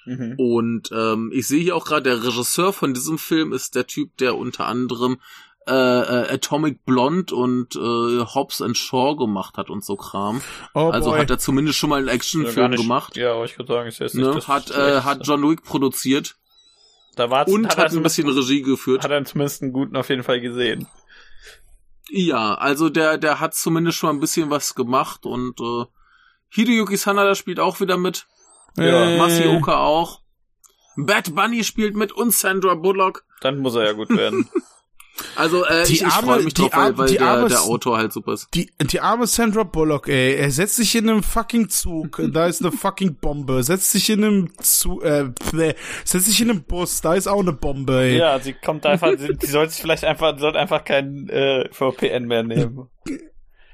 [0.06, 0.36] Mhm.
[0.38, 4.16] Und ähm, ich sehe hier auch gerade, der Regisseur von diesem Film ist der Typ,
[4.18, 5.18] der unter anderem
[5.68, 7.80] äh, äh, Atomic Blonde und äh,
[8.26, 10.42] Hobbs and Shaw gemacht hat und so Kram.
[10.74, 11.20] Oh also boy.
[11.20, 13.18] hat er zumindest schon mal einen Actionfilm gemacht.
[13.18, 14.48] Ja, aber ich würde sagen, ist jetzt nicht ne?
[14.48, 16.38] Hat, äh, hat John Wick produziert.
[17.18, 19.04] Da war und hat, hat ein bisschen Regie geführt.
[19.04, 20.88] Hat er zumindest einen guten auf jeden Fall gesehen.
[22.10, 25.86] Ja, also der, der hat zumindest schon ein bisschen was gemacht und äh,
[26.50, 28.28] Hideyuki Sanada spielt auch wieder mit.
[28.78, 29.10] Ja.
[29.10, 29.18] Äh.
[29.18, 30.22] Masioka auch.
[30.96, 33.26] Bad Bunny spielt mit und Sandra Bullock.
[33.42, 34.50] Dann muss er ja gut werden.
[35.36, 38.14] Also äh, die ich, ich freue mich drauf, weil, weil der, arme, der Autor halt
[38.14, 38.48] super ist.
[38.54, 42.62] Die, die arme Sandra Bullock, ey, er setzt sich in einem fucking Zug, da ist
[42.62, 45.30] eine fucking Bombe, setzt sich in einem Zug, äh,
[46.04, 48.18] setzt sich in einem Bus, da ist auch eine Bombe, ey.
[48.18, 52.26] Ja, sie kommt einfach, sie, sie sollte sich vielleicht einfach, sollte einfach kein äh, VPN
[52.26, 52.90] mehr nehmen.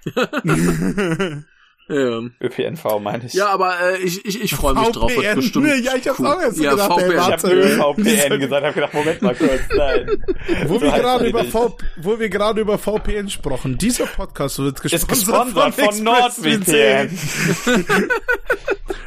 [1.89, 2.21] Ja.
[2.41, 3.33] ÖPNV meine ich.
[3.33, 5.13] Ja, aber äh, ich, ich, ich freue mich drauf.
[5.13, 6.27] Wird bestimmt ja, ich hab's cool.
[6.27, 6.91] auch erst ja, gedacht.
[6.93, 7.11] VPN.
[7.11, 10.23] Ey, ich hab ÖVPN gesagt, hab gedacht, Moment mal kurz, nein.
[10.67, 14.81] wo, so wir gerade über v, wo wir gerade über VPN sprachen, dieser Podcast wird
[14.81, 17.19] gesponsert, gesponsert von, von NordVPN.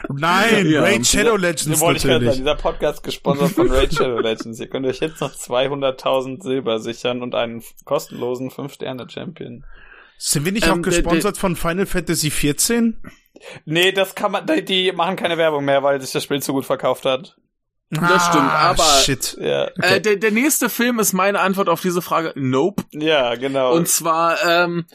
[0.15, 2.03] nein, ja, Raid Shadow Legends natürlich.
[2.03, 4.61] Sagen, dieser Podcast gesponsert von Raid Shadow Legends.
[4.61, 9.65] Ihr könnt euch jetzt noch 200.000 Silber sichern und einen kostenlosen 5-Sterne-Champion.
[10.19, 13.01] Sind wir nicht ähm, auch gesponsert von Final Fantasy 14?
[13.65, 16.65] Nee, das kann man, die machen keine Werbung mehr, weil sich das Spiel zu gut
[16.65, 17.37] verkauft hat.
[17.89, 19.37] Das ah, stimmt, aber shit.
[19.41, 19.69] Ja.
[19.69, 19.97] Okay.
[19.97, 22.33] Äh, der, der nächste Film ist meine Antwort auf diese Frage.
[22.35, 22.83] Nope.
[22.91, 23.75] Ja, genau.
[23.75, 24.87] Und zwar, ähm,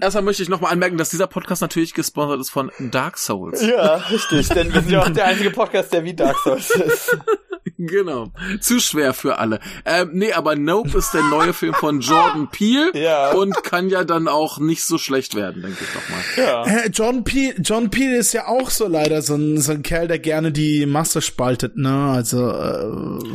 [0.00, 3.66] erstmal möchte ich nochmal anmerken, dass dieser Podcast natürlich gesponsert ist von Dark Souls.
[3.66, 7.16] Ja, richtig, denn wir sind ja auch der einzige Podcast, der wie Dark Souls ist.
[7.82, 8.30] Genau.
[8.60, 9.58] Zu schwer für alle.
[9.86, 13.32] Ähm, nee, aber Nope ist der neue Film von Jordan Peele ja.
[13.32, 16.20] und kann ja dann auch nicht so schlecht werden, denke ich doch mal.
[16.36, 16.84] Ja.
[16.84, 20.08] Äh, John Peele, John Peele ist ja auch so leider so ein, so ein Kerl,
[20.08, 22.10] der gerne die Masse spaltet, ne?
[22.12, 22.84] Also äh,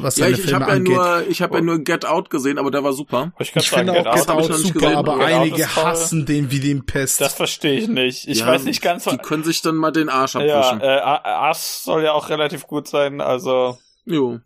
[0.03, 2.69] was ja, ich, ich habe ja nur, ich habe ja nur Get Out gesehen, aber
[2.69, 3.31] der war super.
[3.39, 6.85] Ich, ich finde auch Get Out, Out super, aber Get einige hassen den wie den
[6.85, 7.19] Pest.
[7.19, 8.27] Das verstehe ich nicht.
[8.27, 9.05] Ich ja, weiß nicht ganz.
[9.05, 10.81] Die können sich dann mal den Arsch abwischen.
[10.81, 13.79] Ja, äh, Ass soll ja auch relativ gut sein, also.
[14.05, 14.39] Jo.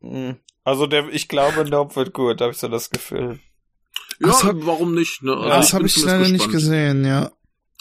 [0.00, 0.36] Hm.
[0.64, 3.40] Also der, ich glaube, Nope wird gut, habe ich so das Gefühl.
[4.20, 5.22] Ja, das warum nicht?
[5.22, 5.36] Ne?
[5.36, 6.32] Also das habe ich leider gespannt.
[6.32, 7.30] nicht gesehen, ja.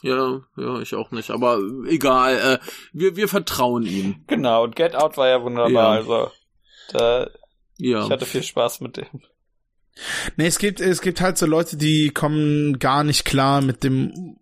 [0.04, 1.32] Ja, ja, ich auch nicht.
[1.32, 4.24] Aber egal, äh, wir, wir vertrauen ihm.
[4.28, 5.90] Genau, und Get Out war ja wunderbar, ja.
[5.90, 6.32] also
[6.94, 7.30] da,
[7.78, 8.04] ja.
[8.04, 9.08] ich hatte viel Spaß mit dem.
[10.36, 14.38] Nee, es gibt, es gibt halt so Leute, die kommen gar nicht klar mit dem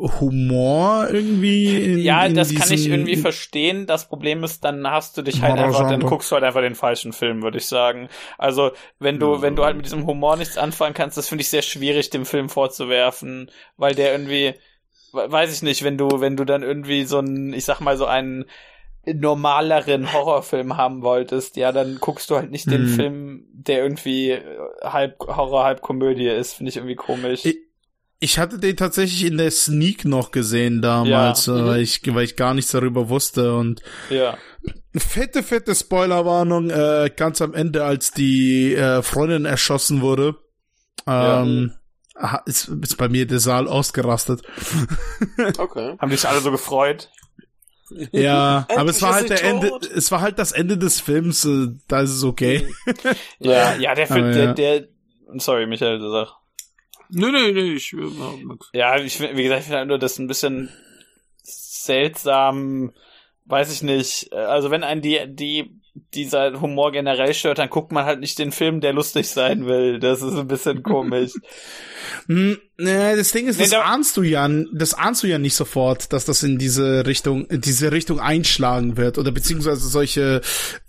[0.00, 1.92] Humor irgendwie.
[1.92, 3.86] In, ja, in das kann ich irgendwie verstehen.
[3.86, 6.74] Das Problem ist, dann hast du dich halt einfach, dann guckst du halt einfach den
[6.74, 8.08] falschen Film, würde ich sagen.
[8.38, 9.42] Also, wenn du, ja.
[9.42, 12.24] wenn du halt mit diesem Humor nichts anfangen kannst, das finde ich sehr schwierig, dem
[12.24, 14.54] Film vorzuwerfen, weil der irgendwie,
[15.12, 18.06] weiß ich nicht, wenn du, wenn du dann irgendwie so ein, ich sag mal, so
[18.06, 18.46] einen
[19.06, 24.38] normaleren Horrorfilm haben wolltest, ja, dann guckst du halt nicht den Film, der irgendwie
[24.82, 27.44] halb Horror, halb Komödie ist, finde ich irgendwie komisch.
[27.44, 27.69] Ich
[28.20, 31.54] ich hatte den tatsächlich in der Sneak noch gesehen damals, ja.
[31.54, 31.66] mhm.
[31.66, 34.36] weil, ich, weil ich gar nichts darüber wusste und ja.
[34.94, 40.36] fette, fette Spoilerwarnung, äh, ganz am Ende, als die äh, Freundin erschossen wurde,
[41.06, 41.72] ähm,
[42.14, 42.42] ja.
[42.44, 44.42] ist, ist bei mir der Saal ausgerastet.
[45.58, 45.96] Okay.
[45.98, 47.08] Haben dich alle so gefreut?
[48.12, 49.46] Ja, aber es war halt der tot.
[49.46, 52.66] Ende, es war halt das Ende des Films, äh, da ist es okay.
[53.38, 54.88] ja, ja, der Film, der, der,
[55.38, 56.39] sorry, Michael, sagst.
[57.12, 60.26] Nee, nee, nee, ich äh, Ja, ich wie gesagt, ich finde halt nur das ein
[60.26, 60.70] bisschen
[61.42, 62.92] seltsam,
[63.46, 64.32] weiß ich nicht.
[64.32, 65.80] Also wenn ein die, die,
[66.14, 69.98] dieser Humor generell stört, dann guckt man halt nicht den Film, der lustig sein will.
[69.98, 71.32] Das ist ein bisschen komisch.
[72.26, 75.38] Hm, nee, das Ding ist, nee, das da ahnst du ja, das ahnst du ja
[75.38, 80.40] nicht sofort, dass das in diese Richtung, diese Richtung einschlagen wird oder beziehungsweise solche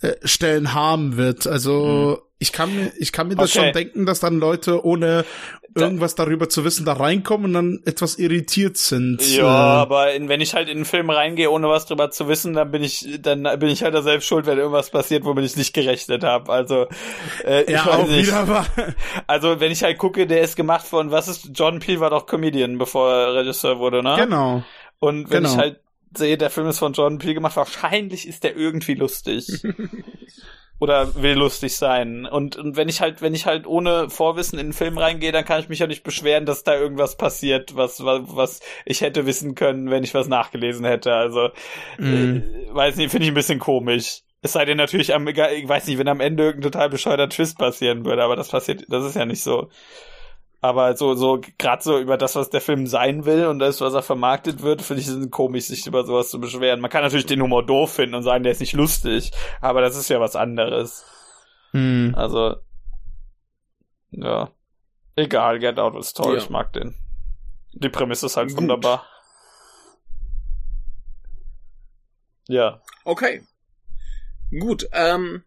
[0.02, 1.48] äh, Stellen haben wird.
[1.48, 2.31] Also mhm.
[2.42, 3.66] Ich kann mir, ich kann mir das okay.
[3.66, 5.26] schon denken, dass dann Leute ohne
[5.76, 9.22] irgendwas darüber zu wissen, da reinkommen und dann etwas irritiert sind.
[9.38, 12.28] Ja, äh, aber in, wenn ich halt in einen Film reingehe, ohne was drüber zu
[12.28, 15.46] wissen, dann bin ich, dann bin ich halt da selbst schuld, wenn irgendwas passiert, womit
[15.46, 16.52] ich nicht gerechnet habe.
[16.52, 16.88] Also
[17.46, 18.28] äh, ich ja, weiß auch nicht.
[18.28, 18.66] wieder war.
[19.28, 22.26] Also wenn ich halt gucke, der ist gemacht von, was ist, John Peel war doch
[22.26, 24.16] Comedian, bevor er Regisseur wurde, ne?
[24.18, 24.64] Genau.
[24.98, 25.54] Und wenn genau.
[25.54, 25.80] ich halt
[26.18, 29.62] sehe, der Film ist von John Peel gemacht, wahrscheinlich ist der irgendwie lustig.
[30.82, 32.26] oder will lustig sein.
[32.26, 35.46] Und, und wenn ich halt, wenn ich halt ohne Vorwissen in den Film reingehe, dann
[35.46, 39.28] kann ich mich ja nicht beschweren, dass da irgendwas passiert, was, was, was ich hätte
[39.28, 41.14] wissen können, wenn ich was nachgelesen hätte.
[41.14, 41.50] Also,
[42.00, 42.36] mm.
[42.36, 42.42] äh,
[42.74, 44.22] weiß nicht, finde ich ein bisschen komisch.
[44.42, 47.60] Es sei denn natürlich am, ich weiß nicht, wenn am Ende irgendein total bescheuerter Twist
[47.60, 49.70] passieren würde, aber das passiert, das ist ja nicht so.
[50.64, 53.96] Aber so, so, gerade so über das, was der Film sein will und das, was
[53.96, 56.80] er vermarktet wird, finde ich es komisch, sich über sowas zu beschweren.
[56.80, 59.96] Man kann natürlich den Humor doof finden und sagen, der ist nicht lustig, aber das
[59.96, 61.04] ist ja was anderes.
[61.72, 62.14] Hm.
[62.16, 62.58] Also,
[64.12, 64.52] ja.
[65.16, 66.38] Egal, Get Out ist toll, ja.
[66.38, 66.96] ich mag den.
[67.74, 68.58] Die Prämisse ist halt Gut.
[68.58, 69.06] wunderbar.
[72.48, 72.82] Ja.
[73.04, 73.42] Okay.
[74.52, 75.44] Gut, ähm,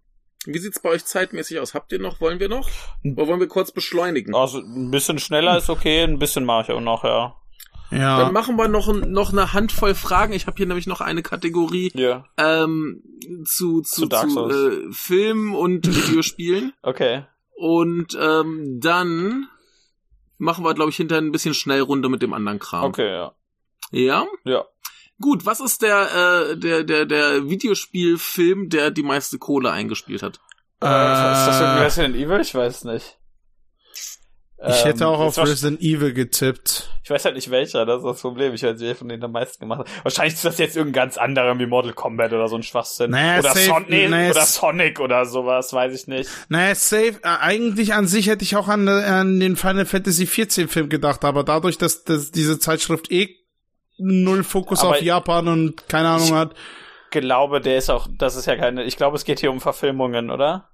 [0.46, 1.74] wie sieht's bei euch zeitmäßig aus?
[1.74, 2.68] Habt ihr noch, wollen wir noch?
[3.04, 4.34] Oder wollen wir kurz beschleunigen?
[4.34, 7.34] Also ein bisschen schneller ist okay, ein bisschen mache ich auch noch, ja.
[7.90, 8.18] Ja.
[8.18, 10.32] Dann machen wir noch, noch eine Handvoll Fragen.
[10.32, 12.24] Ich habe hier nämlich noch eine Kategorie ja.
[12.36, 13.02] ähm,
[13.44, 16.72] zu, zu, zu, zu äh, Filmen und Videospielen.
[16.82, 17.24] Okay.
[17.56, 19.48] Und ähm, dann
[20.38, 22.84] machen wir, glaube ich, hinterher ein bisschen Schnellrunde mit dem anderen Kram.
[22.84, 23.32] Okay, ja.
[23.92, 24.26] Ja?
[24.44, 24.64] Ja.
[25.20, 30.40] Gut, was ist der, äh, der, der, der Videospielfilm, der die meiste Kohle eingespielt hat?
[30.82, 32.40] Äh, ist das irgendwie Resident Evil?
[32.40, 33.18] Ich weiß nicht.
[34.66, 36.90] Ich ähm, hätte auch auf Resident Evil getippt.
[37.02, 38.54] Ich weiß halt nicht welcher, das ist das Problem.
[38.54, 39.88] Ich weiß nicht, von denen am meisten gemacht hat.
[40.04, 43.10] Wahrscheinlich ist das jetzt irgendein ganz anderer wie Mortal Kombat oder so ein Schwachsinn.
[43.10, 46.30] Naja, oder, safe, Son nee, naja, oder Sonic oder sowas, weiß ich nicht.
[46.48, 50.68] Naja, safe, äh, eigentlich an sich hätte ich auch an, an den Final Fantasy 14
[50.68, 53.43] Film gedacht, aber dadurch, dass, dass diese Zeitschrift eh
[53.98, 56.54] null Fokus Aber auf Japan und keine Ahnung hat.
[57.04, 59.60] Ich glaube, der ist auch, das ist ja keine, ich glaube, es geht hier um
[59.60, 60.68] Verfilmungen, oder?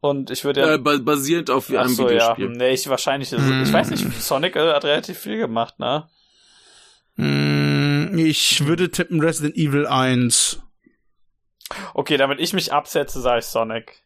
[0.00, 0.74] Und ich würde ja.
[0.74, 2.50] Äh, basierend auf einem so, Videospiel.
[2.50, 2.50] Ja.
[2.50, 3.62] Nee, ich wahrscheinlich, mm.
[3.62, 6.06] ich weiß nicht, Sonic äh, hat relativ viel gemacht, ne?
[7.16, 10.60] Mm, ich würde tippen Resident Evil 1.
[11.94, 14.03] Okay, damit ich mich absetze, sage ich Sonic.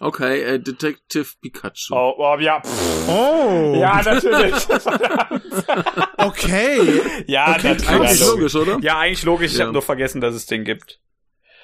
[0.00, 1.94] Okay, äh, Detective Pikachu.
[1.94, 2.60] Oh, oh ja.
[2.60, 3.08] Pff.
[3.08, 3.74] Oh.
[3.76, 4.54] Ja, natürlich.
[6.16, 7.00] okay.
[7.26, 7.88] Ja, okay, natürlich.
[7.88, 8.78] Eigentlich logisch, oder?
[8.80, 9.52] Ja, eigentlich logisch.
[9.52, 9.64] Ich ja.
[9.64, 10.98] habe nur vergessen, dass es den gibt.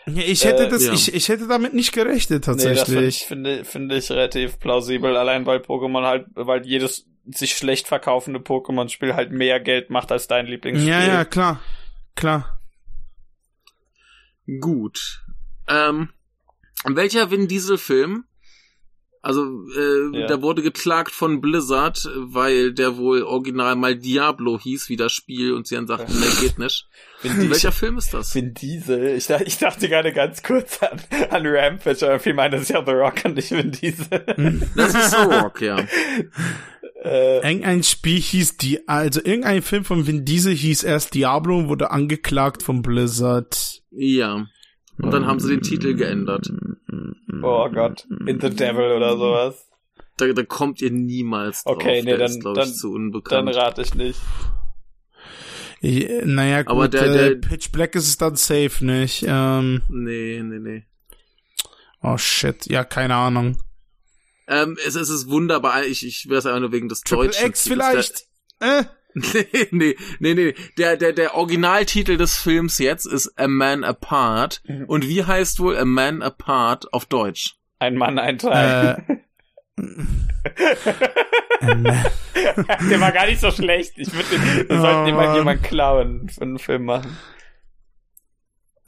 [0.07, 0.93] Ich hätte äh, das, ja.
[0.93, 2.89] ich, ich hätte damit nicht gerechnet tatsächlich.
[2.89, 7.89] Nee, das finde, finde ich relativ plausibel, allein weil Pokémon halt, weil jedes sich schlecht
[7.89, 10.91] verkaufende Pokémon-Spiel halt mehr Geld macht als dein Lieblingsspiel.
[10.91, 11.61] Ja, ja, klar.
[12.15, 12.59] Klar.
[14.61, 15.25] Gut.
[15.69, 16.09] Ähm,
[16.97, 18.25] welcher Vin Diesel-Film
[19.21, 19.45] also
[19.77, 20.27] äh, ja.
[20.27, 25.53] da wurde geklagt von Blizzard, weil der wohl original mal Diablo hieß wie das Spiel
[25.53, 26.87] und sie dann sagten, nee, geht nicht.
[27.23, 28.35] Welcher Film ist das?
[28.35, 29.17] Vin Diesel.
[29.17, 31.01] Ich, dachte, ich dachte gerade ganz kurz an,
[31.31, 34.25] an Rampage, aber viel meint das ist ja The Rock und nicht Vin Diesel.
[34.77, 35.77] Das ist The Rock, ja.
[37.01, 41.69] Äh, irgendein Spiel hieß die, also irgendein Film von Vin Diesel hieß erst Diablo und
[41.69, 43.83] wurde angeklagt von Blizzard.
[43.93, 44.49] Ja.
[45.01, 46.51] Und dann haben sie den Titel geändert.
[47.43, 49.67] Oh Gott, In the Devil oder sowas.
[50.17, 51.77] Da, da kommt ihr niemals drauf.
[51.77, 53.49] Okay, nee, der dann, ist, dann, ich, zu unbekannt.
[53.49, 54.21] dann rate ich nicht.
[55.81, 59.25] Ich, naja, gut, Aber der, äh, der, Pitch Black ist es dann safe, nicht?
[59.27, 60.85] Ähm, nee, nee, nee.
[62.03, 63.63] Oh shit, ja, keine Ahnung.
[64.49, 67.47] Ähm, es, es ist wunderbar, ich, ich wäre es einfach nur wegen des Triple Deutschen.
[67.47, 68.27] X vielleicht?
[68.61, 68.85] Äh?
[69.15, 70.55] Nee, nee, nee, nee.
[70.77, 74.63] Der, der, der Originaltitel des Films jetzt ist A Man Apart.
[74.67, 74.85] Mhm.
[74.87, 77.57] Und wie heißt wohl A Man Apart auf Deutsch?
[77.79, 79.05] Ein Mann, ein Teil.
[79.09, 79.17] Äh.
[82.91, 83.93] der war gar nicht so schlecht.
[83.97, 87.17] Ich würde den, wir sollten oh, mal jemand klauen für einen Film machen.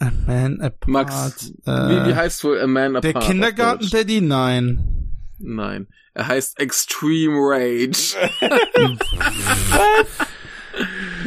[0.00, 0.88] A Man Apart.
[0.88, 3.14] Max, äh, wie, wie heißt wohl A Man Apart?
[3.14, 4.20] Der Kindergarten Daddy?
[4.20, 4.99] Nein.
[5.40, 5.88] Nein.
[6.14, 8.16] Er heißt Extreme Rage.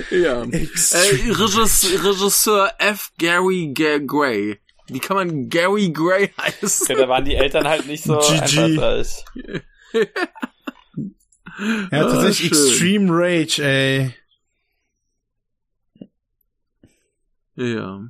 [0.12, 0.44] ja.
[0.44, 3.12] Extreme äh, Regisseur, Regisseur F.
[3.18, 4.60] Gary G Gray.
[4.88, 6.88] Wie kann man Gary Gray heißen?
[6.90, 8.78] Ja, da waren die Eltern halt nicht so GG.
[11.92, 14.14] ja, tatsächlich ah, Extreme Rage, ey.
[17.56, 18.02] Ja.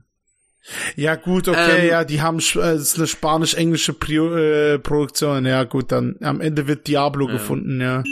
[0.95, 5.45] Ja, gut, okay, ähm, ja, die haben, es äh, ist eine spanisch-englische äh, Produktion.
[5.45, 7.34] Ja, gut, dann am Ende wird Diablo ja.
[7.34, 8.03] gefunden, ja.